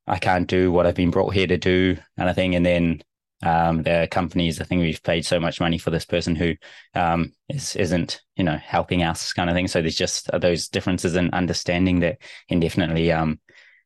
I 0.09 0.17
can't 0.17 0.47
do 0.47 0.71
what 0.71 0.85
I've 0.85 0.95
been 0.95 1.11
brought 1.11 1.33
here 1.33 1.47
to 1.47 1.57
do 1.57 1.95
kind 2.17 2.29
of 2.29 2.35
thing. 2.35 2.55
And 2.55 2.65
then 2.65 3.01
um, 3.43 3.83
the 3.83 4.07
companies, 4.09 4.59
I 4.59 4.65
think 4.65 4.81
we've 4.81 5.03
paid 5.03 5.25
so 5.25 5.39
much 5.39 5.61
money 5.61 5.77
for 5.77 5.91
this 5.91 6.05
person 6.05 6.35
who 6.35 6.55
um, 6.95 7.31
is, 7.47 7.75
isn't, 7.75 8.21
you 8.35 8.43
know, 8.43 8.57
helping 8.57 9.03
us 9.03 9.31
kind 9.33 9.49
of 9.49 9.55
thing. 9.55 9.67
So 9.67 9.81
there's 9.81 9.95
just 9.95 10.29
those 10.41 10.67
differences 10.67 11.15
in 11.15 11.29
understanding 11.29 11.99
that 11.99 12.17
can 12.49 12.59
definitely, 12.59 13.11
um, 13.11 13.39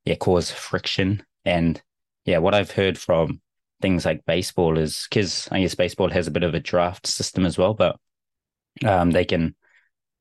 yeah, 0.05 0.15
cause 0.15 0.49
friction. 0.49 1.23
And 1.45 1.81
yeah, 2.25 2.37
what 2.37 2.55
I've 2.55 2.71
heard 2.71 2.97
from 2.97 3.41
things 3.81 4.05
like 4.05 4.25
baseball 4.25 4.77
is 4.77 5.05
because 5.09 5.49
I 5.51 5.59
guess 5.59 5.75
baseball 5.75 6.09
has 6.09 6.27
a 6.27 6.31
bit 6.31 6.43
of 6.43 6.53
a 6.53 6.59
draft 6.59 7.05
system 7.05 7.45
as 7.45 7.57
well, 7.57 7.73
but 7.73 7.97
um, 8.85 9.11
they 9.11 9.25
can 9.25 9.55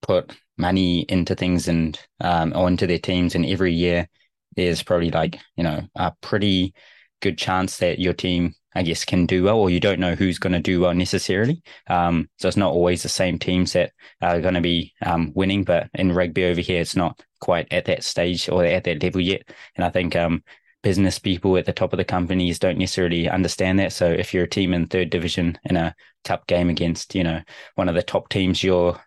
put 0.02 0.36
money 0.58 1.02
into 1.08 1.34
things 1.36 1.68
and 1.68 1.98
um, 2.20 2.52
or 2.56 2.68
into 2.68 2.86
their 2.86 2.98
teams, 2.98 3.34
and 3.34 3.46
every 3.46 3.72
year 3.72 4.08
there's 4.56 4.82
probably 4.82 5.10
like 5.10 5.38
you 5.56 5.64
know 5.64 5.82
a 5.94 6.12
pretty 6.20 6.74
good 7.20 7.38
chance 7.38 7.78
that 7.78 7.98
your 7.98 8.12
team 8.12 8.54
I 8.74 8.82
guess, 8.82 9.04
can 9.04 9.26
do 9.26 9.44
well, 9.44 9.58
or 9.58 9.70
you 9.70 9.80
don't 9.80 10.00
know 10.00 10.14
who's 10.14 10.38
going 10.38 10.54
to 10.54 10.60
do 10.60 10.80
well 10.80 10.94
necessarily. 10.94 11.62
Um, 11.88 12.28
so 12.38 12.48
it's 12.48 12.56
not 12.56 12.72
always 12.72 13.02
the 13.02 13.08
same 13.08 13.38
teams 13.38 13.74
that 13.74 13.92
are 14.22 14.40
going 14.40 14.54
to 14.54 14.60
be 14.60 14.94
um, 15.04 15.32
winning. 15.34 15.64
But 15.64 15.90
in 15.94 16.12
rugby 16.12 16.44
over 16.44 16.60
here, 16.60 16.80
it's 16.80 16.96
not 16.96 17.20
quite 17.40 17.70
at 17.70 17.84
that 17.86 18.02
stage 18.02 18.48
or 18.48 18.64
at 18.64 18.84
that 18.84 19.02
level 19.02 19.20
yet. 19.20 19.42
And 19.76 19.84
I 19.84 19.90
think 19.90 20.16
um, 20.16 20.42
business 20.82 21.18
people 21.18 21.56
at 21.58 21.66
the 21.66 21.72
top 21.72 21.92
of 21.92 21.98
the 21.98 22.04
companies 22.04 22.58
don't 22.58 22.78
necessarily 22.78 23.28
understand 23.28 23.78
that. 23.78 23.92
So 23.92 24.10
if 24.10 24.32
you're 24.32 24.44
a 24.44 24.48
team 24.48 24.72
in 24.72 24.86
third 24.86 25.10
division 25.10 25.58
in 25.64 25.76
a 25.76 25.94
cup 26.24 26.46
game 26.46 26.70
against, 26.70 27.14
you 27.14 27.24
know, 27.24 27.42
one 27.74 27.90
of 27.90 27.94
the 27.94 28.02
top 28.02 28.30
teams, 28.30 28.64
your 28.64 28.98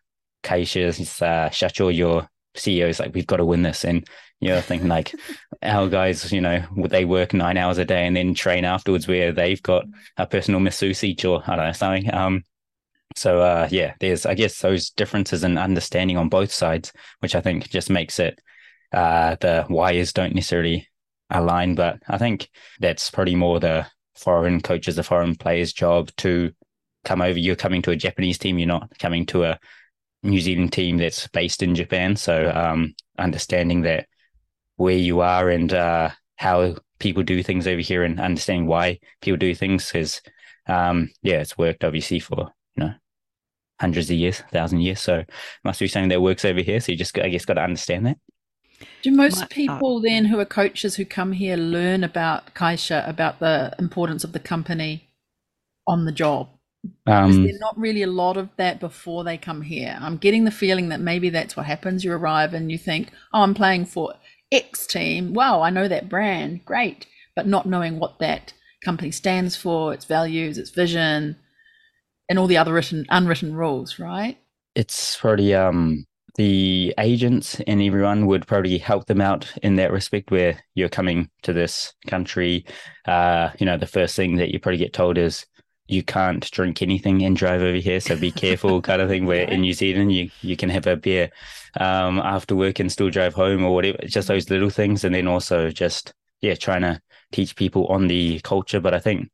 Kaisha, 0.43 0.89
uh, 1.21 1.49
Shacho, 1.49 1.95
your 1.95 2.29
CEO 2.55 2.87
is 2.87 2.99
like, 2.99 3.15
we've 3.15 3.25
got 3.25 3.37
to 3.37 3.45
win 3.45 3.63
this. 3.63 3.83
And 3.83 4.07
you 4.39 4.49
know, 4.49 4.61
thinking 4.61 4.89
like 4.89 5.13
our 5.63 5.87
guys, 5.87 6.31
you 6.31 6.41
know, 6.41 6.63
they 6.89 7.05
work 7.05 7.33
nine 7.33 7.57
hours 7.57 7.77
a 7.77 7.85
day 7.85 8.05
and 8.05 8.15
then 8.15 8.33
train 8.33 8.65
afterwards 8.65 9.07
where 9.07 9.31
they've 9.31 9.61
got 9.63 9.85
a 10.17 10.27
personal 10.27 10.59
masseuse 10.59 11.03
each 11.03 11.25
or 11.25 11.41
I 11.47 11.55
don't 11.55 11.65
know, 11.65 11.71
something. 11.71 12.13
Um, 12.13 12.43
so 13.15 13.39
uh, 13.39 13.67
yeah, 13.71 13.93
there's 13.99 14.25
I 14.25 14.33
guess 14.33 14.59
those 14.59 14.89
differences 14.89 15.43
in 15.43 15.57
understanding 15.57 16.17
on 16.17 16.29
both 16.29 16.51
sides, 16.51 16.91
which 17.19 17.35
I 17.35 17.41
think 17.41 17.69
just 17.69 17.89
makes 17.89 18.19
it 18.19 18.39
uh, 18.91 19.35
the 19.39 19.65
wires 19.69 20.13
don't 20.13 20.35
necessarily 20.35 20.87
align. 21.29 21.75
But 21.75 21.99
I 22.07 22.17
think 22.17 22.49
that's 22.79 23.09
probably 23.09 23.35
more 23.35 23.59
the 23.59 23.87
foreign 24.15 24.61
coaches, 24.61 24.95
the 24.95 25.03
foreign 25.03 25.35
players' 25.35 25.73
job 25.73 26.11
to 26.17 26.51
come 27.05 27.21
over. 27.21 27.39
You're 27.39 27.55
coming 27.55 27.81
to 27.83 27.91
a 27.91 27.95
Japanese 27.95 28.37
team, 28.37 28.59
you're 28.59 28.67
not 28.67 28.89
coming 28.99 29.25
to 29.27 29.45
a 29.45 29.59
New 30.23 30.41
Zealand 30.41 30.73
team 30.73 30.97
that's 30.97 31.27
based 31.29 31.63
in 31.63 31.75
Japan. 31.75 32.15
So 32.15 32.51
um, 32.53 32.95
understanding 33.17 33.81
that 33.81 34.07
where 34.77 34.97
you 34.97 35.21
are 35.21 35.49
and 35.49 35.73
uh, 35.73 36.09
how 36.37 36.75
people 36.99 37.23
do 37.23 37.43
things 37.43 37.67
over 37.67 37.81
here 37.81 38.03
and 38.03 38.19
understanding 38.19 38.67
why 38.67 38.99
people 39.21 39.37
do 39.37 39.53
things 39.53 39.91
because 39.91 40.21
um, 40.67 41.09
yeah 41.21 41.41
it's 41.41 41.57
worked 41.57 41.83
obviously 41.83 42.19
for 42.19 42.51
you 42.75 42.83
know 42.83 42.93
hundreds 43.79 44.09
of 44.09 44.17
years 44.17 44.41
thousand 44.51 44.79
years 44.79 45.01
so 45.01 45.23
must 45.63 45.79
be 45.79 45.87
something 45.87 46.09
that 46.09 46.21
works 46.21 46.45
over 46.45 46.61
here 46.61 46.79
so 46.79 46.91
you 46.91 46.97
just 46.97 47.17
i 47.19 47.29
guess 47.29 47.45
got 47.45 47.55
to 47.55 47.61
understand 47.61 48.05
that 48.05 48.17
do 49.01 49.11
most 49.11 49.43
uh, 49.43 49.47
people 49.49 49.99
then 50.01 50.25
who 50.25 50.39
are 50.39 50.45
coaches 50.45 50.95
who 50.95 51.05
come 51.05 51.33
here 51.33 51.57
learn 51.57 52.03
about 52.03 52.53
kaisha 52.53 53.07
about 53.07 53.39
the 53.39 53.73
importance 53.77 54.23
of 54.23 54.31
the 54.31 54.39
company 54.39 55.09
on 55.87 56.05
the 56.05 56.11
job 56.11 56.49
um, 57.07 57.31
Is 57.31 57.37
there 57.37 57.59
not 57.59 57.77
really 57.77 58.03
a 58.03 58.07
lot 58.07 58.37
of 58.37 58.49
that 58.57 58.79
before 58.79 59.23
they 59.23 59.37
come 59.37 59.63
here? 59.63 59.97
I'm 59.99 60.17
getting 60.17 60.43
the 60.43 60.51
feeling 60.51 60.89
that 60.89 60.99
maybe 60.99 61.29
that's 61.29 61.55
what 61.57 61.65
happens. 61.65 62.03
You 62.03 62.13
arrive 62.13 62.53
and 62.53 62.71
you 62.71 62.77
think, 62.77 63.09
"Oh, 63.33 63.41
I'm 63.41 63.53
playing 63.55 63.85
for 63.85 64.13
X 64.51 64.85
team, 64.87 65.33
wow, 65.33 65.61
I 65.61 65.69
know 65.69 65.87
that 65.87 66.09
brand, 66.09 66.65
great, 66.65 67.07
but 67.35 67.47
not 67.47 67.65
knowing 67.65 67.99
what 67.99 68.19
that 68.19 68.53
company 68.83 69.11
stands 69.11 69.55
for, 69.55 69.93
its 69.93 70.05
values, 70.05 70.57
its 70.57 70.69
vision, 70.69 71.37
and 72.29 72.39
all 72.39 72.47
the 72.47 72.57
other 72.57 72.73
written, 72.73 73.05
unwritten 73.09 73.55
rules, 73.55 73.99
right? 73.99 74.37
It's 74.75 75.17
probably 75.17 75.53
um, 75.53 76.05
the 76.35 76.93
agents 76.99 77.59
and 77.67 77.81
everyone 77.81 78.25
would 78.27 78.45
probably 78.45 78.77
help 78.77 79.05
them 79.05 79.21
out 79.21 79.51
in 79.63 79.75
that 79.75 79.91
respect 79.91 80.31
where 80.31 80.59
you're 80.75 80.89
coming 80.89 81.29
to 81.43 81.53
this 81.53 81.93
country. 82.07 82.65
Uh, 83.05 83.49
you 83.59 83.65
know, 83.65 83.77
the 83.77 83.87
first 83.87 84.15
thing 84.15 84.35
that 84.37 84.51
you 84.51 84.59
probably 84.59 84.77
get 84.77 84.93
told 84.93 85.17
is 85.17 85.45
you 85.87 86.03
can't 86.03 86.49
drink 86.51 86.81
anything 86.81 87.23
and 87.23 87.35
drive 87.35 87.61
over 87.61 87.77
here, 87.77 87.99
so 87.99 88.17
be 88.17 88.31
careful, 88.31 88.81
kind 88.89 89.01
of 89.01 89.09
thing. 89.09 89.25
Where 89.25 89.47
in 89.47 89.61
New 89.61 89.73
Zealand, 89.73 90.13
you 90.13 90.29
you 90.41 90.55
can 90.57 90.69
have 90.69 90.87
a 90.87 90.95
beer 90.95 91.29
um, 91.79 92.19
after 92.19 92.55
work 92.55 92.79
and 92.79 92.91
still 92.91 93.09
drive 93.09 93.33
home 93.33 93.63
or 93.63 93.73
whatever. 93.73 93.99
Just 94.05 94.27
those 94.27 94.49
little 94.49 94.69
things, 94.69 95.03
and 95.03 95.13
then 95.13 95.27
also 95.27 95.69
just 95.69 96.13
yeah, 96.41 96.55
trying 96.55 96.81
to 96.81 97.01
teach 97.31 97.55
people 97.55 97.87
on 97.87 98.07
the 98.07 98.39
culture. 98.41 98.79
But 98.79 98.93
I 98.93 98.99
think 98.99 99.29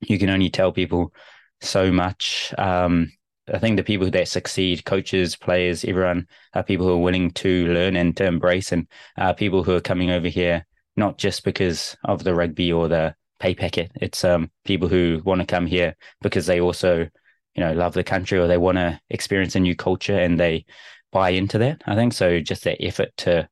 you 0.00 0.18
can 0.18 0.30
only 0.30 0.50
tell 0.50 0.72
people 0.72 1.12
so 1.60 1.90
much. 1.90 2.54
Um, 2.58 3.12
I 3.52 3.58
think 3.58 3.76
the 3.76 3.82
people 3.82 4.08
that 4.10 4.28
succeed, 4.28 4.84
coaches, 4.84 5.34
players, 5.34 5.84
everyone, 5.84 6.28
are 6.54 6.62
people 6.62 6.86
who 6.86 6.92
are 6.92 6.98
willing 6.98 7.32
to 7.32 7.66
learn 7.72 7.96
and 7.96 8.16
to 8.18 8.26
embrace, 8.26 8.72
and 8.72 8.86
uh, 9.18 9.32
people 9.32 9.64
who 9.64 9.74
are 9.74 9.80
coming 9.80 10.10
over 10.10 10.28
here 10.28 10.66
not 10.96 11.18
just 11.18 11.44
because 11.44 11.96
of 12.04 12.24
the 12.24 12.34
rugby 12.34 12.72
or 12.72 12.88
the 12.88 13.14
pay 13.40 13.54
packet. 13.54 13.90
It's 13.96 14.24
um, 14.24 14.50
people 14.64 14.88
who 14.88 15.20
want 15.24 15.40
to 15.40 15.46
come 15.46 15.66
here 15.66 15.96
because 16.22 16.46
they 16.46 16.60
also, 16.60 17.08
you 17.54 17.60
know, 17.60 17.72
love 17.72 17.94
the 17.94 18.04
country 18.04 18.38
or 18.38 18.46
they 18.46 18.58
want 18.58 18.76
to 18.76 19.00
experience 19.10 19.56
a 19.56 19.60
new 19.60 19.74
culture 19.74 20.16
and 20.16 20.38
they 20.38 20.66
buy 21.10 21.30
into 21.30 21.58
that. 21.58 21.82
I 21.86 21.96
think 21.96 22.12
so. 22.12 22.40
Just 22.40 22.64
that 22.64 22.84
effort 22.84 23.10
to 23.18 23.48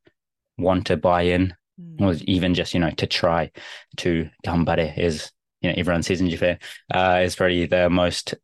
want 0.59 0.87
to 0.87 0.97
buy 0.97 1.23
in, 1.23 1.55
mm. 1.81 2.01
or 2.01 2.15
even 2.27 2.55
just 2.55 2.75
you 2.75 2.81
know 2.81 2.91
to 2.91 3.07
try 3.07 3.51
to 3.97 4.29
gambare 4.45 4.97
is 4.97 5.33
you 5.61 5.71
know 5.71 5.75
everyone 5.77 6.03
says 6.03 6.21
in 6.21 6.31
Japan 6.31 6.59
uh, 6.95 7.21
is 7.23 7.37
probably 7.37 7.67
the 7.67 7.89
most 7.89 8.35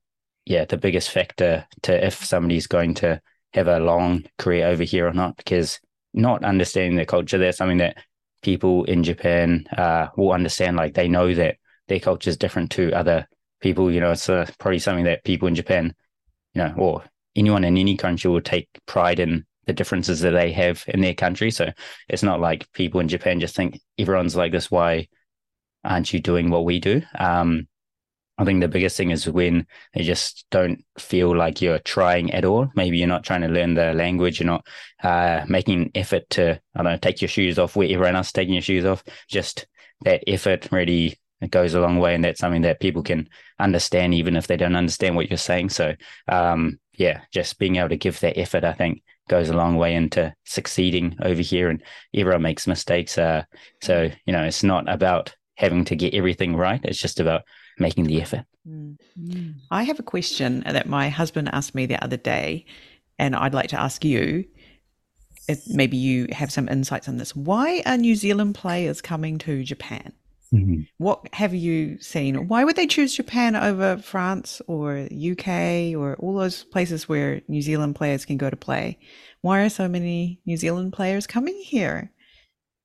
yeah 0.46 0.64
the 0.64 0.76
biggest 0.76 1.10
factor 1.10 1.66
to 1.82 2.06
if 2.06 2.24
somebody's 2.24 2.66
going 2.66 2.94
to 2.94 3.20
have 3.52 3.68
a 3.68 3.80
long 3.80 4.24
career 4.38 4.66
over 4.66 4.82
here 4.82 5.06
or 5.06 5.12
not 5.12 5.36
because 5.36 5.80
not 6.12 6.44
understanding 6.44 6.96
the 6.96 7.06
culture 7.06 7.38
that's 7.38 7.58
something 7.58 7.78
that 7.78 7.96
people 8.44 8.84
in 8.84 9.02
Japan 9.02 9.66
uh, 9.76 10.08
will 10.16 10.32
understand. 10.32 10.76
Like 10.76 10.94
they 10.94 11.08
know 11.08 11.34
that 11.34 11.56
their 11.88 12.00
culture 12.00 12.30
is 12.30 12.36
different 12.36 12.70
to 12.72 12.92
other 12.92 13.26
people. 13.60 13.90
You 13.90 14.00
know, 14.00 14.12
it's 14.12 14.28
uh, 14.28 14.48
probably 14.58 14.78
something 14.78 15.04
that 15.04 15.24
people 15.24 15.48
in 15.48 15.54
Japan, 15.54 15.94
you 16.54 16.62
know, 16.62 16.74
or 16.76 17.04
anyone 17.34 17.64
in 17.64 17.76
any 17.76 17.96
country 17.96 18.30
will 18.30 18.40
take 18.40 18.68
pride 18.86 19.18
in 19.18 19.44
the 19.66 19.72
differences 19.72 20.20
that 20.20 20.32
they 20.32 20.52
have 20.52 20.84
in 20.88 21.00
their 21.00 21.14
country. 21.14 21.50
So 21.50 21.72
it's 22.08 22.22
not 22.22 22.40
like 22.40 22.70
people 22.72 23.00
in 23.00 23.08
Japan 23.08 23.40
just 23.40 23.56
think 23.56 23.80
everyone's 23.98 24.36
like 24.36 24.52
this. 24.52 24.70
Why 24.70 25.08
aren't 25.82 26.12
you 26.12 26.20
doing 26.20 26.50
what 26.50 26.64
we 26.64 26.80
do? 26.80 27.02
Um, 27.18 27.66
I 28.36 28.44
think 28.44 28.60
the 28.60 28.68
biggest 28.68 28.96
thing 28.96 29.10
is 29.10 29.28
when 29.28 29.66
they 29.92 30.02
just 30.02 30.44
don't 30.50 30.84
feel 30.98 31.36
like 31.36 31.62
you're 31.62 31.78
trying 31.78 32.32
at 32.32 32.44
all. 32.44 32.68
Maybe 32.74 32.98
you're 32.98 33.06
not 33.06 33.24
trying 33.24 33.42
to 33.42 33.48
learn 33.48 33.74
the 33.74 33.92
language. 33.94 34.40
You're 34.40 34.46
not 34.46 34.66
uh, 35.02 35.44
making 35.48 35.82
an 35.82 35.90
effort 35.94 36.28
to, 36.30 36.60
I 36.74 36.82
don't 36.82 36.92
know, 36.92 36.98
take 36.98 37.22
your 37.22 37.28
shoes 37.28 37.58
off 37.58 37.76
where 37.76 37.88
everyone 37.88 38.16
else 38.16 38.28
is 38.28 38.32
taking 38.32 38.54
your 38.54 38.62
shoes 38.62 38.84
off. 38.84 39.04
Just 39.28 39.66
that 40.00 40.24
effort 40.26 40.68
really 40.72 41.18
goes 41.50 41.74
a 41.74 41.80
long 41.80 41.98
way. 41.98 42.14
And 42.14 42.24
that's 42.24 42.40
something 42.40 42.62
that 42.62 42.80
people 42.80 43.04
can 43.04 43.28
understand, 43.60 44.14
even 44.14 44.34
if 44.34 44.48
they 44.48 44.56
don't 44.56 44.74
understand 44.74 45.14
what 45.14 45.30
you're 45.30 45.36
saying. 45.36 45.68
So, 45.68 45.94
um, 46.26 46.80
yeah, 46.94 47.20
just 47.32 47.58
being 47.60 47.76
able 47.76 47.90
to 47.90 47.96
give 47.96 48.18
that 48.20 48.38
effort, 48.38 48.64
I 48.64 48.72
think, 48.72 49.04
goes 49.28 49.48
a 49.48 49.56
long 49.56 49.76
way 49.76 49.94
into 49.94 50.34
succeeding 50.44 51.16
over 51.22 51.40
here. 51.40 51.70
And 51.70 51.84
everyone 52.12 52.42
makes 52.42 52.66
mistakes. 52.66 53.16
Uh, 53.16 53.44
so, 53.80 54.10
you 54.26 54.32
know, 54.32 54.42
it's 54.42 54.64
not 54.64 54.88
about 54.88 55.36
having 55.54 55.84
to 55.84 55.94
get 55.94 56.14
everything 56.14 56.56
right. 56.56 56.80
It's 56.82 56.98
just 56.98 57.20
about 57.20 57.42
making 57.78 58.04
the 58.04 58.20
effort. 58.20 58.44
Mm. 58.68 58.96
I 59.70 59.82
have 59.82 59.98
a 59.98 60.04
question 60.04 60.62
that 60.66 60.86
my 60.86 61.08
husband 61.08 61.50
asked 61.52 61.74
me 61.74 61.86
the 61.86 62.02
other 62.02 62.16
day. 62.16 62.66
and 63.18 63.36
I'd 63.36 63.54
like 63.54 63.68
to 63.68 63.80
ask 63.80 64.04
you 64.04 64.44
if 65.48 65.62
maybe 65.68 65.96
you 65.96 66.26
have 66.32 66.50
some 66.50 66.68
insights 66.68 67.08
on 67.08 67.16
this. 67.16 67.36
Why 67.36 67.82
are 67.86 67.96
New 67.96 68.16
Zealand 68.16 68.54
players 68.54 69.00
coming 69.00 69.38
to 69.38 69.62
Japan? 69.62 70.12
Mm-hmm. 70.52 70.82
What 70.98 71.28
have 71.32 71.54
you 71.54 71.98
seen? 71.98 72.48
Why 72.48 72.64
would 72.64 72.76
they 72.76 72.86
choose 72.86 73.14
Japan 73.14 73.56
over 73.56 73.96
France 73.98 74.62
or 74.66 75.08
UK 75.10 75.94
or 75.96 76.16
all 76.18 76.34
those 76.34 76.64
places 76.64 77.08
where 77.08 77.40
New 77.48 77.60
Zealand 77.60 77.96
players 77.96 78.24
can 78.24 78.36
go 78.36 78.50
to 78.50 78.56
play? 78.56 78.98
Why 79.40 79.62
are 79.62 79.68
so 79.68 79.88
many 79.88 80.40
New 80.46 80.56
Zealand 80.56 80.92
players 80.92 81.26
coming 81.26 81.60
here? 81.64 82.12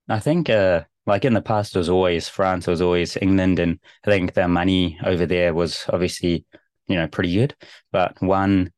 I 0.08 0.20
think, 0.20 0.50
uh, 0.50 0.84
like 1.10 1.26
in 1.26 1.34
the 1.34 1.42
past, 1.42 1.76
it 1.76 1.80
was 1.80 1.90
always 1.90 2.30
France, 2.30 2.68
it 2.68 2.72
was 2.72 2.82
always 2.82 3.18
England, 3.18 3.60
and 3.60 3.80
I 4.06 4.12
think 4.12 4.34
the 4.34 4.48
money 4.48 4.98
over 5.04 5.26
there 5.26 5.54
was 5.54 5.86
obviously, 5.90 6.46
you 6.88 6.96
know, 6.96 7.08
pretty 7.08 7.34
good. 7.34 7.56
But 7.92 8.22
one 8.22 8.72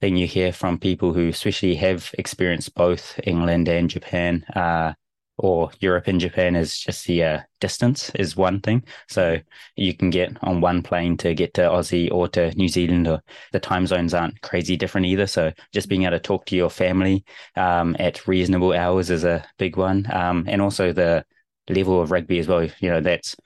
thing 0.00 0.16
you 0.16 0.26
hear 0.26 0.52
from 0.52 0.78
people 0.78 1.12
who 1.12 1.28
especially 1.28 1.74
have 1.76 2.10
experienced 2.18 2.74
both 2.74 3.18
England 3.24 3.68
and 3.68 3.90
Japan, 3.90 4.44
uh, 4.54 4.92
or 5.38 5.70
Europe 5.80 6.06
and 6.08 6.20
Japan 6.20 6.54
is 6.56 6.78
just 6.78 7.06
the 7.06 7.24
uh, 7.24 7.40
distance 7.60 8.10
is 8.14 8.36
one 8.36 8.60
thing. 8.60 8.84
So 9.08 9.38
you 9.76 9.94
can 9.94 10.10
get 10.10 10.36
on 10.42 10.60
one 10.60 10.82
plane 10.82 11.16
to 11.18 11.34
get 11.34 11.54
to 11.54 11.62
Aussie 11.62 12.12
or 12.12 12.28
to 12.28 12.52
New 12.54 12.68
Zealand, 12.68 13.08
or 13.08 13.22
the 13.52 13.60
time 13.60 13.86
zones 13.86 14.14
aren't 14.14 14.40
crazy 14.42 14.76
different 14.76 15.06
either. 15.06 15.26
So 15.26 15.52
just 15.72 15.88
being 15.88 16.02
able 16.02 16.12
to 16.12 16.20
talk 16.20 16.44
to 16.46 16.56
your 16.56 16.70
family 16.70 17.24
um, 17.56 17.96
at 17.98 18.28
reasonable 18.28 18.72
hours 18.72 19.10
is 19.10 19.24
a 19.24 19.44
big 19.58 19.76
one, 19.76 20.06
um, 20.12 20.44
and 20.48 20.60
also 20.60 20.92
the 20.92 21.24
level 21.68 22.00
of 22.00 22.10
rugby 22.10 22.38
as 22.38 22.48
well. 22.48 22.64
You 22.64 22.90
know, 22.90 23.00
that's 23.00 23.36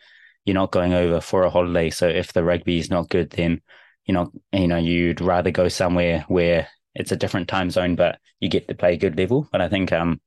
you're 0.44 0.54
not 0.54 0.72
going 0.72 0.94
over 0.94 1.20
for 1.20 1.42
a 1.42 1.50
holiday. 1.50 1.90
So 1.90 2.08
if 2.08 2.32
the 2.32 2.44
rugby 2.44 2.78
is 2.78 2.90
not 2.90 3.08
good, 3.10 3.30
then 3.30 3.60
you 4.06 4.14
know, 4.14 4.30
you 4.52 4.68
know, 4.68 4.76
you'd 4.76 5.20
rather 5.20 5.50
go 5.50 5.68
somewhere 5.68 6.24
where 6.28 6.68
it's 6.94 7.12
a 7.12 7.16
different 7.16 7.48
time 7.48 7.70
zone, 7.70 7.96
but 7.96 8.18
you 8.40 8.48
get 8.48 8.68
to 8.68 8.74
play 8.74 8.96
good 8.96 9.18
level. 9.18 9.48
But 9.50 9.60
I 9.60 9.68
think 9.68 9.92
um, 9.92 10.20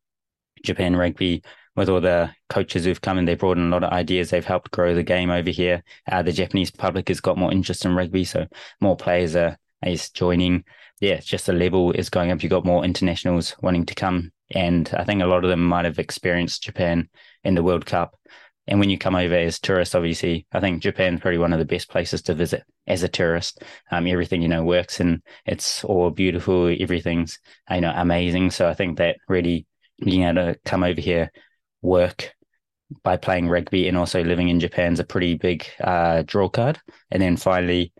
Japan 0.63 0.95
rugby, 0.95 1.43
with 1.75 1.87
all 1.87 2.01
the 2.01 2.31
coaches 2.49 2.83
who've 2.83 2.99
come 2.99 3.17
and 3.17 3.27
they've 3.27 3.39
brought 3.39 3.57
in 3.57 3.67
a 3.67 3.69
lot 3.69 3.83
of 3.83 3.93
ideas, 3.93 4.29
they've 4.29 4.45
helped 4.45 4.71
grow 4.71 4.93
the 4.93 5.03
game 5.03 5.29
over 5.29 5.49
here. 5.49 5.83
Uh, 6.11 6.21
the 6.21 6.33
Japanese 6.33 6.71
public 6.71 7.07
has 7.07 7.21
got 7.21 7.37
more 7.37 7.53
interest 7.53 7.85
in 7.85 7.95
rugby, 7.95 8.25
so 8.25 8.45
more 8.81 8.97
players 8.97 9.35
are 9.35 9.57
is 9.85 10.09
joining. 10.09 10.65
Yeah, 10.99 11.13
it's 11.13 11.25
just 11.25 11.45
the 11.45 11.53
level 11.53 11.91
is 11.93 12.09
going 12.09 12.31
up. 12.31 12.43
You've 12.43 12.49
got 12.49 12.65
more 12.65 12.83
internationals 12.83 13.55
wanting 13.61 13.85
to 13.85 13.95
come, 13.95 14.31
and 14.51 14.89
I 14.93 15.05
think 15.05 15.21
a 15.21 15.27
lot 15.27 15.43
of 15.43 15.49
them 15.49 15.63
might 15.63 15.85
have 15.85 15.99
experienced 15.99 16.63
Japan 16.63 17.09
in 17.43 17.55
the 17.55 17.63
World 17.63 17.85
Cup. 17.85 18.15
And 18.67 18.79
when 18.79 18.89
you 18.89 18.97
come 18.97 19.15
over 19.15 19.33
as 19.33 19.59
tourists, 19.59 19.95
obviously, 19.95 20.45
I 20.51 20.59
think 20.59 20.83
Japan's 20.83 21.21
probably 21.21 21.39
one 21.39 21.53
of 21.53 21.59
the 21.59 21.65
best 21.65 21.89
places 21.89 22.21
to 22.23 22.35
visit 22.35 22.63
as 22.85 23.01
a 23.01 23.07
tourist. 23.07 23.63
Um, 23.91 24.05
everything 24.07 24.41
you 24.41 24.47
know 24.47 24.63
works 24.63 24.99
and 24.99 25.23
it's 25.45 25.83
all 25.83 26.11
beautiful. 26.11 26.67
Everything's 26.79 27.39
you 27.71 27.81
know 27.81 27.93
amazing. 27.95 28.51
So 28.51 28.67
I 28.67 28.73
think 28.73 28.97
that 28.97 29.17
really 29.27 29.65
being 30.03 30.23
able 30.23 30.53
to 30.53 30.59
come 30.65 30.83
over 30.83 31.01
here, 31.01 31.31
work 31.81 32.33
by 33.03 33.17
playing 33.17 33.49
rugby 33.49 33.87
and 33.87 33.97
also 33.97 34.23
living 34.23 34.49
in 34.49 34.59
Japan's 34.59 34.99
a 34.99 35.03
pretty 35.03 35.35
big 35.35 35.65
uh, 35.81 36.23
draw 36.25 36.49
card. 36.49 36.79
And 37.09 37.21
then 37.21 37.37
finally, 37.37 37.93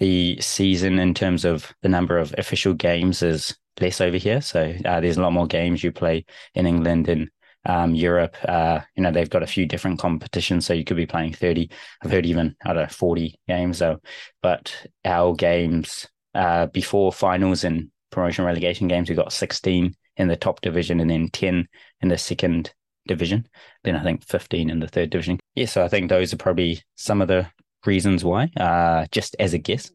the 0.00 0.38
season 0.40 0.98
in 0.98 1.14
terms 1.14 1.44
of 1.44 1.72
the 1.82 1.88
number 1.88 2.18
of 2.18 2.34
official 2.36 2.74
games 2.74 3.22
is 3.22 3.56
less 3.80 4.00
over 4.00 4.16
here. 4.16 4.40
So 4.40 4.74
uh, 4.84 5.00
there's 5.00 5.16
a 5.16 5.22
lot 5.22 5.32
more 5.32 5.46
games 5.46 5.84
you 5.84 5.92
play 5.92 6.24
in 6.54 6.66
England 6.66 7.08
and 7.08 7.30
um, 7.66 7.94
Europe, 7.94 8.36
uh, 8.48 8.80
you 8.96 9.02
know, 9.02 9.12
they've 9.12 9.28
got 9.28 9.42
a 9.42 9.46
few 9.46 9.66
different 9.66 9.98
competitions, 9.98 10.66
so 10.66 10.72
you 10.72 10.84
could 10.84 10.96
be 10.96 11.06
playing 11.06 11.34
30. 11.34 11.70
I've 12.02 12.10
heard 12.10 12.26
even, 12.26 12.56
I 12.64 12.72
don't 12.72 12.84
know, 12.84 12.88
40 12.88 13.38
games, 13.46 13.78
though. 13.80 14.00
But 14.42 14.74
our 15.04 15.34
games 15.34 16.08
uh, 16.34 16.66
before 16.66 17.12
finals 17.12 17.64
and 17.64 17.90
promotion 18.10 18.44
relegation 18.44 18.88
games, 18.88 19.08
we 19.08 19.14
got 19.14 19.32
16 19.32 19.94
in 20.16 20.28
the 20.28 20.36
top 20.36 20.60
division 20.60 21.00
and 21.00 21.10
then 21.10 21.28
10 21.28 21.68
in 22.00 22.08
the 22.08 22.18
second 22.18 22.72
division. 23.06 23.46
Then 23.84 23.96
I 23.96 24.02
think 24.02 24.24
15 24.24 24.70
in 24.70 24.80
the 24.80 24.88
third 24.88 25.10
division. 25.10 25.38
Yeah, 25.54 25.66
so 25.66 25.84
I 25.84 25.88
think 25.88 26.08
those 26.08 26.32
are 26.32 26.38
probably 26.38 26.82
some 26.96 27.20
of 27.20 27.28
the 27.28 27.46
reasons 27.86 28.24
why, 28.24 28.50
uh, 28.56 29.06
just 29.10 29.36
as 29.38 29.54
a 29.54 29.58
guess 29.58 29.90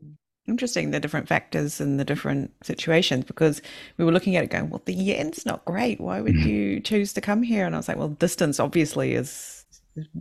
interesting 0.47 0.91
the 0.91 0.99
different 0.99 1.27
factors 1.27 1.81
and 1.81 1.99
the 1.99 2.05
different 2.05 2.51
situations 2.63 3.25
because 3.25 3.61
we 3.97 4.05
were 4.05 4.11
looking 4.11 4.35
at 4.35 4.43
it 4.43 4.49
going 4.49 4.69
well 4.69 4.81
the 4.85 4.93
yen's 4.93 5.45
not 5.45 5.65
great 5.65 5.99
why 5.99 6.21
would 6.21 6.35
mm-hmm. 6.35 6.47
you 6.47 6.79
choose 6.79 7.13
to 7.13 7.21
come 7.21 7.41
here 7.41 7.65
and 7.65 7.75
i 7.75 7.79
was 7.79 7.87
like 7.87 7.97
well 7.97 8.09
distance 8.09 8.59
obviously 8.59 9.13
is 9.13 9.65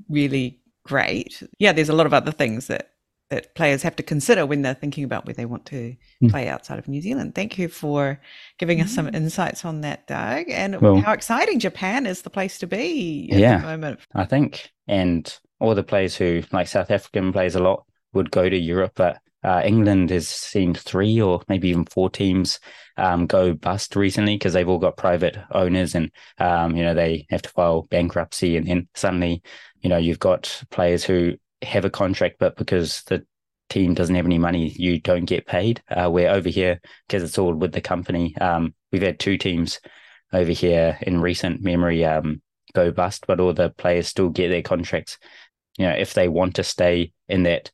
really 0.08 0.58
great 0.84 1.42
yeah 1.58 1.72
there's 1.72 1.88
a 1.88 1.94
lot 1.94 2.06
of 2.06 2.14
other 2.14 2.32
things 2.32 2.68
that 2.68 2.90
that 3.30 3.54
players 3.54 3.82
have 3.82 3.96
to 3.96 4.02
consider 4.02 4.44
when 4.44 4.62
they're 4.62 4.74
thinking 4.74 5.02
about 5.02 5.26
where 5.26 5.34
they 5.34 5.46
want 5.46 5.64
to 5.66 5.96
mm. 6.22 6.30
play 6.30 6.46
outside 6.46 6.78
of 6.78 6.86
New 6.86 7.00
Zealand. 7.00 7.34
Thank 7.34 7.58
you 7.58 7.68
for 7.68 8.20
giving 8.58 8.82
us 8.82 8.94
some 8.94 9.06
mm. 9.06 9.14
insights 9.14 9.64
on 9.64 9.80
that, 9.80 10.06
Doug, 10.06 10.50
and 10.50 10.78
well, 10.80 11.00
how 11.00 11.12
exciting 11.12 11.58
Japan 11.58 12.06
is 12.06 12.22
the 12.22 12.30
place 12.30 12.58
to 12.58 12.66
be 12.66 13.30
at 13.32 13.38
yeah, 13.38 13.58
the 13.58 13.66
moment. 13.66 14.00
I 14.14 14.26
think, 14.26 14.70
and 14.86 15.36
all 15.60 15.74
the 15.74 15.82
players 15.82 16.16
who 16.16 16.42
like 16.52 16.68
South 16.68 16.90
African 16.90 17.32
players 17.32 17.54
a 17.54 17.62
lot 17.62 17.84
would 18.12 18.30
go 18.30 18.48
to 18.48 18.56
Europe, 18.56 18.92
but 18.94 19.18
uh, 19.44 19.60
England 19.64 20.10
has 20.10 20.26
seen 20.26 20.74
three 20.74 21.20
or 21.20 21.42
maybe 21.48 21.68
even 21.68 21.84
four 21.84 22.08
teams 22.08 22.58
um, 22.96 23.26
go 23.26 23.52
bust 23.52 23.94
recently 23.94 24.36
because 24.36 24.54
they've 24.54 24.68
all 24.68 24.78
got 24.78 24.96
private 24.96 25.36
owners 25.52 25.94
and 25.94 26.10
um, 26.38 26.74
you 26.74 26.82
know 26.82 26.94
they 26.94 27.26
have 27.28 27.42
to 27.42 27.50
file 27.50 27.82
bankruptcy 27.90 28.56
and 28.56 28.66
then 28.66 28.88
suddenly 28.94 29.42
you 29.82 29.90
know 29.90 29.98
you've 29.98 30.18
got 30.18 30.62
players 30.70 31.04
who 31.04 31.34
have 31.60 31.84
a 31.84 31.90
contract 31.90 32.36
but 32.38 32.56
because 32.56 33.02
the 33.04 33.24
team 33.68 33.92
doesn't 33.94 34.14
have 34.14 34.26
any 34.26 34.38
money 34.38 34.68
you 34.76 35.00
don't 35.00 35.24
get 35.24 35.46
paid. 35.46 35.82
Uh, 35.90 36.08
where 36.08 36.30
over 36.30 36.48
here 36.48 36.80
because 37.06 37.22
it's 37.22 37.38
all 37.38 37.54
with 37.54 37.72
the 37.72 37.80
company. 37.80 38.36
Um, 38.38 38.74
we've 38.92 39.02
had 39.02 39.18
two 39.18 39.36
teams 39.36 39.80
over 40.32 40.52
here 40.52 40.98
in 41.02 41.20
recent 41.20 41.62
memory 41.62 42.04
um, 42.04 42.40
go 42.74 42.90
bust 42.90 43.24
but 43.26 43.40
all 43.40 43.52
the 43.52 43.70
players 43.70 44.08
still 44.08 44.30
get 44.30 44.48
their 44.48 44.62
contracts 44.62 45.18
you 45.76 45.86
know 45.86 45.92
if 45.92 46.14
they 46.14 46.28
want 46.28 46.56
to 46.56 46.64
stay 46.64 47.12
in 47.28 47.44
that 47.44 47.70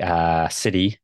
uh, 0.00 0.48
city, 0.48 0.98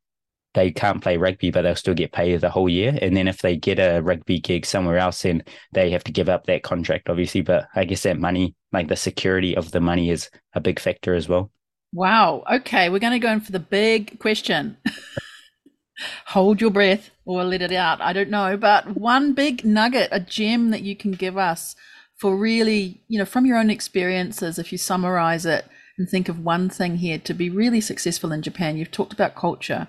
they 0.54 0.70
can't 0.70 1.02
play 1.02 1.16
rugby, 1.16 1.50
but 1.50 1.62
they'll 1.62 1.76
still 1.76 1.94
get 1.94 2.12
paid 2.12 2.40
the 2.40 2.50
whole 2.50 2.68
year. 2.68 2.98
And 3.00 3.16
then 3.16 3.28
if 3.28 3.42
they 3.42 3.56
get 3.56 3.78
a 3.78 4.00
rugby 4.00 4.40
gig 4.40 4.66
somewhere 4.66 4.98
else, 4.98 5.22
then 5.22 5.44
they 5.72 5.90
have 5.90 6.04
to 6.04 6.12
give 6.12 6.28
up 6.28 6.46
that 6.46 6.62
contract, 6.62 7.08
obviously. 7.08 7.42
But 7.42 7.68
I 7.74 7.84
guess 7.84 8.02
that 8.02 8.18
money, 8.18 8.54
like 8.72 8.88
the 8.88 8.96
security 8.96 9.56
of 9.56 9.70
the 9.70 9.80
money, 9.80 10.10
is 10.10 10.30
a 10.54 10.60
big 10.60 10.80
factor 10.80 11.14
as 11.14 11.28
well. 11.28 11.50
Wow. 11.92 12.44
Okay, 12.52 12.88
we're 12.88 12.98
going 12.98 13.12
to 13.12 13.18
go 13.18 13.32
in 13.32 13.40
for 13.40 13.52
the 13.52 13.60
big 13.60 14.18
question. 14.18 14.76
Hold 16.26 16.60
your 16.60 16.70
breath 16.70 17.10
or 17.24 17.44
let 17.44 17.62
it 17.62 17.72
out. 17.72 18.00
I 18.00 18.12
don't 18.12 18.30
know, 18.30 18.56
but 18.56 18.96
one 18.96 19.32
big 19.34 19.64
nugget, 19.64 20.08
a 20.12 20.20
gem 20.20 20.70
that 20.70 20.82
you 20.82 20.96
can 20.96 21.12
give 21.12 21.36
us 21.36 21.76
for 22.16 22.36
really, 22.36 23.00
you 23.08 23.18
know, 23.18 23.24
from 23.24 23.46
your 23.46 23.58
own 23.58 23.70
experiences, 23.70 24.58
if 24.58 24.72
you 24.72 24.78
summarize 24.78 25.46
it, 25.46 25.64
and 25.99 26.09
think 26.09 26.28
of 26.28 26.44
one 26.44 26.68
thing 26.68 26.96
here 26.96 27.18
to 27.18 27.34
be 27.34 27.51
really 27.51 27.80
successful 27.80 28.32
in 28.32 28.42
Japan. 28.42 28.76
You've 28.76 28.90
talked 28.90 29.12
about 29.12 29.34
culture. 29.34 29.88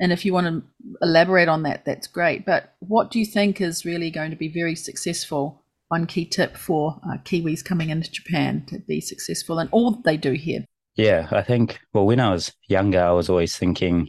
And 0.00 0.12
if 0.12 0.24
you 0.24 0.32
want 0.32 0.46
to 0.46 0.62
elaborate 1.02 1.48
on 1.48 1.62
that, 1.62 1.84
that's 1.84 2.06
great. 2.06 2.44
But 2.44 2.74
what 2.80 3.10
do 3.10 3.18
you 3.18 3.26
think 3.26 3.60
is 3.60 3.84
really 3.84 4.10
going 4.10 4.30
to 4.30 4.36
be 4.36 4.48
very 4.48 4.74
successful? 4.74 5.62
One 5.88 6.06
key 6.06 6.24
tip 6.24 6.56
for 6.56 7.00
uh, 7.04 7.18
Kiwis 7.18 7.64
coming 7.64 7.90
into 7.90 8.10
Japan 8.10 8.64
to 8.68 8.78
be 8.80 9.00
successful 9.00 9.58
in 9.58 9.68
all 9.68 9.92
they 10.04 10.16
do 10.16 10.32
here. 10.32 10.64
Yeah, 10.96 11.28
I 11.30 11.42
think, 11.42 11.78
well, 11.92 12.06
when 12.06 12.20
I 12.20 12.32
was 12.32 12.52
younger, 12.68 13.00
I 13.00 13.12
was 13.12 13.28
always 13.28 13.56
thinking 13.56 14.08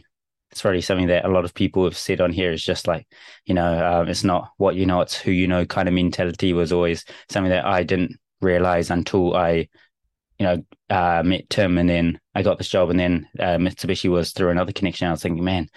it's 0.50 0.64
really 0.64 0.80
something 0.80 1.08
that 1.08 1.26
a 1.26 1.30
lot 1.30 1.44
of 1.44 1.52
people 1.52 1.84
have 1.84 1.96
said 1.96 2.22
on 2.22 2.32
here 2.32 2.50
is 2.50 2.64
just 2.64 2.86
like, 2.86 3.06
you 3.44 3.54
know, 3.54 3.86
um, 3.86 4.08
it's 4.08 4.24
not 4.24 4.50
what 4.56 4.76
you 4.76 4.86
know, 4.86 5.02
it's 5.02 5.14
who 5.14 5.30
you 5.30 5.46
know 5.46 5.66
kind 5.66 5.88
of 5.88 5.94
mentality 5.94 6.54
was 6.54 6.72
always 6.72 7.04
something 7.28 7.50
that 7.50 7.66
I 7.66 7.82
didn't 7.82 8.18
realize 8.40 8.90
until 8.90 9.36
I 9.36 9.68
you 10.38 10.46
know, 10.46 10.64
uh, 10.90 11.22
met 11.24 11.48
Tim 11.50 11.78
and 11.78 11.88
then 11.88 12.20
I 12.34 12.42
got 12.42 12.58
this 12.58 12.68
job 12.68 12.90
and 12.90 12.98
then 12.98 13.28
uh, 13.38 13.56
Mitsubishi 13.56 14.10
was 14.10 14.32
through 14.32 14.50
another 14.50 14.72
connection. 14.72 15.08
I 15.08 15.10
was 15.10 15.22
thinking, 15.22 15.44
man, 15.44 15.68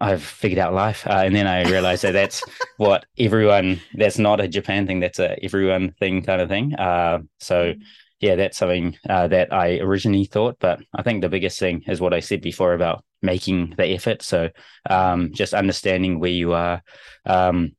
I've 0.00 0.22
figured 0.22 0.58
out 0.58 0.74
life. 0.74 1.06
Uh, 1.06 1.22
and 1.24 1.34
then 1.34 1.46
I 1.46 1.62
realized 1.68 2.02
that 2.02 2.12
that's 2.12 2.42
what 2.76 3.06
everyone, 3.18 3.80
that's 3.94 4.18
not 4.18 4.40
a 4.40 4.48
Japan 4.48 4.86
thing. 4.86 5.00
That's 5.00 5.18
a 5.18 5.42
everyone 5.42 5.92
thing 5.92 6.22
kind 6.22 6.40
of 6.40 6.48
thing. 6.48 6.74
Uh, 6.74 7.20
so 7.38 7.74
yeah, 8.20 8.36
that's 8.36 8.58
something 8.58 8.96
uh, 9.08 9.28
that 9.28 9.52
I 9.52 9.78
originally 9.78 10.24
thought, 10.24 10.56
but 10.60 10.80
I 10.94 11.02
think 11.02 11.22
the 11.22 11.28
biggest 11.28 11.58
thing 11.58 11.82
is 11.88 12.00
what 12.00 12.14
I 12.14 12.20
said 12.20 12.40
before 12.40 12.74
about 12.74 13.04
making 13.20 13.74
the 13.76 13.86
effort. 13.86 14.22
So 14.22 14.50
um, 14.88 15.32
just 15.32 15.54
understanding 15.54 16.20
where 16.20 16.30
you 16.30 16.52
are. 16.52 16.82
Um, 17.26 17.76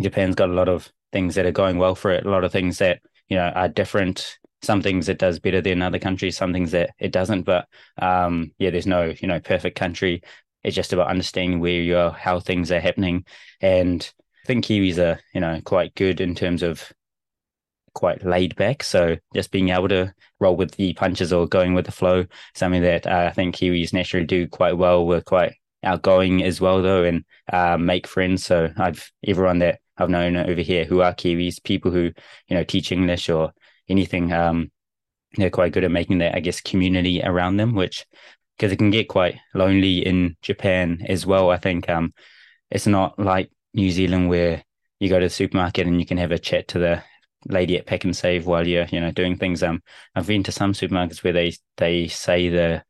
Japan's 0.00 0.34
got 0.34 0.50
a 0.50 0.54
lot 0.54 0.68
of 0.68 0.90
things 1.12 1.34
that 1.34 1.46
are 1.46 1.52
going 1.52 1.78
well 1.78 1.94
for 1.94 2.10
it. 2.10 2.26
A 2.26 2.30
lot 2.30 2.44
of 2.44 2.52
things 2.52 2.78
that, 2.78 3.00
you 3.28 3.36
know, 3.36 3.48
are 3.48 3.68
different 3.68 4.38
some 4.62 4.82
things 4.82 5.08
it 5.08 5.18
does 5.18 5.38
better 5.38 5.60
than 5.60 5.82
other 5.82 5.98
countries, 5.98 6.36
some 6.36 6.52
things 6.52 6.70
that 6.72 6.90
it 6.98 7.12
doesn't. 7.12 7.42
But 7.42 7.68
um, 7.98 8.52
yeah, 8.58 8.70
there's 8.70 8.86
no 8.86 9.14
you 9.20 9.28
know 9.28 9.40
perfect 9.40 9.78
country. 9.78 10.22
It's 10.64 10.76
just 10.76 10.92
about 10.92 11.08
understanding 11.08 11.60
where 11.60 11.80
you 11.80 11.96
are, 11.96 12.12
how 12.12 12.40
things 12.40 12.70
are 12.70 12.80
happening, 12.80 13.24
and 13.60 14.08
I 14.44 14.46
think 14.46 14.64
Kiwis 14.64 14.98
are 14.98 15.20
you 15.34 15.40
know 15.40 15.60
quite 15.64 15.94
good 15.94 16.20
in 16.20 16.34
terms 16.34 16.62
of 16.62 16.92
quite 17.94 18.24
laid 18.24 18.56
back. 18.56 18.82
So 18.82 19.16
just 19.34 19.50
being 19.50 19.68
able 19.70 19.88
to 19.88 20.14
roll 20.40 20.56
with 20.56 20.72
the 20.72 20.94
punches 20.94 21.32
or 21.32 21.46
going 21.46 21.74
with 21.74 21.86
the 21.86 21.92
flow, 21.92 22.26
something 22.54 22.82
that 22.82 23.06
uh, 23.06 23.28
I 23.30 23.32
think 23.32 23.56
Kiwis 23.56 23.92
naturally 23.92 24.26
do 24.26 24.48
quite 24.48 24.76
well. 24.78 25.06
We're 25.06 25.20
quite 25.20 25.54
outgoing 25.84 26.44
as 26.44 26.60
well 26.60 26.80
though 26.80 27.04
and 27.04 27.24
uh, 27.52 27.76
make 27.76 28.06
friends. 28.06 28.44
So 28.44 28.70
I've 28.76 29.10
everyone 29.26 29.58
that 29.58 29.80
I've 29.96 30.10
known 30.10 30.36
over 30.36 30.60
here 30.60 30.84
who 30.84 31.02
are 31.02 31.14
Kiwis, 31.14 31.62
people 31.62 31.90
who 31.90 32.12
you 32.48 32.56
know 32.56 32.64
teach 32.64 32.92
English 32.92 33.28
or 33.28 33.52
anything. 33.92 34.32
Um, 34.32 34.72
they're 35.36 35.50
quite 35.50 35.72
good 35.72 35.84
at 35.84 35.90
making 35.90 36.18
that 36.18 36.34
I 36.34 36.40
guess 36.40 36.60
community 36.60 37.22
around 37.22 37.56
them, 37.56 37.74
which 37.74 38.04
because 38.56 38.72
it 38.72 38.76
can 38.76 38.90
get 38.90 39.08
quite 39.08 39.38
lonely 39.54 40.04
in 40.04 40.36
Japan 40.42 41.04
as 41.08 41.24
well. 41.24 41.50
I 41.50 41.56
think 41.56 41.88
um, 41.88 42.12
it's 42.70 42.86
not 42.86 43.18
like 43.18 43.50
New 43.74 43.90
Zealand 43.90 44.28
where 44.28 44.62
you 45.00 45.08
go 45.08 45.18
to 45.18 45.26
the 45.26 45.30
supermarket 45.30 45.86
and 45.86 45.98
you 46.00 46.06
can 46.06 46.18
have 46.18 46.32
a 46.32 46.38
chat 46.38 46.68
to 46.68 46.78
the 46.78 47.02
lady 47.46 47.76
at 47.76 47.86
Pak'nSave 47.86 48.44
while 48.44 48.66
you're 48.66 48.86
you 48.90 49.00
know 49.00 49.10
doing 49.10 49.36
things. 49.36 49.62
Um, 49.62 49.82
I've 50.14 50.26
been 50.26 50.42
to 50.44 50.52
some 50.52 50.72
supermarkets 50.72 51.24
where 51.24 51.32
they 51.32 51.52
they 51.76 52.08
say 52.08 52.48
the 52.48 52.82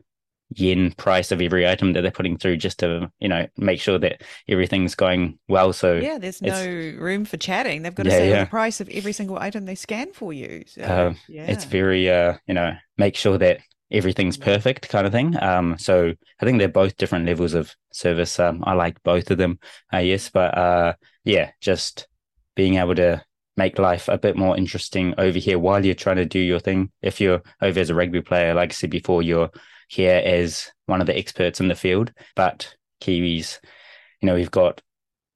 yen 0.57 0.93
price 0.93 1.33
of 1.33 1.41
every 1.41 1.67
item 1.67 1.93
that 1.93 2.03
they're 2.03 2.11
putting 2.11 2.37
through 2.37 2.57
just 2.57 2.79
to 2.79 3.11
you 3.21 3.29
know 3.29 3.47
make 3.57 3.81
sure 3.81 3.99
that 3.99 4.23
everything's 4.49 4.95
going 4.95 5.39
well. 5.49 5.73
So 5.73 5.95
yeah 5.95 6.19
there's 6.19 6.43
no 6.43 6.65
room 6.99 7.25
for 7.25 7.37
chatting. 7.37 7.83
They've 7.83 7.95
got 7.95 8.05
to 8.05 8.11
yeah, 8.11 8.17
say 8.17 8.31
yeah. 8.31 8.45
the 8.45 8.51
price 8.51 8.81
of 8.81 8.89
every 8.89 9.13
single 9.13 9.39
item 9.39 9.65
they 9.65 9.75
scan 9.75 10.13
for 10.13 10.33
you. 10.33 10.65
So, 10.67 10.83
uh, 10.83 11.15
yeah. 11.29 11.47
it's 11.47 11.65
very 11.65 12.11
uh 12.11 12.35
you 12.47 12.55
know 12.55 12.75
make 12.97 13.17
sure 13.17 13.39
that 13.39 13.61
everything's 13.91 14.39
perfect 14.39 14.89
kind 14.89 15.07
of 15.07 15.13
thing. 15.13 15.41
Um 15.43 15.77
so 15.79 16.13
i 16.41 16.45
think 16.45 16.59
they're 16.59 16.69
both 16.69 16.97
different 16.97 17.27
levels 17.27 17.55
of 17.55 17.75
service. 17.93 18.39
Um 18.39 18.63
i 18.67 18.75
like 18.75 19.03
both 19.03 19.31
of 19.31 19.39
them 19.39 19.59
uh, 19.93 19.99
yes 19.99 20.31
but 20.31 20.57
uh 20.57 20.95
yeah 21.25 21.51
just 21.61 22.07
being 22.55 22.77
able 22.77 22.95
to 22.95 23.23
make 23.57 23.79
life 23.79 24.09
a 24.09 24.19
bit 24.19 24.37
more 24.37 24.57
interesting 24.57 25.15
over 25.19 25.39
here 25.39 25.59
while 25.59 25.85
you're 25.85 25.95
trying 25.95 26.17
to 26.17 26.25
do 26.25 26.39
your 26.39 26.61
thing. 26.61 26.91
If 27.03 27.21
you're 27.21 27.43
over 27.61 27.81
as 27.81 27.91
a 27.91 27.95
rugby 27.95 28.23
player, 28.23 28.55
like 28.55 28.71
I 28.71 28.73
said 28.73 28.91
before, 28.91 29.23
you're 29.23 29.51
here 29.93 30.23
as 30.25 30.73
one 30.87 31.03
of 31.03 31.07
the 31.07 31.17
experts 31.17 31.61
in 31.61 31.69
the 31.69 31.75
field. 31.75 32.13
But 32.35 32.75
Kiwis, 33.03 33.59
you 34.23 34.27
know, 34.27 34.35
we've 34.35 34.51
got 34.51 34.81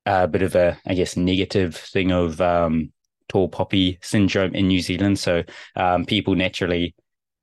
a 0.07 0.27
bit 0.27 0.41
of 0.41 0.55
a, 0.55 0.79
I 0.87 0.95
guess, 0.95 1.15
negative 1.15 1.77
thing 1.77 2.11
of 2.11 2.41
um, 2.41 2.91
tall 3.29 3.51
poppy 3.51 3.99
syndrome 4.01 4.55
in 4.55 4.69
New 4.69 4.81
Zealand. 4.81 5.19
So 5.19 5.43
um, 5.75 6.07
people 6.07 6.35
naturally, 6.37 6.95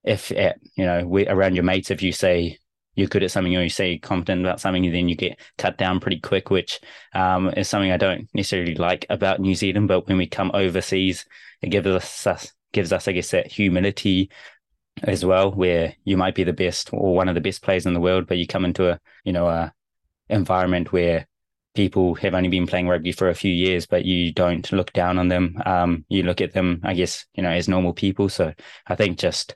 if 0.03 0.31
at, 0.31 0.57
you 0.75 0.85
know, 0.85 1.05
we, 1.05 1.27
around 1.27 1.53
your 1.53 1.63
mates, 1.63 1.91
if 1.91 2.01
you 2.01 2.11
say 2.11 2.57
you're 2.95 3.07
good 3.07 3.21
at 3.21 3.29
something 3.29 3.55
or 3.55 3.61
you 3.61 3.69
say 3.69 3.99
confident 3.99 4.41
about 4.41 4.59
something, 4.59 4.91
then 4.91 5.07
you 5.07 5.15
get 5.15 5.39
cut 5.59 5.77
down 5.77 5.99
pretty 5.99 6.19
quick, 6.19 6.49
which 6.49 6.79
um, 7.13 7.49
is 7.49 7.69
something 7.69 7.91
I 7.91 7.97
don't 7.97 8.27
necessarily 8.33 8.73
like 8.73 9.05
about 9.11 9.39
New 9.39 9.53
Zealand. 9.53 9.87
But 9.87 10.07
when 10.07 10.17
we 10.17 10.25
come 10.25 10.49
overseas, 10.55 11.25
it 11.61 11.69
gives 11.69 11.87
us 11.87 12.53
gives 12.71 12.91
us, 12.91 13.07
I 13.07 13.11
guess, 13.11 13.29
that 13.31 13.51
humility 13.51 14.31
as 15.01 15.25
well, 15.25 15.51
where 15.51 15.95
you 16.03 16.17
might 16.17 16.35
be 16.35 16.43
the 16.43 16.53
best 16.53 16.89
or 16.93 17.15
one 17.15 17.27
of 17.27 17.35
the 17.35 17.41
best 17.41 17.61
players 17.61 17.85
in 17.85 17.93
the 17.93 17.99
world, 17.99 18.27
but 18.27 18.37
you 18.37 18.47
come 18.47 18.65
into 18.65 18.89
a 18.89 18.99
you 19.23 19.33
know 19.33 19.47
a 19.47 19.73
environment 20.29 20.91
where 20.91 21.27
people 21.75 22.13
have 22.15 22.33
only 22.33 22.49
been 22.49 22.67
playing 22.67 22.87
rugby 22.87 23.11
for 23.11 23.29
a 23.29 23.35
few 23.35 23.51
years, 23.51 23.85
but 23.85 24.05
you 24.05 24.31
don't 24.31 24.71
look 24.71 24.93
down 24.93 25.17
on 25.17 25.27
them. 25.27 25.57
Um, 25.65 26.05
you 26.07 26.23
look 26.23 26.41
at 26.41 26.53
them, 26.53 26.81
I 26.83 26.93
guess, 26.93 27.25
you 27.33 27.43
know, 27.43 27.49
as 27.49 27.67
normal 27.67 27.93
people. 27.93 28.29
So 28.29 28.53
I 28.87 28.95
think 28.95 29.17
just 29.17 29.55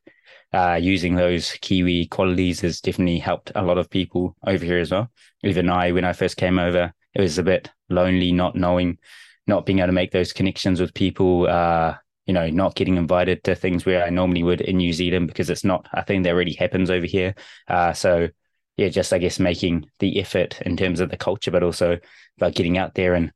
uh, 0.54 0.80
using 0.82 1.16
those 1.16 1.52
Kiwi 1.62 2.08
qualities 2.08 2.62
has 2.62 2.82
definitely 2.82 3.20
helped 3.20 3.52
a 3.56 3.62
lot 3.62 3.78
of 3.78 3.90
people 3.90 4.36
over 4.46 4.64
here 4.64 4.80
as 4.80 4.92
well. 4.92 5.12
Even 5.44 5.70
I, 5.70 5.92
when 5.92 6.06
I 6.06 6.14
first 6.14 6.38
came 6.38 6.58
over, 6.58 6.94
it 7.14 7.22
was 7.22 7.38
a 7.38 7.44
bit 7.44 7.70
lonely, 7.90 8.32
not 8.32 8.56
knowing, 8.56 8.98
not 9.46 9.66
being 9.66 9.80
able 9.80 9.88
to 9.88 9.94
make 9.94 10.12
those 10.12 10.34
connections 10.34 10.82
with 10.82 10.94
people. 10.94 11.48
Uh, 11.48 11.96
you 12.28 12.34
know, 12.34 12.50
not 12.50 12.76
getting 12.76 12.98
invited 12.98 13.44
to 13.46 13.56
things 13.56 13.86
where 13.86 14.04
I 14.04 14.10
normally 14.10 14.44
would 14.44 14.62
in 14.62 14.78
New 14.78 14.94
Zealand 14.94 15.28
because 15.28 15.50
it's 15.50 15.64
not 15.64 15.88
a 15.94 16.04
thing 16.04 16.24
that 16.24 16.36
really 16.36 16.54
happens 16.54 16.90
over 16.90 17.06
here. 17.06 17.34
Uh, 17.68 17.94
so 17.94 18.28
yeah, 18.76 18.90
just 18.90 19.14
I 19.14 19.18
guess 19.18 19.40
making 19.40 19.90
the 20.00 20.20
effort 20.20 20.62
in 20.62 20.78
terms 20.78 21.00
of 21.00 21.10
the 21.10 21.18
culture, 21.18 21.52
but 21.52 21.64
also 21.64 21.98
about 22.38 22.54
getting 22.54 22.78
out 22.78 22.94
there 22.94 23.16
and 23.16 23.32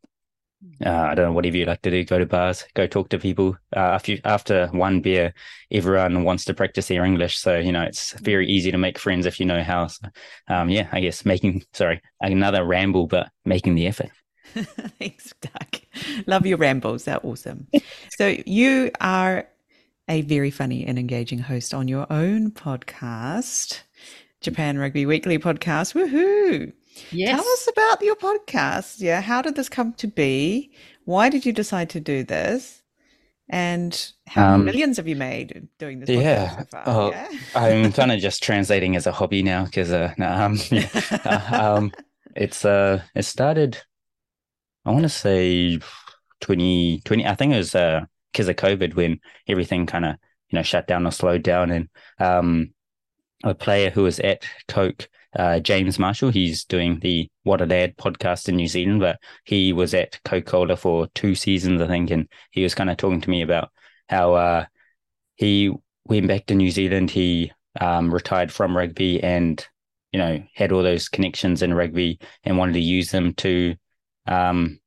uh, 0.85 0.89
I 0.89 1.15
don't 1.15 1.25
know, 1.25 1.31
whatever 1.31 1.57
you 1.57 1.65
like 1.65 1.81
to 1.81 1.89
do, 1.91 2.03
go 2.03 2.19
to 2.19 2.25
bars, 2.25 2.65
go 2.75 2.85
talk 2.85 3.09
to 3.09 3.19
people. 3.19 3.57
Uh, 3.75 3.79
after, 3.79 4.17
after 4.23 4.67
one 4.67 5.01
beer, 5.01 5.33
everyone 5.71 6.23
wants 6.23 6.45
to 6.45 6.53
practice 6.53 6.87
their 6.87 7.03
English. 7.03 7.39
So, 7.39 7.57
you 7.57 7.71
know, 7.71 7.81
it's 7.81 8.13
very 8.19 8.47
easy 8.47 8.71
to 8.71 8.77
make 8.77 8.99
friends 8.99 9.25
if 9.25 9.39
you 9.39 9.45
know 9.47 9.63
how. 9.63 9.87
So, 9.87 10.07
um, 10.47 10.69
yeah, 10.69 10.87
I 10.91 10.99
guess 10.99 11.25
making, 11.25 11.63
sorry, 11.73 12.01
another 12.19 12.63
ramble, 12.63 13.07
but 13.07 13.29
making 13.43 13.75
the 13.75 13.87
effort. 13.87 14.11
Thanks, 14.99 15.33
Doug. 15.41 15.81
Love 16.27 16.45
your 16.45 16.57
rambles. 16.57 17.05
They're 17.05 17.25
awesome. 17.25 17.67
so, 18.11 18.35
you 18.45 18.91
are 18.99 19.47
a 20.09 20.21
very 20.21 20.51
funny 20.51 20.85
and 20.85 20.99
engaging 20.99 21.39
host 21.39 21.73
on 21.73 21.87
your 21.87 22.05
own 22.11 22.51
podcast, 22.51 23.81
Japan 24.41 24.77
Rugby 24.77 25.05
Weekly 25.05 25.39
podcast. 25.39 25.93
Woohoo! 25.93 26.73
Yes. 27.11 27.29
Tell 27.29 27.47
us 27.47 27.67
about 27.71 28.01
your 28.01 28.15
podcast. 28.15 28.99
Yeah. 28.99 29.21
How 29.21 29.41
did 29.41 29.55
this 29.55 29.69
come 29.69 29.93
to 29.93 30.07
be? 30.07 30.71
Why 31.05 31.29
did 31.29 31.45
you 31.45 31.53
decide 31.53 31.89
to 31.91 31.99
do 31.99 32.23
this? 32.23 32.81
And 33.49 34.13
how 34.27 34.53
um, 34.53 34.65
millions 34.65 34.97
have 34.97 35.07
you 35.09 35.15
made 35.17 35.67
doing 35.77 35.99
this? 35.99 36.09
Yeah. 36.09 36.63
So 36.71 36.83
oh, 36.85 37.11
yeah? 37.11 37.29
I'm 37.53 37.91
kind 37.93 38.11
of 38.11 38.19
just 38.19 38.41
translating 38.41 38.95
as 38.95 39.05
a 39.05 39.11
hobby 39.11 39.43
now 39.43 39.65
because 39.65 39.91
uh, 39.91 40.13
um, 40.19 40.57
uh, 41.25 41.75
um, 41.77 41.91
it's 42.35 42.63
uh, 42.63 43.01
it 43.13 43.23
started. 43.23 43.77
I 44.85 44.91
want 44.91 45.03
to 45.03 45.09
say 45.09 45.77
2020. 46.41 47.25
I 47.25 47.35
think 47.35 47.53
it 47.53 47.57
was 47.57 47.75
uh 47.75 48.01
because 48.31 48.47
of 48.47 48.55
COVID 48.55 48.95
when 48.95 49.19
everything 49.47 49.85
kind 49.85 50.05
of 50.05 50.15
you 50.49 50.57
know 50.57 50.63
shut 50.63 50.87
down 50.87 51.05
or 51.05 51.11
slowed 51.11 51.43
down, 51.43 51.71
and 51.71 51.89
um, 52.19 52.73
a 53.43 53.53
player 53.53 53.89
who 53.89 54.03
was 54.03 54.19
at 54.19 54.45
Coke 54.67 55.09
uh, 55.37 55.59
James 55.59 55.99
Marshall. 55.99 56.29
He's 56.29 56.65
doing 56.65 56.99
the 56.99 57.29
What 57.43 57.61
a 57.61 57.65
Lad 57.65 57.97
podcast 57.97 58.49
in 58.49 58.55
New 58.55 58.67
Zealand, 58.67 58.99
but 58.99 59.19
he 59.45 59.73
was 59.73 59.93
at 59.93 60.19
Coca 60.25 60.43
Cola 60.43 60.75
for 60.75 61.07
two 61.07 61.35
seasons, 61.35 61.81
I 61.81 61.87
think, 61.87 62.11
and 62.11 62.27
he 62.51 62.63
was 62.63 62.75
kind 62.75 62.89
of 62.89 62.97
talking 62.97 63.21
to 63.21 63.29
me 63.29 63.41
about 63.41 63.69
how 64.09 64.33
uh, 64.33 64.65
he 65.35 65.71
went 66.05 66.27
back 66.27 66.45
to 66.47 66.55
New 66.55 66.71
Zealand. 66.71 67.11
He 67.11 67.51
um, 67.79 68.13
retired 68.13 68.51
from 68.51 68.75
rugby 68.75 69.21
and 69.23 69.65
you 70.11 70.19
know 70.19 70.43
had 70.53 70.71
all 70.71 70.83
those 70.83 71.07
connections 71.07 71.61
in 71.61 71.73
rugby 71.73 72.19
and 72.43 72.57
wanted 72.57 72.73
to 72.73 72.81
use 72.81 73.11
them 73.11 73.33
to 73.35 73.75
um, 74.31 74.79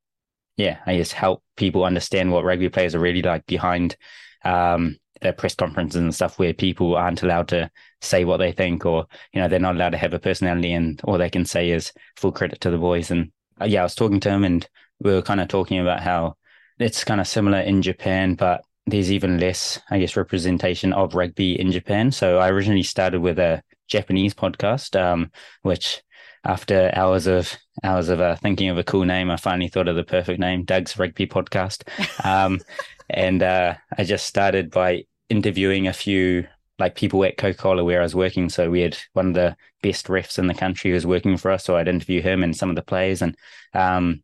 yeah 0.57 0.79
i 0.87 0.97
guess 0.97 1.13
help 1.13 1.43
people 1.57 1.85
understand 1.85 2.31
what 2.31 2.45
rugby 2.45 2.69
players 2.69 2.95
are 2.95 3.01
really 3.01 3.23
like 3.23 3.45
behind 3.47 3.97
um, 4.45 4.97
their 5.21 5.33
press 5.33 5.55
conferences 5.55 6.01
and 6.01 6.15
stuff 6.15 6.39
where 6.39 6.53
people 6.53 6.95
aren't 6.97 7.23
allowed 7.23 7.49
to 7.49 7.71
say 8.01 8.25
what 8.25 8.37
they 8.37 8.53
think 8.53 8.85
or 8.85 9.07
you 9.33 9.41
know 9.41 9.49
they're 9.49 9.59
not 9.59 9.75
allowed 9.75 9.91
to 9.91 9.99
have 9.99 10.13
a 10.15 10.19
personality 10.19 10.73
and 10.73 11.01
all 11.05 11.19
they 11.19 11.31
can 11.31 11.45
say 11.45 11.71
is 11.71 11.93
full 12.17 12.33
credit 12.33 12.61
to 12.61 12.71
the 12.71 12.79
boys. 12.79 13.11
And 13.11 13.33
uh, 13.61 13.65
yeah 13.65 13.81
i 13.81 13.85
was 13.85 13.95
talking 13.95 14.21
to 14.21 14.31
him 14.31 14.45
and 14.45 14.69
we 15.01 15.13
were 15.13 15.23
kind 15.23 15.41
of 15.41 15.49
talking 15.49 15.81
about 15.81 16.01
how 16.01 16.37
it's 16.79 17.05
kind 17.05 17.21
of 17.21 17.27
similar 17.27 17.61
in 17.61 17.83
japan 17.83 18.35
but 18.35 18.65
there's 18.87 19.11
even 19.11 19.39
less 19.39 19.81
i 19.91 19.99
guess 19.99 20.17
representation 20.17 20.93
of 20.93 21.15
rugby 21.15 21.59
in 21.59 21.73
japan. 21.73 22.13
So 22.13 22.39
i 22.39 22.51
originally 22.51 22.83
started 22.83 23.21
with 23.21 23.39
a 23.39 23.63
japanese 23.89 24.35
podcast 24.35 25.01
um, 25.01 25.31
which 25.63 26.03
after 26.45 26.91
hours 26.95 27.27
of 27.27 27.57
hours 27.83 28.09
of 28.09 28.21
uh, 28.21 28.37
thinking 28.37 28.69
of 28.69 28.79
a 28.79 28.85
cool 28.85 29.05
name, 29.05 29.31
I 29.31 29.37
finally 29.37 29.69
thought 29.69 29.89
of 29.89 29.97
the 29.97 30.05
perfect 30.05 30.41
name, 30.41 30.65
Doug's 30.65 30.99
Rugby 30.99 31.27
Podcast. 31.27 31.85
Um, 32.25 32.61
and 33.11 33.43
uh, 33.43 33.75
I 33.97 34.05
just 34.05 34.27
started 34.27 34.71
by 34.71 35.05
interviewing 35.29 35.87
a 35.87 35.93
few 35.93 36.47
like 36.79 36.97
people 36.97 37.25
at 37.25 37.37
Coca 37.37 37.57
Cola 37.57 37.85
where 37.85 38.01
I 38.01 38.03
was 38.03 38.15
working. 38.15 38.49
So 38.49 38.71
we 38.71 38.81
had 38.81 38.97
one 39.13 39.29
of 39.29 39.35
the 39.35 39.57
best 39.83 40.07
refs 40.07 40.39
in 40.39 40.49
the 40.49 40.55
country 40.55 40.91
who 40.91 40.95
was 40.95 41.07
working 41.07 41.37
for 41.37 41.51
us. 41.51 41.65
So 41.65 41.77
I'd 41.77 41.89
interview 41.89 42.21
him 42.21 42.43
and 42.43 42.57
some 42.57 42.69
of 42.69 42.77
the 42.77 42.83
players 42.83 43.23
and 43.23 43.37
um, 43.75 44.23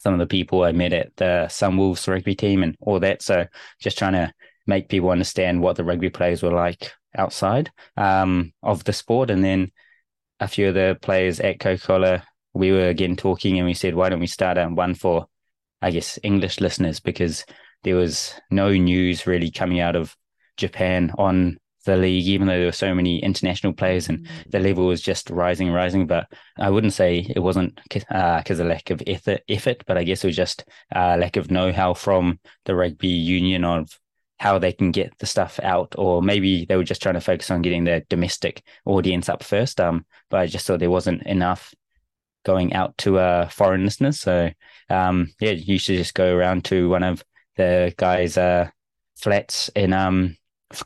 some 0.00 0.14
of 0.14 0.18
the 0.18 0.26
people 0.26 0.64
I 0.64 0.72
met 0.72 0.92
at 0.92 1.14
the 1.16 1.46
Sunwolves 1.48 2.08
rugby 2.08 2.34
team 2.34 2.62
and 2.62 2.76
all 2.80 3.00
that. 3.00 3.22
So 3.22 3.46
just 3.80 3.98
trying 3.98 4.14
to 4.14 4.32
make 4.66 4.88
people 4.88 5.10
understand 5.10 5.60
what 5.60 5.76
the 5.76 5.84
rugby 5.84 6.10
players 6.10 6.42
were 6.42 6.52
like 6.52 6.92
outside 7.16 7.70
um, 7.96 8.52
of 8.62 8.84
the 8.84 8.92
sport. 8.92 9.30
And 9.30 9.44
then 9.44 9.70
a 10.44 10.48
few 10.48 10.68
of 10.68 10.74
the 10.74 10.96
players 11.00 11.40
at 11.40 11.58
Coca 11.58 11.84
Cola, 11.84 12.24
we 12.52 12.70
were 12.70 12.88
again 12.88 13.16
talking 13.16 13.58
and 13.58 13.66
we 13.66 13.74
said, 13.74 13.94
why 13.94 14.08
don't 14.08 14.20
we 14.20 14.26
start 14.26 14.58
a 14.58 14.66
one 14.68 14.94
for, 14.94 15.26
I 15.82 15.90
guess, 15.90 16.18
English 16.22 16.60
listeners? 16.60 17.00
Because 17.00 17.44
there 17.82 17.96
was 17.96 18.34
no 18.50 18.70
news 18.70 19.26
really 19.26 19.50
coming 19.50 19.80
out 19.80 19.96
of 19.96 20.14
Japan 20.56 21.12
on 21.18 21.58
the 21.86 21.96
league, 21.96 22.26
even 22.26 22.46
though 22.46 22.56
there 22.56 22.66
were 22.66 22.72
so 22.72 22.94
many 22.94 23.22
international 23.22 23.72
players 23.72 24.08
and 24.08 24.20
mm. 24.20 24.50
the 24.50 24.60
level 24.60 24.86
was 24.86 25.02
just 25.02 25.30
rising, 25.30 25.70
rising. 25.70 26.06
But 26.06 26.26
I 26.58 26.70
wouldn't 26.70 26.92
say 26.92 27.26
it 27.34 27.40
wasn't 27.40 27.80
because 27.82 28.04
uh, 28.10 28.62
of 28.62 28.66
lack 28.66 28.90
of 28.90 29.02
effort, 29.06 29.42
effort, 29.48 29.82
but 29.86 29.98
I 29.98 30.04
guess 30.04 30.24
it 30.24 30.28
was 30.28 30.36
just 30.36 30.64
uh, 30.94 31.16
lack 31.18 31.36
of 31.36 31.50
know-how 31.50 31.94
from 31.94 32.38
the 32.66 32.74
rugby 32.74 33.08
union 33.08 33.64
of 33.64 33.98
how 34.44 34.58
they 34.58 34.72
can 34.72 34.90
get 34.90 35.18
the 35.20 35.26
stuff 35.26 35.58
out, 35.62 35.94
or 35.96 36.20
maybe 36.20 36.66
they 36.66 36.76
were 36.76 36.84
just 36.84 37.00
trying 37.00 37.14
to 37.14 37.20
focus 37.20 37.50
on 37.50 37.62
getting 37.62 37.84
their 37.84 38.02
domestic 38.10 38.62
audience 38.84 39.30
up 39.30 39.42
first. 39.42 39.80
Um, 39.80 40.04
but 40.28 40.40
I 40.40 40.46
just 40.46 40.66
thought 40.66 40.80
there 40.80 40.90
wasn't 40.90 41.22
enough 41.22 41.74
going 42.44 42.74
out 42.74 42.94
to 42.98 43.18
uh, 43.18 43.48
foreign 43.48 43.84
listeners. 43.84 44.20
So 44.20 44.50
um, 44.90 45.32
yeah, 45.40 45.52
you 45.52 45.78
should 45.78 45.96
just 45.96 46.12
go 46.12 46.36
around 46.36 46.66
to 46.66 46.90
one 46.90 47.02
of 47.02 47.24
the 47.56 47.94
guys' 47.96 48.36
uh, 48.36 48.68
flats 49.16 49.70
in 49.74 49.94
um, 49.94 50.36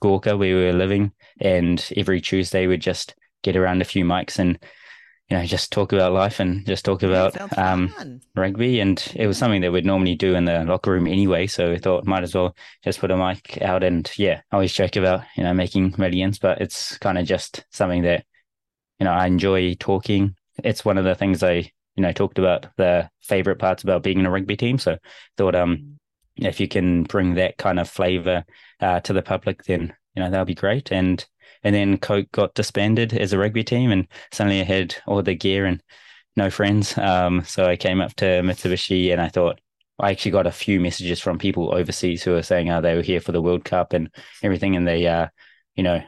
where 0.02 0.36
we 0.36 0.54
were 0.54 0.72
living, 0.72 1.10
and 1.40 1.84
every 1.96 2.20
Tuesday 2.20 2.68
we'd 2.68 2.80
just 2.80 3.16
get 3.42 3.56
around 3.56 3.82
a 3.82 3.84
few 3.92 4.04
mics 4.04 4.38
and 4.38 4.56
you 5.28 5.36
know, 5.36 5.44
just 5.44 5.72
talk 5.72 5.92
about 5.92 6.12
life 6.12 6.40
and 6.40 6.64
just 6.66 6.84
talk 6.84 7.02
about 7.02 7.58
um, 7.58 7.92
rugby. 8.34 8.80
And 8.80 9.12
it 9.14 9.26
was 9.26 9.36
something 9.36 9.60
that 9.60 9.72
we'd 9.72 9.84
normally 9.84 10.14
do 10.14 10.34
in 10.34 10.46
the 10.46 10.64
locker 10.64 10.90
room 10.90 11.06
anyway. 11.06 11.46
So 11.46 11.72
I 11.72 11.78
thought 11.78 12.06
might 12.06 12.22
as 12.22 12.34
well 12.34 12.56
just 12.82 12.98
put 12.98 13.10
a 13.10 13.16
mic 13.16 13.60
out 13.60 13.82
and 13.82 14.10
yeah, 14.16 14.40
I 14.50 14.56
always 14.56 14.72
joke 14.72 14.96
about, 14.96 15.24
you 15.36 15.42
know, 15.42 15.52
making 15.52 15.94
millions, 15.98 16.38
but 16.38 16.62
it's 16.62 16.96
kind 16.98 17.18
of 17.18 17.26
just 17.26 17.66
something 17.70 18.02
that, 18.02 18.24
you 18.98 19.04
know, 19.04 19.12
I 19.12 19.26
enjoy 19.26 19.74
talking. 19.74 20.34
It's 20.64 20.84
one 20.84 20.96
of 20.96 21.04
the 21.04 21.14
things 21.14 21.42
I, 21.42 21.70
you 21.94 22.02
know, 22.02 22.12
talked 22.12 22.38
about 22.38 22.66
the 22.76 23.10
favorite 23.20 23.58
parts 23.58 23.82
about 23.82 24.02
being 24.02 24.20
in 24.20 24.26
a 24.26 24.30
rugby 24.30 24.56
team. 24.56 24.78
So 24.78 24.96
thought, 25.36 25.54
um, 25.54 25.98
if 26.36 26.58
you 26.58 26.68
can 26.68 27.02
bring 27.02 27.34
that 27.34 27.58
kind 27.58 27.78
of 27.78 27.90
flavor 27.90 28.44
uh, 28.80 29.00
to 29.00 29.12
the 29.12 29.22
public, 29.22 29.64
then, 29.64 29.92
you 30.18 30.24
know, 30.24 30.30
that'll 30.30 30.44
be 30.44 30.54
great. 30.54 30.90
And, 30.90 31.24
and 31.62 31.72
then 31.72 31.96
Coke 31.96 32.26
got 32.32 32.54
disbanded 32.54 33.14
as 33.14 33.32
a 33.32 33.38
rugby 33.38 33.62
team, 33.62 33.92
and 33.92 34.08
suddenly 34.32 34.60
I 34.60 34.64
had 34.64 34.96
all 35.06 35.22
the 35.22 35.36
gear 35.36 35.64
and 35.64 35.80
no 36.34 36.50
friends. 36.50 36.98
Um, 36.98 37.44
so 37.44 37.66
I 37.66 37.76
came 37.76 38.00
up 38.00 38.14
to 38.16 38.24
Mitsubishi, 38.42 39.12
and 39.12 39.20
I 39.20 39.28
thought 39.28 39.60
I 40.00 40.10
actually 40.10 40.32
got 40.32 40.48
a 40.48 40.52
few 40.52 40.80
messages 40.80 41.20
from 41.20 41.38
people 41.38 41.72
overseas 41.72 42.24
who 42.24 42.32
were 42.32 42.42
saying 42.42 42.66
how 42.66 42.80
they 42.80 42.96
were 42.96 43.02
here 43.02 43.20
for 43.20 43.30
the 43.30 43.40
World 43.40 43.64
Cup 43.64 43.92
and 43.92 44.10
everything, 44.42 44.74
and 44.74 44.88
they, 44.88 45.06
uh, 45.06 45.28
you 45.76 45.84
know, 45.84 46.02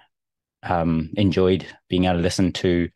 um, 0.64 1.10
enjoyed 1.16 1.64
being 1.88 2.06
able 2.06 2.16
to 2.16 2.22
listen 2.22 2.52
to 2.54 2.88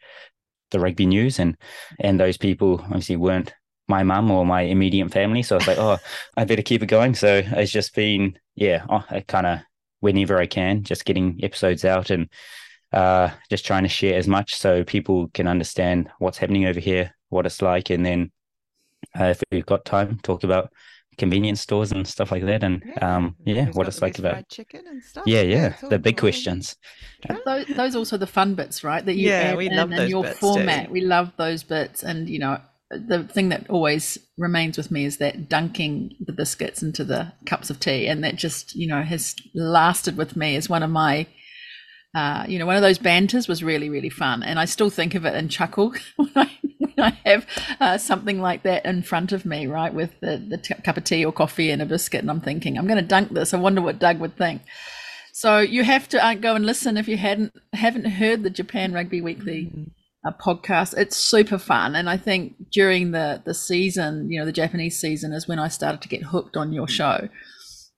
the 0.73 0.81
rugby 0.81 1.07
news, 1.07 1.39
and 1.39 1.57
and 2.01 2.19
those 2.19 2.37
people 2.37 2.81
obviously 2.81 3.15
weren't 3.15 3.55
my 3.87 4.03
mum 4.03 4.33
or 4.33 4.45
my 4.45 4.63
immediate 4.63 5.13
family. 5.13 5.45
So 5.45 5.55
I 5.55 5.59
was 5.59 5.69
like, 5.69 5.79
oh, 5.79 5.99
I 6.37 6.45
better 6.45 6.63
keep 6.63 6.83
it 6.83 6.87
going. 6.87 7.15
So 7.15 7.41
it's 7.45 7.71
just 7.71 7.95
been, 7.95 8.37
yeah, 8.57 8.85
oh, 8.89 9.05
I 9.09 9.21
kind 9.21 9.47
of 9.47 9.61
whenever 10.05 10.39
I 10.39 10.47
can, 10.47 10.83
just 10.83 11.07
getting 11.07 11.41
episodes 11.43 11.85
out 11.85 12.11
and 12.11 12.29
uh, 12.93 13.31
just 13.49 13.65
trying 13.65 13.85
to 13.85 13.89
share 13.89 14.17
as 14.19 14.29
much 14.29 14.55
so 14.55 14.85
people 14.85 15.29
can 15.29 15.49
understand 15.49 16.11
what's 16.19 16.37
happening 16.39 16.67
over 16.67 16.79
here, 16.79 17.15
what 17.31 17.47
it's 17.47 17.63
like, 17.63 17.89
and 17.91 18.05
then 18.05 18.31
uh, 19.19 19.25
if 19.25 19.43
we've 19.51 19.67
got 19.67 19.85
time, 19.87 20.21
talk 20.23 20.45
about 20.45 20.71
convenience 21.17 21.63
stores 21.63 21.91
and 21.93 22.07
stuff 22.07 22.31
like 22.31 22.45
that, 22.45 22.63
and 22.63 22.85
um, 23.01 23.35
yeah, 23.47 23.71
what 23.73 23.87
it's 23.87 24.03
like 24.03 24.19
about 24.19 24.47
chicken 24.51 24.83
and 24.87 25.03
stuff. 25.03 25.25
yeah, 25.27 25.41
yeah, 25.41 25.75
the 25.89 25.99
big 25.99 26.17
cool. 26.17 26.29
questions. 26.29 26.77
those, 27.47 27.67
those 27.67 27.97
also 27.97 28.17
the 28.19 28.27
fun 28.27 28.55
bits, 28.55 28.85
right? 28.85 29.05
That 29.05 29.15
you 29.15 29.31
Yeah, 29.31 29.53
add 29.53 29.59
we 29.59 29.67
in 29.67 29.77
love 29.77 29.91
and 29.91 29.99
those 29.99 30.11
your 30.11 30.23
bits 30.23 30.39
too. 30.39 30.41
format. 30.41 30.91
We 30.91 31.01
love 31.01 31.33
those 31.39 31.63
bits, 31.63 32.03
and 32.03 32.29
you 32.29 32.39
know, 32.39 32.61
the 32.99 33.25
thing 33.25 33.49
that 33.51 33.69
always 33.69 34.19
remains 34.37 34.77
with 34.77 34.91
me 34.91 35.05
is 35.05 35.19
that 35.19 35.49
dunking 35.49 36.17
the 36.21 36.33
biscuits 36.33 36.83
into 36.83 37.05
the 37.05 37.33
cups 37.47 37.71
of 37.71 37.81
tea, 37.81 38.07
and 38.07 38.23
that 38.25 38.37
just 38.37 38.75
you 38.75 38.87
know 38.87 39.03
has 39.03 39.37
lasted 39.55 40.17
with 40.17 40.37
me 40.37 40.57
as 40.57 40.69
one 40.69 40.83
of 40.83 40.91
my. 40.91 41.27
Uh, 42.17 42.45
you 42.47 42.61
know, 42.61 42.67
one 42.67 42.77
of 42.77 42.83
those 42.83 42.99
banters 42.99 43.49
was 43.49 43.65
really, 43.65 43.91
really 43.91 44.09
fun, 44.09 44.45
and 44.45 44.57
I 44.57 44.67
still 44.67 44.89
think 44.89 45.17
of 45.17 45.25
it 45.25 45.35
and 45.35 45.51
chuckle 45.51 45.93
when 46.17 46.31
I 46.37 46.51
when 46.79 46.93
I 46.99 47.19
have 47.29 47.47
uh, 47.81 47.99
something 47.99 48.41
like 48.41 48.63
that 48.63 48.87
in 48.87 49.03
front 49.03 49.33
of 49.33 49.45
me, 49.45 49.67
right, 49.67 49.93
with 49.93 50.19
the 50.21 50.37
the 50.37 50.59
t- 50.59 50.75
cup 50.85 50.97
of 50.97 51.03
tea 51.03 51.25
or 51.25 51.33
coffee 51.33 51.71
and 51.71 51.83
a 51.83 51.87
biscuit, 51.87 52.21
and 52.21 52.31
I'm 52.31 52.41
thinking, 52.41 52.79
I'm 52.79 52.87
going 52.87 53.03
to 53.03 53.03
dunk 53.03 53.31
this. 53.31 53.53
I 53.53 53.59
wonder 53.59 53.83
what 53.83 53.99
Doug 53.99 54.21
would 54.21 54.37
think. 54.37 54.63
So 55.33 55.59
you 55.59 55.83
have 55.83 56.09
to 56.11 56.25
uh, 56.25 56.35
go 56.35 56.55
and 56.55 56.65
listen 56.65 56.97
if 56.97 57.09
you 57.09 57.17
hadn't 57.17 57.53
haven't 57.73 58.05
heard 58.05 58.45
the 58.45 58.51
Japan 58.51 58.93
Rugby 58.93 59.21
Weekly 59.21 59.73
uh, 60.25 60.33
podcast. 60.33 60.97
It's 60.97 61.17
super 61.17 61.59
fun, 61.59 61.95
and 61.95 62.09
I 62.09 62.17
think 62.17 62.71
during 62.71 63.11
the 63.13 63.43
the 63.45 63.55
season, 63.55 64.31
you 64.31 64.39
know, 64.39 64.47
the 64.47 64.53
Japanese 64.53 64.99
season 64.99 65.33
is 65.33 65.47
when 65.49 65.59
I 65.59 65.69
started 65.69 66.01
to 66.03 66.09
get 66.09 66.23
hooked 66.25 66.57
on 66.57 66.73
your 66.73 66.89
show, 66.89 67.29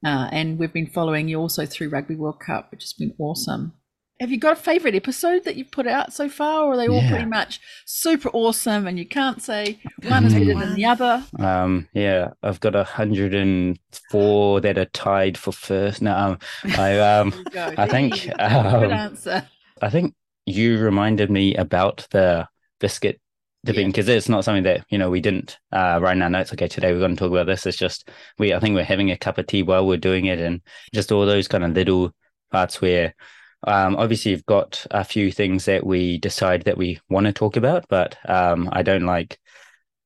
uh, 0.04 0.28
and 0.32 0.58
we've 0.58 0.72
been 0.72 0.86
following 0.88 1.28
you 1.28 1.38
also 1.38 1.66
through 1.66 1.88
Rugby 1.90 2.16
World 2.16 2.40
Cup, 2.40 2.70
which 2.70 2.82
has 2.82 2.92
been 2.92 3.14
awesome. 3.18 3.72
Have 4.18 4.30
you 4.30 4.38
got 4.38 4.54
a 4.54 4.56
favorite 4.56 4.94
episode 4.94 5.44
that 5.44 5.56
you've 5.56 5.70
put 5.70 5.86
out 5.86 6.10
so 6.10 6.26
far, 6.30 6.62
or 6.64 6.72
are 6.72 6.76
they 6.78 6.88
all 6.88 7.02
Yeah. 7.02 7.10
pretty 7.10 7.26
much 7.26 7.60
super 7.84 8.30
awesome, 8.30 8.86
and 8.86 8.98
you 8.98 9.04
can't 9.06 9.42
say 9.42 9.78
one 10.08 10.24
is 10.24 10.32
better 10.32 10.54
than 10.58 10.74
the 10.74 10.86
other? 10.86 11.22
Um, 11.38 11.86
yeah, 11.92 12.30
I've 12.42 12.60
got 12.60 12.74
a 12.74 12.82
hundred 12.84 13.34
and 13.34 13.78
four 14.10 14.62
that 14.62 14.78
are 14.78 14.86
tied 14.86 15.36
for 15.36 15.52
first. 15.52 16.00
No, 16.00 16.16
um, 16.16 16.38
I 16.64 16.98
um, 17.18 17.30
There 17.30 17.38
you 17.40 17.44
go. 17.50 17.74
I 17.76 17.86
think, 17.88 18.14
There 18.14 18.22
you 18.24 18.62
go. 18.72 18.80
Good 18.80 18.92
um, 18.92 18.92
answer. 18.92 19.48
I 19.82 19.90
think 19.90 20.14
you 20.46 20.78
reminded 20.78 21.30
me 21.30 21.54
about 21.56 22.06
the 22.10 22.48
biscuit 22.80 23.20
dipping 23.64 23.86
Yeah. 23.86 23.88
because 23.88 24.08
it's 24.08 24.28
not 24.28 24.44
something 24.44 24.62
that 24.64 24.84
you 24.88 24.98
know 24.98 25.10
we 25.10 25.20
didn't 25.20 25.58
uh, 25.72 25.98
write 26.00 26.16
in 26.16 26.22
our 26.22 26.30
notes. 26.30 26.52
Okay, 26.52 26.68
today 26.68 26.92
we're 26.92 27.00
going 27.00 27.16
to 27.16 27.18
talk 27.18 27.32
about 27.32 27.46
this. 27.46 27.66
It's 27.66 27.76
just 27.76 28.08
we. 28.38 28.54
I 28.54 28.60
think 28.60 28.74
we're 28.74 28.84
having 28.84 29.10
a 29.10 29.16
cup 29.18 29.38
of 29.38 29.46
tea 29.46 29.62
while 29.62 29.86
we're 29.86 29.96
doing 29.96 30.26
it, 30.26 30.38
and 30.38 30.60
just 30.94 31.12
all 31.12 31.26
those 31.26 31.48
kind 31.48 31.64
of 31.64 31.72
little 31.72 32.12
parts 32.50 32.80
where. 32.80 33.14
Um, 33.66 33.96
obviously, 33.96 34.30
you've 34.30 34.46
got 34.46 34.86
a 34.92 35.02
few 35.02 35.32
things 35.32 35.64
that 35.64 35.84
we 35.84 36.18
decide 36.18 36.64
that 36.64 36.76
we 36.76 37.00
want 37.08 37.26
to 37.26 37.32
talk 37.32 37.56
about, 37.56 37.86
but 37.88 38.16
um, 38.28 38.68
I 38.70 38.82
don't 38.82 39.06
like 39.06 39.40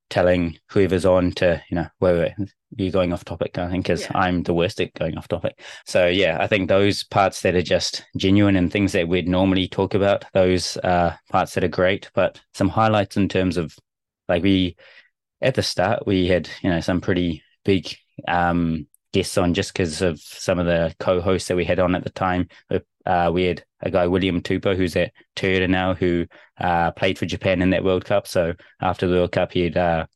telling 0.09 0.59
whoever's 0.71 1.05
on 1.05 1.33
to, 1.33 1.61
you 1.69 1.75
know, 1.75 1.87
wait, 2.01 2.19
wait, 2.39 2.49
you're 2.77 2.93
going 2.93 3.13
off 3.13 3.25
topic, 3.25 3.59
I 3.59 3.69
think, 3.69 3.85
because 3.85 4.03
Yeah. 4.03 4.19
I'm 4.19 4.43
the 4.43 4.55
worst 4.55 4.81
at 4.81 4.95
going 4.95 5.19
off 5.19 5.29
topic. 5.29 5.61
So, 5.87 6.07
yeah, 6.07 6.39
I 6.41 6.47
think 6.47 6.69
those 6.69 7.05
parts 7.05 7.43
that 7.43 7.55
are 7.55 7.63
just 7.63 8.05
genuine 8.17 8.57
and 8.57 8.73
things 8.73 8.93
that 8.93 9.09
we'd 9.09 9.29
normally 9.29 9.69
talk 9.69 9.95
about, 9.95 10.25
those 10.33 10.77
uh, 10.79 11.17
parts 11.31 11.55
that 11.55 11.65
are 11.65 11.69
great, 11.69 12.11
but 12.15 12.41
some 12.55 12.69
highlights 12.69 13.17
in 13.17 13.29
terms 13.29 13.57
of 13.57 13.77
like 14.29 14.43
we, 14.43 14.77
at 15.43 15.55
the 15.55 15.63
start, 15.63 16.07
we 16.07 16.29
had, 16.29 16.49
you 16.63 16.71
know, 16.71 16.81
some 16.81 17.01
pretty 17.01 17.43
big 17.65 17.97
um, 18.29 18.87
guests 19.13 19.37
on 19.37 19.55
just 19.55 19.73
because 19.73 20.03
of 20.03 20.21
some 20.21 20.59
of 20.59 20.67
the 20.67 20.95
co-hosts 21.01 21.49
that 21.49 21.57
we 21.57 21.65
had 21.65 21.81
on 21.81 21.95
at 21.95 22.05
the 22.05 22.11
time. 22.11 22.49
Uh, 23.07 23.31
we 23.33 23.45
had 23.45 23.65
a 23.81 23.91
guy, 23.91 24.07
William 24.07 24.43
Tupou, 24.43 24.77
who's 24.77 24.95
at 24.95 25.13
Toyota 25.35 25.69
now, 25.69 25.95
who 25.95 26.27
uh, 26.59 26.93
played 26.93 27.19
for 27.19 27.27
Japan 27.27 27.63
in 27.63 27.71
that 27.71 27.83
World 27.83 28.05
Cup. 28.05 28.27
So 28.27 28.55
after 28.81 29.07
the 29.07 29.15
World 29.15 29.33
Cup, 29.33 29.53
he'd 29.53 29.77
uh, 29.77 30.07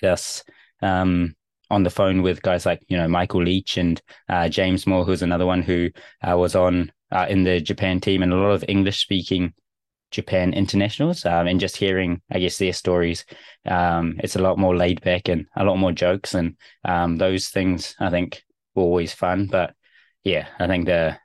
get 0.00 0.12
us 0.12 0.42
um, 0.82 1.36
on 1.70 1.82
the 1.82 1.90
phone 1.90 2.22
with 2.22 2.42
guys 2.42 2.66
like, 2.66 2.82
you 2.88 2.96
know, 2.96 3.08
Michael 3.08 3.44
Leitch 3.44 3.76
and 3.76 4.00
uh, 4.28 4.48
James 4.48 4.86
Moore, 4.86 5.04
who's 5.04 5.22
another 5.22 5.46
one 5.46 5.62
who 5.62 5.90
uh, 6.28 6.36
was 6.36 6.54
on 6.54 6.92
uh, 7.12 7.26
in 7.28 7.44
the 7.44 7.60
Japan 7.60 8.00
team 8.00 8.22
and 8.22 8.32
a 8.32 8.36
lot 8.36 8.50
of 8.50 8.64
English 8.68 8.98
speaking 8.98 9.52
Japan 10.10 10.52
internationals. 10.52 11.24
Um, 11.24 11.46
and 11.46 11.60
just 11.60 11.76
hearing, 11.76 12.20
I 12.30 12.40
guess, 12.40 12.58
their 12.58 12.72
stories, 12.72 13.24
um, 13.66 14.16
it's 14.18 14.36
a 14.36 14.42
lot 14.42 14.58
more 14.58 14.76
laid 14.76 15.00
back 15.02 15.28
and 15.28 15.46
a 15.56 15.64
lot 15.64 15.76
more 15.76 15.92
jokes. 15.92 16.34
And 16.34 16.56
um, 16.84 17.16
those 17.16 17.48
things, 17.48 17.94
I 18.00 18.10
think, 18.10 18.42
were 18.74 18.82
always 18.82 19.12
fun. 19.12 19.46
But 19.46 19.74
yeah, 20.24 20.48
I 20.58 20.66
think 20.66 20.86
the 20.86 21.16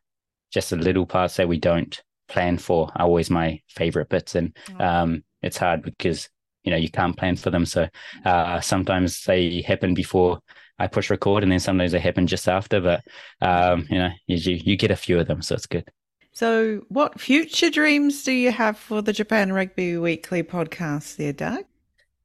just 0.52 0.70
the 0.70 0.78
little 0.78 1.06
parts 1.06 1.36
that 1.38 1.48
we 1.48 1.60
don't 1.60 2.02
plan 2.28 2.58
for 2.58 2.92
are 2.96 3.06
always 3.06 3.30
my 3.30 3.62
favorite 3.68 4.10
bits. 4.10 4.36
And 4.36 4.56
um, 4.80 5.24
it's 5.42 5.58
hard 5.58 5.82
because 5.82 6.30
you 6.66 6.72
know 6.72 6.78
you 6.78 6.90
can't 6.90 7.18
plan 7.18 7.36
for 7.36 7.50
them. 7.50 7.66
So 7.66 7.88
uh, 8.26 8.60
sometimes 8.62 9.24
they 9.24 9.62
happen 9.62 9.94
before 9.94 10.40
I 10.80 10.88
push 10.88 11.10
record, 11.10 11.44
and 11.44 11.52
then 11.52 11.60
sometimes 11.60 11.92
they 11.94 12.00
happen 12.00 12.28
just 12.28 12.48
after. 12.48 12.82
But 12.82 13.04
um, 13.42 13.88
you 13.90 13.98
know, 13.98 14.10
you 14.28 14.38
you 14.54 14.76
get 14.78 14.92
a 14.92 14.96
few 14.96 15.20
of 15.20 15.28
them, 15.28 15.42
so 15.42 15.56
it's 15.56 15.68
good. 15.68 15.90
So, 16.34 16.82
what 16.90 17.20
future 17.20 17.70
dreams 17.70 18.24
do 18.24 18.32
you 18.34 18.52
have 18.52 18.78
for 18.78 19.02
the 19.02 19.14
Japan 19.14 19.54
Rugby 19.54 19.98
Weekly 19.98 20.44
podcast 20.44 21.16
there, 21.16 21.32
Doug? 21.34 21.64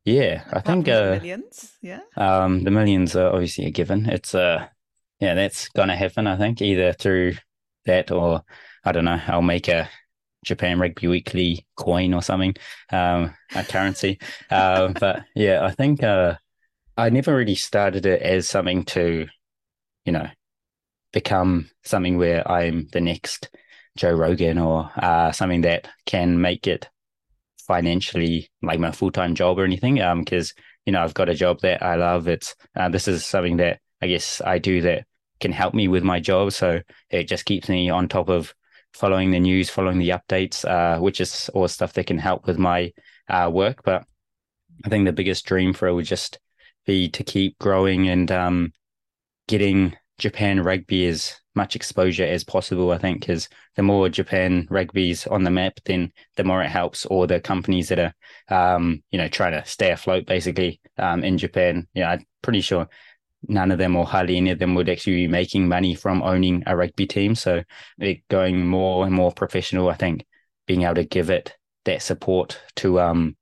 Yeah, 0.04 0.42
I 0.52 0.58
Apart 0.58 0.64
think 0.64 0.86
the 0.86 1.08
uh, 1.08 1.10
millions. 1.10 1.76
Yeah. 1.82 2.00
um, 2.16 2.64
the 2.64 2.70
millions 2.70 3.14
are 3.16 3.32
obviously 3.32 3.66
a 3.66 3.70
given. 3.70 4.08
It's 4.08 4.34
uh, 4.34 4.66
yeah, 5.20 5.34
that's 5.34 5.68
gonna 5.68 5.96
happen. 5.96 6.26
I 6.26 6.36
think 6.36 6.60
either 6.62 6.92
through 6.92 7.34
that 7.84 8.10
or 8.10 8.42
I 8.84 8.92
don't 8.92 9.04
know. 9.04 9.20
I'll 9.26 9.42
make 9.42 9.68
a 9.68 9.88
Japan 10.44 10.78
Rugby 10.78 11.08
Weekly 11.08 11.66
coin 11.76 12.14
or 12.14 12.22
something, 12.22 12.54
um, 12.90 13.34
a 13.54 13.64
currency. 13.64 14.18
uh, 14.50 14.88
but 15.00 15.24
yeah, 15.34 15.64
I 15.64 15.70
think 15.72 16.02
uh, 16.02 16.36
I 16.96 17.10
never 17.10 17.34
really 17.34 17.54
started 17.54 18.06
it 18.06 18.22
as 18.22 18.48
something 18.48 18.84
to, 18.86 19.26
you 20.04 20.12
know, 20.12 20.28
become 21.12 21.70
something 21.84 22.16
where 22.16 22.48
I'm 22.50 22.88
the 22.92 23.00
next 23.00 23.50
Joe 23.96 24.12
Rogan 24.12 24.58
or 24.58 24.90
uh, 24.96 25.32
something 25.32 25.62
that 25.62 25.88
can 26.06 26.40
make 26.40 26.66
it 26.66 26.88
financially 27.66 28.50
like 28.62 28.80
my 28.80 28.92
full 28.92 29.10
time 29.10 29.34
job 29.34 29.58
or 29.58 29.64
anything. 29.64 30.00
Um, 30.00 30.20
because 30.20 30.54
you 30.86 30.92
know 30.92 31.02
I've 31.02 31.14
got 31.14 31.28
a 31.28 31.34
job 31.34 31.60
that 31.60 31.82
I 31.82 31.96
love. 31.96 32.28
It's 32.28 32.54
uh, 32.76 32.88
this 32.88 33.08
is 33.08 33.24
something 33.24 33.58
that 33.58 33.80
I 34.02 34.06
guess 34.06 34.40
I 34.44 34.58
do 34.58 34.80
that 34.82 35.04
can 35.40 35.52
help 35.52 35.74
me 35.74 35.88
with 35.88 36.02
my 36.02 36.20
job. 36.20 36.52
So 36.52 36.80
it 37.10 37.24
just 37.24 37.44
keeps 37.44 37.68
me 37.68 37.90
on 37.90 38.08
top 38.08 38.28
of 38.28 38.54
following 38.94 39.30
the 39.30 39.40
news, 39.40 39.70
following 39.70 39.98
the 39.98 40.10
updates, 40.10 40.64
uh, 40.64 41.00
which 41.00 41.20
is 41.20 41.50
all 41.54 41.68
stuff 41.68 41.92
that 41.94 42.06
can 42.06 42.18
help 42.18 42.46
with 42.46 42.58
my 42.58 42.92
uh, 43.28 43.50
work. 43.52 43.82
But 43.84 44.04
I 44.84 44.88
think 44.88 45.04
the 45.04 45.12
biggest 45.12 45.46
dream 45.46 45.72
for 45.72 45.88
it 45.88 45.94
would 45.94 46.06
just 46.06 46.38
be 46.86 47.08
to 47.10 47.24
keep 47.24 47.58
growing 47.58 48.08
and 48.08 48.30
um, 48.30 48.72
getting 49.48 49.96
Japan 50.18 50.60
rugby 50.60 51.06
as 51.06 51.36
much 51.54 51.74
exposure 51.74 52.24
as 52.24 52.44
possible. 52.44 52.92
I 52.92 52.98
think 52.98 53.20
because 53.20 53.48
the 53.76 53.82
more 53.82 54.08
Japan 54.08 54.66
rugby's 54.70 55.26
on 55.26 55.44
the 55.44 55.50
map, 55.50 55.80
then 55.84 56.12
the 56.36 56.44
more 56.44 56.62
it 56.62 56.68
helps 56.68 57.06
all 57.06 57.26
the 57.26 57.40
companies 57.40 57.88
that 57.88 57.98
are, 57.98 58.76
um, 58.76 59.02
you 59.10 59.18
know, 59.18 59.28
trying 59.28 59.52
to 59.52 59.64
stay 59.64 59.90
afloat 59.90 60.26
basically 60.26 60.80
um, 60.98 61.24
in 61.24 61.38
Japan. 61.38 61.86
Yeah, 61.94 62.10
I'm 62.10 62.26
pretty 62.42 62.60
sure 62.60 62.88
none 63.48 63.70
of 63.70 63.78
them 63.78 63.96
or 63.96 64.04
hardly 64.04 64.36
any 64.36 64.50
of 64.50 64.58
them 64.58 64.74
would 64.74 64.88
actually 64.88 65.16
be 65.16 65.28
making 65.28 65.68
money 65.68 65.94
from 65.94 66.22
owning 66.22 66.62
a 66.66 66.76
rugby 66.76 67.06
team. 67.06 67.34
So 67.34 67.62
it 67.98 68.26
going 68.28 68.66
more 68.66 69.06
and 69.06 69.14
more 69.14 69.32
professional, 69.32 69.88
I 69.88 69.94
think 69.94 70.26
being 70.66 70.82
able 70.82 70.96
to 70.96 71.04
give 71.04 71.30
it 71.30 71.56
that 71.84 72.02
support 72.02 72.60
to 72.76 73.00
um 73.00 73.36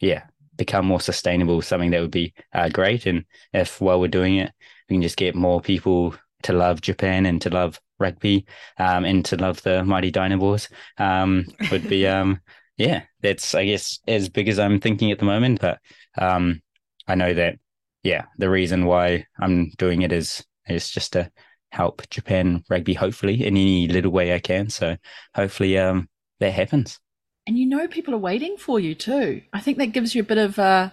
yeah, 0.00 0.24
become 0.56 0.86
more 0.86 1.00
sustainable, 1.00 1.62
something 1.62 1.90
that 1.90 2.00
would 2.00 2.10
be 2.10 2.34
uh, 2.52 2.68
great. 2.68 3.06
And 3.06 3.24
if 3.52 3.80
while 3.80 4.00
we're 4.00 4.08
doing 4.08 4.36
it, 4.36 4.52
we 4.88 4.94
can 4.94 5.02
just 5.02 5.16
get 5.16 5.34
more 5.34 5.60
people 5.60 6.14
to 6.42 6.52
love 6.52 6.80
Japan 6.80 7.26
and 7.26 7.40
to 7.42 7.50
love 7.50 7.80
rugby 7.98 8.46
um, 8.78 9.04
and 9.04 9.24
to 9.24 9.36
love 9.36 9.62
the 9.62 9.84
mighty 9.84 10.12
Dynaboars 10.12 10.68
um, 10.98 11.46
would 11.70 11.88
be 11.88 12.06
um, 12.06 12.40
yeah 12.76 13.02
that's 13.22 13.54
I 13.54 13.64
guess 13.64 14.00
as 14.06 14.28
big 14.28 14.48
as 14.48 14.58
I'm 14.58 14.80
thinking 14.80 15.10
at 15.10 15.18
the 15.18 15.24
moment 15.24 15.60
but 15.60 15.78
um, 16.18 16.60
I 17.06 17.14
know 17.14 17.32
that 17.34 17.58
yeah 18.04 18.26
the 18.38 18.48
reason 18.48 18.86
why 18.86 19.26
I'm 19.40 19.70
doing 19.78 20.02
it 20.02 20.12
is 20.12 20.44
is 20.68 20.88
just 20.88 21.12
to 21.14 21.30
help 21.72 22.08
Japan 22.10 22.62
rugby 22.70 22.94
hopefully 22.94 23.42
in 23.42 23.48
any 23.48 23.88
little 23.88 24.12
way 24.12 24.32
I 24.32 24.38
can 24.38 24.70
so 24.70 24.96
hopefully 25.34 25.76
um, 25.76 26.08
that 26.38 26.52
happens 26.52 27.00
and 27.46 27.58
you 27.58 27.66
know 27.66 27.88
people 27.88 28.14
are 28.14 28.18
waiting 28.18 28.56
for 28.56 28.78
you 28.78 28.94
too 28.94 29.42
I 29.52 29.60
think 29.60 29.78
that 29.78 29.86
gives 29.86 30.14
you 30.14 30.22
a 30.22 30.26
bit 30.26 30.38
of 30.38 30.58
a 30.58 30.92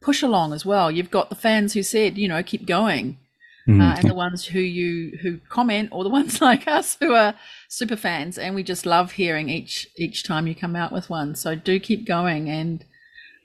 push 0.00 0.22
along 0.22 0.52
as 0.52 0.64
well 0.64 0.90
you've 0.90 1.10
got 1.10 1.28
the 1.30 1.34
fans 1.34 1.72
who 1.72 1.82
said 1.82 2.16
you 2.16 2.28
know 2.28 2.42
keep 2.42 2.66
going 2.66 3.18
mm. 3.70 3.80
uh, 3.80 3.96
and 3.98 4.08
the 4.08 4.14
ones 4.14 4.44
who 4.44 4.60
you 4.60 5.16
who 5.18 5.38
comment, 5.48 5.90
or 5.92 6.04
the 6.04 6.10
ones 6.20 6.40
like 6.40 6.66
us 6.66 6.96
who 7.00 7.14
are 7.14 7.34
super 7.68 7.96
fans, 7.96 8.38
and 8.38 8.54
we 8.54 8.62
just 8.62 8.86
love 8.86 9.12
hearing 9.12 9.48
each 9.48 9.88
each 9.96 10.24
time 10.24 10.46
you 10.46 10.54
come 10.54 10.76
out 10.76 10.92
with 10.92 11.10
one. 11.10 11.34
So 11.34 11.54
do 11.54 11.78
keep 11.80 12.06
going, 12.06 12.48
and 12.48 12.84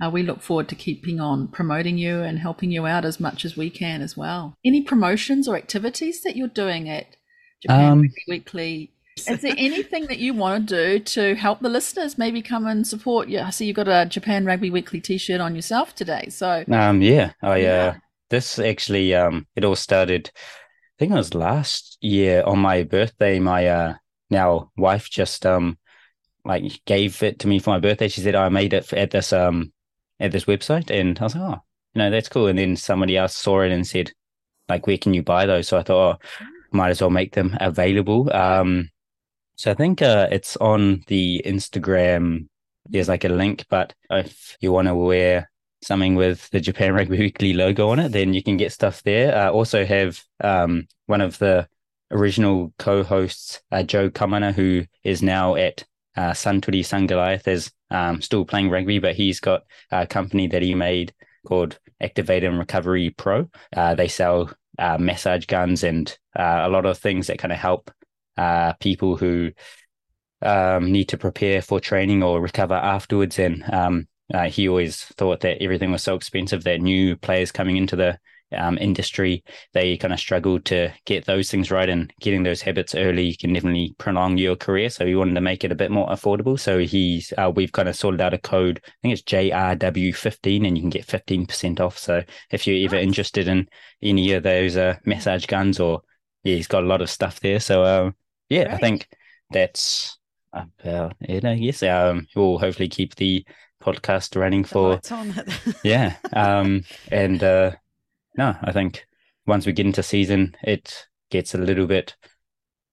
uh, 0.04 0.10
we 0.10 0.24
look 0.24 0.42
forward 0.42 0.68
to 0.70 0.76
keeping 0.76 1.20
on 1.20 1.48
promoting 1.48 1.98
you 1.98 2.22
and 2.22 2.40
helping 2.40 2.72
you 2.72 2.86
out 2.86 3.06
as 3.06 3.20
much 3.20 3.46
as 3.46 3.56
we 3.56 3.70
can 3.70 4.02
as 4.02 4.18
well. 4.18 4.56
Any 4.66 4.82
promotions 4.82 5.48
or 5.48 5.56
activities 5.56 6.22
that 6.24 6.36
you're 6.36 6.48
doing 6.48 6.90
at 6.90 7.16
Japan 7.62 7.92
um, 7.92 8.10
Weekly? 8.28 8.92
Is 9.18 9.42
there 9.42 9.56
anything 9.58 10.08
that 10.08 10.20
you 10.20 10.34
want 10.34 10.68
to 10.70 10.98
do 10.98 11.00
to 11.00 11.36
help 11.36 11.62
the 11.62 11.70
listeners 11.70 12.18
maybe 12.18 12.42
come 12.42 12.68
and 12.68 12.86
support 12.86 13.30
you? 13.30 13.40
I 13.40 13.50
see 13.50 13.66
you've 13.66 13.78
got 13.78 13.88
a 13.88 14.06
Japan 14.06 14.46
Rugby 14.46 14.70
Weekly 14.70 15.00
t-shirt 15.00 15.40
on 15.40 15.56
yourself 15.56 15.96
today. 15.96 16.28
So 16.30 16.66
um 16.70 17.02
yeah, 17.02 17.32
I 17.42 17.66
uh 17.66 17.94
this 18.30 18.60
actually 18.60 19.16
um 19.16 19.48
it 19.56 19.64
all 19.64 19.78
started 19.78 20.32
I 20.36 20.96
think 21.00 21.14
it 21.14 21.16
was 21.16 21.34
last 21.34 21.98
year 22.02 22.44
on 22.44 22.60
my 22.60 22.84
birthday. 22.84 23.40
My 23.40 23.68
uh 23.68 23.94
now 24.30 24.72
wife 24.76 25.10
just 25.10 25.46
um 25.46 25.78
like 26.44 26.82
gave 26.86 27.24
it 27.24 27.40
to 27.40 27.48
me 27.48 27.60
for 27.60 27.70
my 27.70 27.80
birthday. 27.80 28.10
She 28.10 28.20
said 28.20 28.36
I 28.36 28.50
made 28.50 28.74
it 28.74 28.92
at 28.92 29.12
this 29.12 29.32
um 29.32 29.72
at 30.20 30.32
this 30.32 30.46
website, 30.46 30.90
and 30.90 31.18
I 31.20 31.24
was 31.24 31.36
like, 31.36 31.44
oh, 31.44 31.62
you 31.94 32.00
know, 32.00 32.10
that's 32.10 32.30
cool. 32.30 32.48
And 32.48 32.60
then 32.60 32.76
somebody 32.76 33.18
else 33.18 33.36
saw 33.36 33.62
it 33.62 33.72
and 33.72 33.86
said, 33.86 34.12
like, 34.68 34.88
where 34.88 34.98
can 34.98 35.14
you 35.14 35.24
buy 35.24 35.46
those? 35.46 35.68
So 35.68 35.78
I 35.78 35.84
thought, 35.84 36.20
oh, 36.20 36.46
might 36.72 36.90
as 36.90 37.02
well 37.02 37.10
make 37.10 37.34
them 37.34 37.58
available. 37.60 38.34
Um, 38.36 38.90
so 39.56 39.72
I 39.72 39.74
think 39.74 40.02
uh, 40.02 40.28
it's 40.32 40.58
on 40.58 41.04
the 41.08 41.42
Instagram. 41.46 42.48
There's 42.86 43.10
like 43.10 43.24
a 43.24 43.30
link, 43.30 43.66
but 43.70 43.94
if 44.10 44.58
you 44.60 44.72
want 44.72 44.88
to 44.88 44.96
wear 44.96 45.50
something 45.82 46.16
with 46.16 46.50
the 46.50 46.60
Japan 46.60 46.94
Rugby 46.96 47.18
Weekly 47.18 47.54
logo 47.54 47.90
on 47.90 48.00
it, 48.00 48.12
then 48.12 48.34
you 48.34 48.44
can 48.44 48.58
get 48.58 48.72
stuff 48.72 49.02
there. 49.04 49.36
Uh, 49.36 49.52
also 49.52 49.86
have 49.86 50.22
um, 50.44 50.88
one 51.06 51.22
of 51.22 51.38
the 51.38 51.68
original 52.12 52.74
co-hosts, 52.78 53.62
uh, 53.72 53.84
Joe 53.84 54.10
Kamana, 54.10 54.54
who 54.54 54.86
is 55.04 55.24
now 55.24 55.56
at 55.56 55.86
uh, 56.18 56.32
Suntory 56.32 56.82
Sungoliath, 56.82 57.48
is 57.48 57.72
um, 57.92 58.22
still 58.22 58.46
playing 58.46 58.70
rugby, 58.70 59.00
but 59.00 59.16
he's 59.16 59.40
got 59.40 59.64
a 59.92 60.08
company 60.08 60.48
that 60.48 60.62
he 60.62 60.76
made 60.76 61.14
called 61.46 61.80
Activate 62.02 62.44
and 62.44 62.60
Recovery 62.60 63.12
Pro. 63.12 63.50
Uh, 63.76 63.96
they 63.96 64.08
sell 64.08 64.52
uh, 64.80 64.98
massage 64.98 65.46
guns 65.46 65.84
and 65.84 66.18
uh, 66.38 66.62
a 66.64 66.70
lot 66.70 66.86
of 66.86 66.98
things 66.98 67.28
that 67.28 67.40
kind 67.40 67.52
of 67.52 67.60
help 67.60 67.92
uh, 68.38 68.74
people 68.74 69.16
who 69.16 69.52
um, 70.42 70.92
need 70.92 71.06
to 71.06 71.18
prepare 71.18 71.62
for 71.62 71.80
training 71.80 72.24
or 72.24 72.42
recover 72.42 72.74
afterwards. 72.74 73.40
And 73.40 73.64
um, 73.74 74.08
uh, 74.34 74.50
he 74.50 74.68
always 74.68 75.04
thought 75.04 75.42
that 75.42 75.62
everything 75.62 75.92
was 75.92 76.04
so 76.04 76.16
expensive 76.16 76.64
that 76.64 76.82
new 76.82 77.16
players 77.16 77.52
coming 77.52 77.78
into 77.78 77.96
the 77.96 78.20
um, 78.56 78.78
industry 78.78 79.44
they 79.74 79.98
kind 79.98 80.14
of 80.14 80.20
struggle 80.20 80.60
to 80.62 80.92
get 81.06 81.26
those 81.26 81.50
things 81.50 81.72
right, 81.72 81.90
and 81.90 82.14
getting 82.22 82.44
those 82.44 82.62
habits 82.62 82.96
early 82.96 83.36
can 83.36 83.54
definitely 83.54 83.96
prolong 83.98 84.38
your 84.38 84.56
career. 84.56 84.90
So 84.90 85.06
he 85.06 85.16
wanted 85.16 85.36
to 85.36 85.42
make 85.42 85.64
it 85.64 85.72
a 85.72 85.76
bit 85.76 85.92
more 85.92 86.08
affordable. 86.10 86.60
So 86.60 86.80
he's 86.80 87.34
uh, 87.38 87.52
we've 87.54 87.72
kind 87.72 87.90
of 87.90 87.96
sorted 87.96 88.22
out 88.22 88.34
a 88.34 88.38
code. 88.38 88.82
I 88.86 88.92
think 89.02 89.14
it's 89.14 89.24
JRW15, 89.24 90.68
and 90.68 90.78
you 90.78 90.84
can 90.84 90.90
get 90.90 91.08
15% 91.08 91.80
off. 91.80 91.98
So 91.98 92.24
if 92.52 92.68
you're 92.68 92.86
ever 92.86 92.98
interested 92.98 93.48
in 93.48 93.68
any 94.02 94.34
of 94.34 94.44
those 94.44 94.78
uh, 94.78 94.98
massage 95.06 95.46
guns, 95.46 95.80
or 95.80 96.02
yeah, 96.44 96.56
he's 96.56 96.68
got 96.68 96.84
a 96.84 96.88
lot 96.88 97.02
of 97.02 97.10
stuff 97.10 97.40
there. 97.40 97.60
So 97.60 97.84
um, 97.84 98.16
yeah, 98.50 98.74
I 98.74 98.78
think 98.78 99.08
that's 99.52 100.18
about 100.54 101.16
it. 101.22 101.46
I 101.46 101.56
guess 101.58 101.84
um, 101.84 102.28
we'll 102.36 102.60
hopefully 102.60 102.90
keep 102.90 103.16
the 103.16 103.46
podcast 103.84 104.36
running 104.36 104.64
for 104.64 105.00
yeah 105.84 106.16
um 106.34 106.82
and 107.12 107.44
uh 107.44 107.72
no 108.38 108.56
i 108.64 108.72
think 108.72 109.06
once 109.46 109.66
we 109.66 109.74
get 109.74 109.86
into 109.86 110.04
season 110.04 110.56
it 110.64 111.08
gets 111.30 111.54
a 111.54 111.58
little 111.58 111.88
bit 111.88 112.16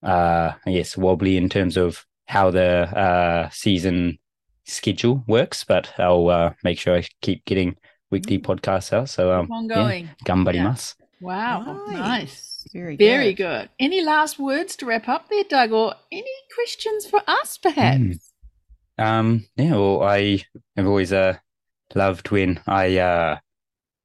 uh 0.02 0.52
i 0.66 0.72
guess 0.72 0.96
wobbly 0.96 1.36
in 1.36 1.48
terms 1.48 1.76
of 1.76 2.04
how 2.26 2.50
the 2.50 2.88
uh 2.96 3.48
season 3.50 4.18
schedule 4.64 5.24
works 5.26 5.64
but 5.64 5.92
i'll 5.98 6.28
uh 6.28 6.52
make 6.64 6.78
sure 6.78 6.96
i 6.96 7.04
keep 7.20 7.44
getting 7.44 7.76
weekly 8.10 8.38
mm. 8.38 8.44
podcasts 8.44 8.92
out 8.92 9.08
so 9.08 9.32
um 9.32 9.50
ongoing 9.50 10.04
yeah, 10.04 10.12
gambarimasu 10.24 10.94
yeah. 10.98 11.06
wow 11.20 11.82
nice. 11.86 11.98
nice. 11.98 12.52
Very 12.72 12.96
good. 12.96 13.04
Very 13.04 13.34
good. 13.34 13.68
Any 13.78 14.02
last 14.02 14.38
words 14.38 14.76
to 14.76 14.86
wrap 14.86 15.08
up 15.08 15.28
there, 15.28 15.44
Doug, 15.44 15.72
or 15.72 15.94
any 16.10 16.32
questions 16.54 17.06
for 17.06 17.20
us, 17.26 17.58
perhaps? 17.58 17.98
Mm. 17.98 18.18
Um, 18.98 19.46
yeah, 19.56 19.72
well, 19.72 20.02
I 20.02 20.44
have 20.76 20.86
always 20.86 21.12
uh, 21.12 21.38
loved 21.94 22.30
when 22.30 22.60
I 22.66 22.98
uh, 22.98 23.38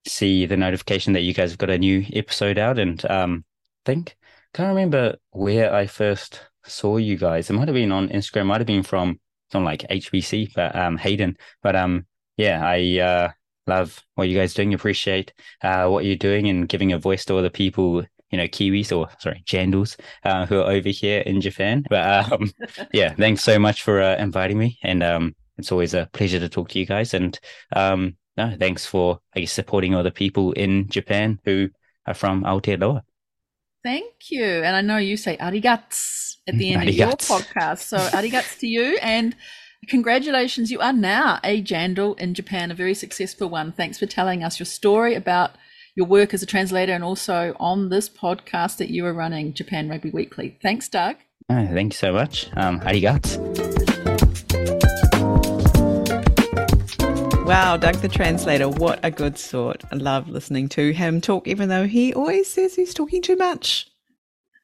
see 0.07 0.45
the 0.45 0.57
notification 0.57 1.13
that 1.13 1.21
you 1.21 1.33
guys 1.33 1.51
have 1.51 1.59
got 1.59 1.69
a 1.69 1.77
new 1.77 2.05
episode 2.13 2.57
out, 2.57 2.79
and 2.79 3.03
um, 3.09 3.45
think 3.85 4.17
can't 4.53 4.69
remember 4.69 5.17
where 5.31 5.73
I 5.73 5.85
first 5.85 6.41
saw 6.65 6.97
you 6.97 7.17
guys. 7.17 7.49
It 7.49 7.53
might 7.53 7.67
have 7.67 7.75
been 7.75 7.91
on 7.91 8.09
Instagram, 8.09 8.47
might 8.47 8.59
have 8.59 8.67
been 8.67 8.83
from 8.83 9.19
from 9.51 9.63
like 9.63 9.87
HBC, 9.89 10.53
but 10.55 10.75
um, 10.75 10.97
Hayden. 10.97 11.37
But 11.61 11.75
um, 11.75 12.05
yeah, 12.37 12.65
I 12.65 12.99
uh, 12.99 13.31
love 13.67 14.03
what 14.15 14.27
you 14.29 14.37
guys 14.37 14.53
doing. 14.53 14.73
Appreciate 14.73 15.31
uh, 15.61 15.87
what 15.89 16.05
you're 16.05 16.15
doing 16.15 16.47
and 16.49 16.67
giving 16.67 16.91
a 16.91 16.97
voice 16.97 17.23
to 17.25 17.35
all 17.35 17.41
the 17.41 17.49
people 17.49 18.03
you 18.31 18.37
know 18.37 18.47
Kiwis 18.47 18.95
or 18.95 19.09
sorry 19.19 19.43
Jandals 19.45 19.97
uh, 20.23 20.45
who 20.45 20.59
are 20.59 20.71
over 20.71 20.89
here 20.89 21.21
in 21.21 21.39
Japan. 21.39 21.85
But 21.89 22.31
um, 22.31 22.51
yeah, 22.93 23.13
thanks 23.13 23.43
so 23.43 23.59
much 23.59 23.83
for 23.83 24.01
uh, 24.01 24.17
inviting 24.17 24.57
me, 24.57 24.79
and 24.83 25.03
um, 25.03 25.35
it's 25.57 25.71
always 25.71 25.93
a 25.93 26.09
pleasure 26.13 26.39
to 26.39 26.49
talk 26.49 26.69
to 26.69 26.79
you 26.79 26.85
guys. 26.85 27.13
And 27.13 27.39
um, 27.75 28.17
no, 28.37 28.55
thanks 28.57 28.85
for 28.85 29.19
I 29.35 29.41
guess 29.41 29.51
supporting 29.51 29.95
other 29.95 30.11
people 30.11 30.51
in 30.53 30.87
Japan 30.89 31.39
who 31.45 31.69
are 32.05 32.13
from 32.13 32.43
Aotearoa. 32.43 33.01
Thank 33.83 34.31
you, 34.31 34.43
and 34.43 34.75
I 34.75 34.81
know 34.81 34.97
you 34.97 35.17
say 35.17 35.37
arigats 35.37 36.37
at 36.47 36.57
the 36.57 36.73
end 36.73 36.83
arigats. 36.83 36.91
of 36.91 36.97
your 36.97 37.39
podcast, 37.39 37.79
so 37.79 37.97
arigats 37.97 38.59
to 38.59 38.67
you 38.67 38.97
and. 39.01 39.35
Congratulations, 39.89 40.71
you 40.71 40.79
are 40.81 40.91
now 40.91 41.39
a 41.43 41.61
Jandal 41.61 42.19
in 42.19 42.33
Japan, 42.33 42.71
a 42.71 42.73
very 42.73 42.95
successful 42.95 43.47
one. 43.47 43.71
Thanks 43.71 43.99
for 43.99 44.07
telling 44.07 44.43
us 44.43 44.59
your 44.59 44.65
story 44.65 45.13
about 45.13 45.51
your 45.97 46.05
work 46.05 46.33
as 46.33 46.43
a 46.43 46.45
translator 46.45 46.93
and 46.93 47.03
also 47.03 47.55
on 47.59 47.89
this 47.89 48.07
podcast 48.09 48.77
that 48.77 48.89
you 48.89 49.05
are 49.05 49.13
running, 49.13 49.53
Japan 49.53 49.89
Rugby 49.89 50.11
Weekly. 50.11 50.57
Thanks, 50.61 50.89
Doug. 50.89 51.17
Oh, 51.49 51.67
thank 51.67 51.93
you 51.93 51.97
so 51.97 52.11
much. 52.11 52.49
Um, 52.55 52.79
arigato. 52.81 53.95
Wow, 57.47 57.77
Doug 57.77 57.95
the 57.95 58.09
translator, 58.09 58.67
what 58.67 58.99
a 59.03 59.09
good 59.09 59.37
sort. 59.37 59.81
I 59.89 59.95
love 59.95 60.27
listening 60.27 60.67
to 60.69 60.91
him 60.91 61.21
talk, 61.21 61.47
even 61.47 61.69
though 61.69 61.87
he 61.87 62.13
always 62.13 62.51
says 62.51 62.75
he's 62.75 62.93
talking 62.93 63.21
too 63.21 63.37
much. 63.37 63.89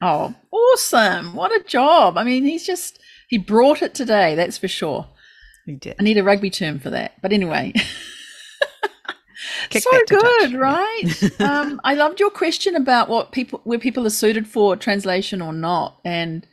Oh, 0.02 0.36
awesome. 0.52 1.34
What 1.34 1.54
a 1.54 1.64
job. 1.64 2.18
I 2.18 2.26
mean, 2.26 2.44
he's 2.44 2.66
just, 2.66 3.00
he 3.30 3.38
brought 3.38 3.82
it 3.82 3.94
today, 3.94 4.36
that's 4.36 4.58
for 4.58 4.68
sure. 4.68 5.08
He 5.66 5.76
did. 5.76 5.96
I 5.98 6.04
need 6.04 6.18
a 6.18 6.26
rugby 6.26 6.50
term 6.50 6.78
for 6.78 6.90
that. 6.90 7.14
But 7.22 7.32
anyway. 7.32 7.72
so 9.72 9.90
good, 10.10 10.52
touch. 10.52 10.54
right? 10.54 11.32
um, 11.40 11.80
I 11.86 11.94
loved 11.94 12.20
your 12.20 12.32
question 12.32 12.76
about 12.76 13.08
what 13.08 13.32
people 13.32 13.62
where 13.64 13.80
people 13.80 14.06
are 14.06 14.10
suited 14.10 14.46
for 14.46 14.76
translation 14.76 15.42
or 15.42 15.54
not, 15.54 16.00
and 16.04 16.46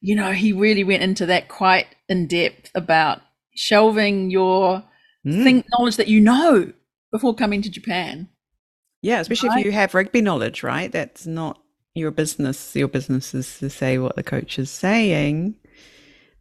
you 0.00 0.16
know 0.16 0.32
he 0.32 0.54
really 0.54 0.84
went 0.84 1.02
into 1.02 1.26
that 1.26 1.48
quite 1.48 1.86
in 2.08 2.26
depth 2.26 2.70
about 2.74 3.20
shelving 3.54 4.30
your 4.30 4.82
mm. 5.26 5.42
think 5.42 5.66
knowledge 5.70 5.96
that 5.96 6.08
you 6.08 6.20
know 6.20 6.72
before 7.12 7.34
coming 7.34 7.62
to 7.62 7.70
Japan. 7.70 8.28
Yeah, 9.02 9.20
especially 9.20 9.50
right? 9.50 9.60
if 9.60 9.66
you 9.66 9.72
have 9.72 9.94
rugby 9.94 10.20
knowledge, 10.20 10.62
right? 10.62 10.90
That's 10.90 11.26
not 11.26 11.60
your 11.94 12.10
business. 12.10 12.74
Your 12.74 12.88
business 12.88 13.34
is 13.34 13.58
to 13.58 13.70
say 13.70 13.98
what 13.98 14.16
the 14.16 14.22
coach 14.22 14.58
is 14.58 14.70
saying. 14.70 15.56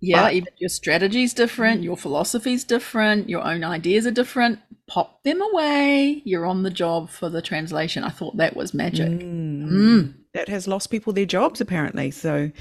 Yeah, 0.02 0.24
but, 0.24 0.34
even 0.34 0.50
your 0.58 0.70
strategy 0.70 1.24
is 1.24 1.34
different, 1.34 1.84
your 1.84 1.98
philosophy 1.98 2.54
is 2.54 2.64
different, 2.64 3.30
your 3.30 3.44
own 3.44 3.64
ideas 3.64 4.06
are 4.06 4.12
different. 4.12 4.60
Pop 4.88 5.24
them 5.24 5.42
away. 5.42 6.22
You're 6.26 6.46
on 6.46 6.62
the 6.62 6.70
job 6.70 7.10
for 7.10 7.30
the 7.30 7.42
translation. 7.42 8.04
I 8.04 8.10
thought 8.10 8.38
that 8.38 8.56
was 8.56 8.74
magic. 8.74 9.10
Mm, 9.10 9.68
mm. 9.68 10.14
That 10.34 10.48
has 10.48 10.68
lost 10.68 10.92
people 10.92 11.12
their 11.12 11.26
jobs, 11.26 11.60
apparently. 11.60 12.12
So, 12.12 12.52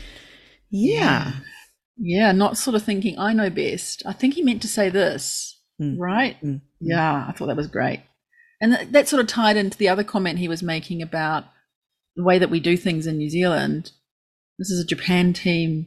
yeah. 0.70 1.32
yeah. 1.32 1.32
Yeah, 1.96 2.32
not 2.32 2.56
sort 2.56 2.76
of 2.76 2.82
thinking, 2.82 3.18
I 3.18 3.34
know 3.34 3.50
best. 3.50 4.02
I 4.06 4.12
think 4.12 4.34
he 4.34 4.42
meant 4.42 4.62
to 4.62 4.68
say 4.68 4.88
this. 4.88 5.53
Mm. 5.80 5.98
right? 5.98 6.40
Mm. 6.42 6.60
Yeah, 6.80 7.26
I 7.28 7.32
thought 7.32 7.46
that 7.46 7.56
was 7.56 7.66
great. 7.66 8.00
And 8.60 8.76
th- 8.76 8.90
that 8.90 9.08
sort 9.08 9.20
of 9.20 9.26
tied 9.26 9.56
into 9.56 9.76
the 9.76 9.88
other 9.88 10.04
comment 10.04 10.38
he 10.38 10.48
was 10.48 10.62
making 10.62 11.02
about 11.02 11.44
the 12.16 12.22
way 12.22 12.38
that 12.38 12.50
we 12.50 12.60
do 12.60 12.76
things 12.76 13.06
in 13.06 13.18
New 13.18 13.30
Zealand. 13.30 13.92
This 14.58 14.70
is 14.70 14.80
a 14.80 14.86
Japan 14.86 15.32
team, 15.32 15.86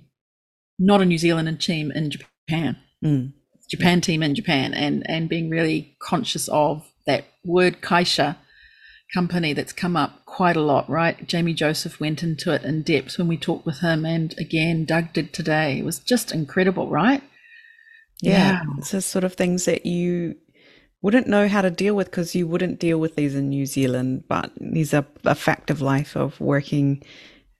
not 0.78 1.02
a 1.02 1.06
New 1.06 1.18
Zealand 1.18 1.62
team 1.62 1.92
in 1.92 2.12
Japan. 2.12 2.78
Mm. 3.04 3.34
Japan 3.70 4.02
team 4.02 4.24
in 4.24 4.34
Japan 4.34 4.74
and 4.74 5.08
and 5.10 5.28
being 5.30 5.50
really 5.50 5.96
conscious 6.00 6.48
of 6.48 6.90
that 7.06 7.26
word 7.44 7.82
kaisha 7.82 8.38
company 9.14 9.54
that's 9.54 9.74
come 9.74 9.96
up 9.96 10.26
quite 10.26 10.56
a 10.56 10.62
lot, 10.62 10.90
right? 10.90 11.28
Jamie 11.28 11.54
Joseph 11.54 12.00
went 12.00 12.24
into 12.24 12.54
it 12.54 12.64
in 12.64 12.82
depth 12.82 13.18
when 13.18 13.28
we 13.28 13.38
talked 13.38 13.66
with 13.66 13.80
him 13.80 14.06
and 14.06 14.34
again 14.38 14.86
Doug 14.86 15.14
did 15.14 15.34
today. 15.34 15.80
It 15.80 15.86
was 15.86 16.00
just 16.00 16.32
incredible, 16.32 16.90
right? 16.90 17.22
Yeah. 18.22 18.62
It's 18.78 18.92
the 18.92 19.02
sort 19.02 19.24
of 19.24 19.34
things 19.34 19.66
that 19.66 19.86
you 19.86 20.36
wouldn't 21.02 21.28
know 21.28 21.48
how 21.48 21.62
to 21.62 21.70
deal 21.70 21.96
with 21.96 22.08
because 22.08 22.34
you 22.34 22.48
wouldn't 22.48 22.80
deal 22.80 23.00
with 23.00 23.16
these 23.16 23.36
in 23.36 23.50
New 23.50 23.66
Zealand, 23.66 24.24
but 24.28 24.52
these 24.60 24.94
are 24.94 25.06
a 25.26 25.36
fact 25.36 25.70
of 25.70 25.82
life 25.82 26.16
of 26.18 26.40
working, 26.42 27.04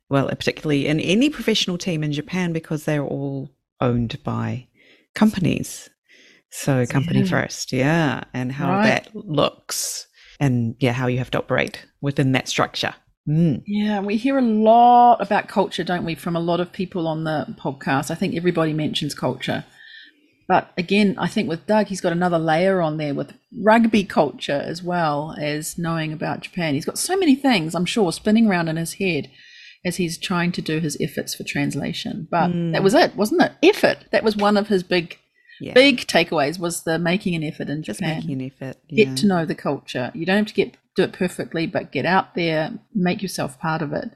well, 0.10 0.28
particularly 0.30 0.88
in 0.88 1.00
any 1.00 1.30
professional 1.30 1.78
team 1.78 2.04
in 2.04 2.12
Japan 2.12 2.52
because 2.54 2.86
they're 2.86 3.04
all 3.04 3.52
owned 3.80 4.18
by 4.24 4.68
companies. 5.14 5.90
So, 6.50 6.86
company 6.86 7.20
Yeah. 7.20 7.26
first, 7.26 7.72
yeah, 7.74 8.24
and 8.34 8.52
how 8.52 8.72
Right. 8.72 8.86
that 8.86 9.10
looks, 9.14 10.08
and 10.40 10.76
yeah, 10.80 10.94
how 10.94 11.08
you 11.08 11.18
have 11.20 11.32
to 11.32 11.38
operate 11.38 11.86
within 12.02 12.32
that 12.32 12.48
structure. 12.48 12.96
Mm. 13.28 13.62
Yeah, 13.68 14.00
we 14.00 14.16
hear 14.16 14.38
a 14.38 14.42
lot 14.42 15.18
about 15.22 15.50
culture, 15.50 15.84
don't 15.84 16.06
we, 16.06 16.16
from 16.16 16.36
a 16.38 16.40
lot 16.40 16.62
of 16.62 16.72
people 16.72 17.06
on 17.08 17.26
the 17.26 17.46
podcast. 17.60 18.10
I 18.10 18.16
think 18.16 18.36
everybody 18.36 18.72
mentions 18.74 19.14
culture. 19.14 19.66
But 20.48 20.72
again, 20.78 21.16
I 21.18 21.28
think 21.28 21.50
with 21.50 21.68
Doug, 21.68 21.88
he's 21.88 22.00
got 22.02 22.14
another 22.14 22.40
layer 22.40 22.82
on 22.82 22.98
there 22.98 23.14
with 23.14 23.34
rugby 23.62 24.04
culture 24.06 24.62
as 24.66 24.82
well 24.82 25.36
as 25.40 25.78
knowing 25.78 26.14
about 26.14 26.42
Japan. 26.42 26.74
He's 26.74 26.86
got 26.86 26.98
so 26.98 27.18
many 27.18 27.36
things, 27.36 27.76
I'm 27.76 27.86
sure, 27.86 28.12
spinning 28.14 28.48
around 28.48 28.70
in 28.70 28.78
his 28.78 28.94
head 28.94 29.30
as 29.86 29.98
he's 29.98 30.18
trying 30.18 30.52
to 30.54 30.62
do 30.62 30.80
his 30.80 30.98
efforts 31.02 31.36
for 31.36 31.44
translation. 31.44 32.28
But 32.32 32.52
Mm. 32.52 32.72
that 32.72 32.84
was 32.84 32.94
it, 32.94 33.16
wasn't 33.16 33.42
it? 33.42 33.52
Effort. 33.62 34.06
That 34.12 34.24
was 34.24 34.38
one 34.38 34.56
of 34.58 34.70
his 34.70 34.84
big, 34.84 35.18
Yeah, 35.60 35.74
big 35.74 35.98
takeaways 36.08 36.60
was 36.60 36.84
the 36.84 36.98
making 37.00 37.36
an 37.36 37.44
effort 37.44 37.68
in 37.70 37.84
just 37.84 38.00
Japan 38.00 38.18
making 38.18 38.42
an 38.42 38.52
effort. 38.54 38.78
Yeah. 38.90 39.06
get 39.06 39.18
to 39.18 39.28
know 39.28 39.46
the 39.46 39.56
culture. 39.56 40.12
You 40.14 40.26
don't 40.26 40.38
have 40.38 40.48
to 40.48 40.54
get 40.54 40.78
do 40.96 41.04
it 41.04 41.14
perfectly, 41.14 41.68
but 41.68 41.92
get 41.92 42.06
out 42.06 42.34
there, 42.36 42.72
make 42.96 43.22
yourself 43.22 43.60
part 43.60 43.82
of 43.84 43.94
it, 43.94 44.10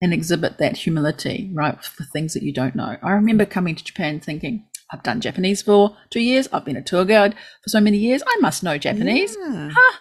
and 0.00 0.12
exhibit 0.12 0.58
that 0.58 0.76
humility, 0.76 1.50
right, 1.52 1.82
for 1.82 2.04
things 2.04 2.32
that 2.34 2.44
you 2.44 2.52
don't 2.52 2.76
know. 2.76 2.96
I 3.02 3.10
remember 3.10 3.44
coming 3.44 3.74
to 3.74 3.82
Japan 3.82 4.20
thinking, 4.20 4.64
I've 4.92 5.02
done 5.02 5.20
Japanese 5.20 5.62
for 5.62 5.96
two 6.10 6.20
years. 6.20 6.48
I've 6.52 6.64
been 6.64 6.76
a 6.76 6.82
tour 6.82 7.04
guide 7.04 7.34
for 7.62 7.68
so 7.68 7.80
many 7.80 7.98
years. 7.98 8.22
I 8.26 8.36
must 8.40 8.62
know 8.62 8.78
Japanese. 8.78 9.36
Yeah. 9.38 9.70
Ha! 9.72 10.00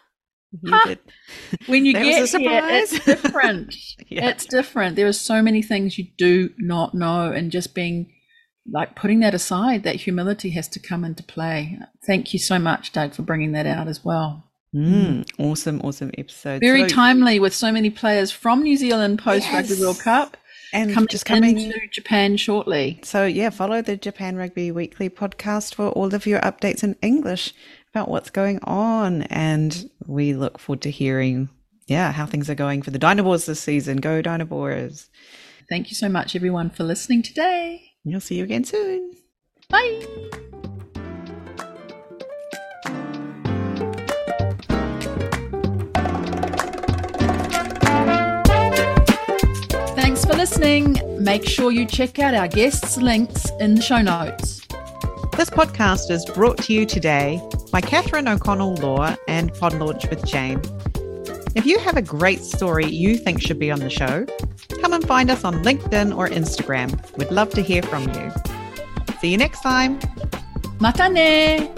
You 0.63 0.71
Ha! 0.71 0.83
did. 0.87 0.99
When 1.67 1.85
you 1.85 1.93
get 1.93 2.03
here, 2.05 2.23
it's 2.23 3.05
different. 3.05 3.75
Yeah. 4.07 4.29
It's 4.29 4.45
different. 4.45 4.95
There 4.95 5.07
are 5.07 5.13
so 5.13 5.41
many 5.41 5.61
things 5.61 5.97
you 5.97 6.05
do 6.17 6.51
not 6.57 6.93
know, 6.93 7.31
and 7.31 7.51
just 7.51 7.75
being 7.75 8.13
like 8.71 8.95
putting 8.95 9.19
that 9.21 9.33
aside, 9.33 9.83
that 9.83 9.95
humility 9.95 10.49
has 10.51 10.67
to 10.69 10.79
come 10.79 11.03
into 11.05 11.23
play. 11.23 11.79
Thank 12.05 12.33
you 12.33 12.39
so 12.39 12.57
much, 12.59 12.91
Doug, 12.93 13.13
for 13.13 13.21
bringing 13.23 13.51
that 13.53 13.65
out 13.65 13.87
as 13.87 14.03
well. 14.05 14.43
Mm, 14.75 15.25
awesome, 15.39 15.81
awesome 15.83 16.11
episode. 16.17 16.59
Very 16.59 16.81
So- 16.87 16.95
timely 16.95 17.39
with 17.39 17.53
so 17.53 17.71
many 17.71 17.89
players 17.89 18.31
from 18.31 18.63
New 18.63 18.75
Zealand 18.77 19.19
post 19.19 19.51
Rugby 19.51 19.75
World 19.79 19.99
Cup 19.99 20.35
and 20.73 20.93
coming, 20.93 21.07
just 21.07 21.25
coming. 21.25 21.57
into 21.57 21.87
Japan 21.91 22.37
shortly. 22.37 22.99
So 23.03 23.25
yeah, 23.25 23.49
follow 23.49 23.81
the 23.81 23.97
Japan 23.97 24.35
Rugby 24.35 24.71
Weekly 24.71 25.09
podcast 25.09 25.75
for 25.75 25.89
all 25.89 26.13
of 26.13 26.25
your 26.25 26.39
updates 26.41 26.83
in 26.83 26.95
English 27.01 27.53
about 27.93 28.09
what's 28.09 28.29
going 28.29 28.59
on, 28.63 29.23
and 29.23 29.89
we 30.05 30.33
look 30.33 30.59
forward 30.59 30.81
to 30.81 30.91
hearing 30.91 31.49
yeah 31.87 32.11
how 32.11 32.25
things 32.25 32.49
are 32.49 32.55
going 32.55 32.81
for 32.81 32.91
the 32.91 32.99
Dynaboars 32.99 33.45
this 33.45 33.59
season. 33.59 33.97
Go 33.97 34.21
Dynaboars! 34.21 35.07
Thank 35.69 35.89
you 35.89 35.95
so 35.95 36.09
much, 36.09 36.35
everyone, 36.35 36.69
for 36.69 36.83
listening 36.83 37.23
today. 37.23 37.91
We'll 38.05 38.21
see 38.21 38.35
you 38.35 38.43
again 38.43 38.63
soon. 38.63 39.13
Bye. 39.69 40.43
Listening. 50.49 50.95
Make 51.21 51.45
sure 51.45 51.71
you 51.71 51.85
check 51.85 52.19
out 52.19 52.33
our 52.33 52.47
guests' 52.47 52.95
links 52.95 53.51
in 53.59 53.75
the 53.75 53.81
show 53.81 54.01
notes. 54.01 54.61
This 55.35 55.49
podcast 55.49 56.09
is 56.09 56.23
brought 56.25 56.57
to 56.59 56.73
you 56.73 56.85
today 56.85 57.41
by 57.69 57.81
Catherine 57.81 58.29
O'Connell 58.29 58.75
Law 58.75 59.13
and 59.27 59.53
Pod 59.55 59.73
Launch 59.73 60.09
with 60.09 60.25
Jane. 60.25 60.61
If 61.53 61.65
you 61.65 61.79
have 61.79 61.97
a 61.97 62.01
great 62.01 62.39
story 62.39 62.85
you 62.85 63.17
think 63.17 63.41
should 63.41 63.59
be 63.59 63.71
on 63.71 63.81
the 63.81 63.89
show, 63.89 64.25
come 64.81 64.93
and 64.93 65.05
find 65.05 65.29
us 65.29 65.43
on 65.43 65.65
LinkedIn 65.65 66.15
or 66.15 66.29
Instagram. 66.29 66.95
We'd 67.17 67.29
love 67.29 67.49
to 67.49 67.61
hear 67.61 67.83
from 67.83 68.07
you. 68.13 68.31
See 69.19 69.31
you 69.31 69.37
next 69.37 69.59
time. 69.59 69.99
Mata 70.79 71.09
ne! 71.09 71.69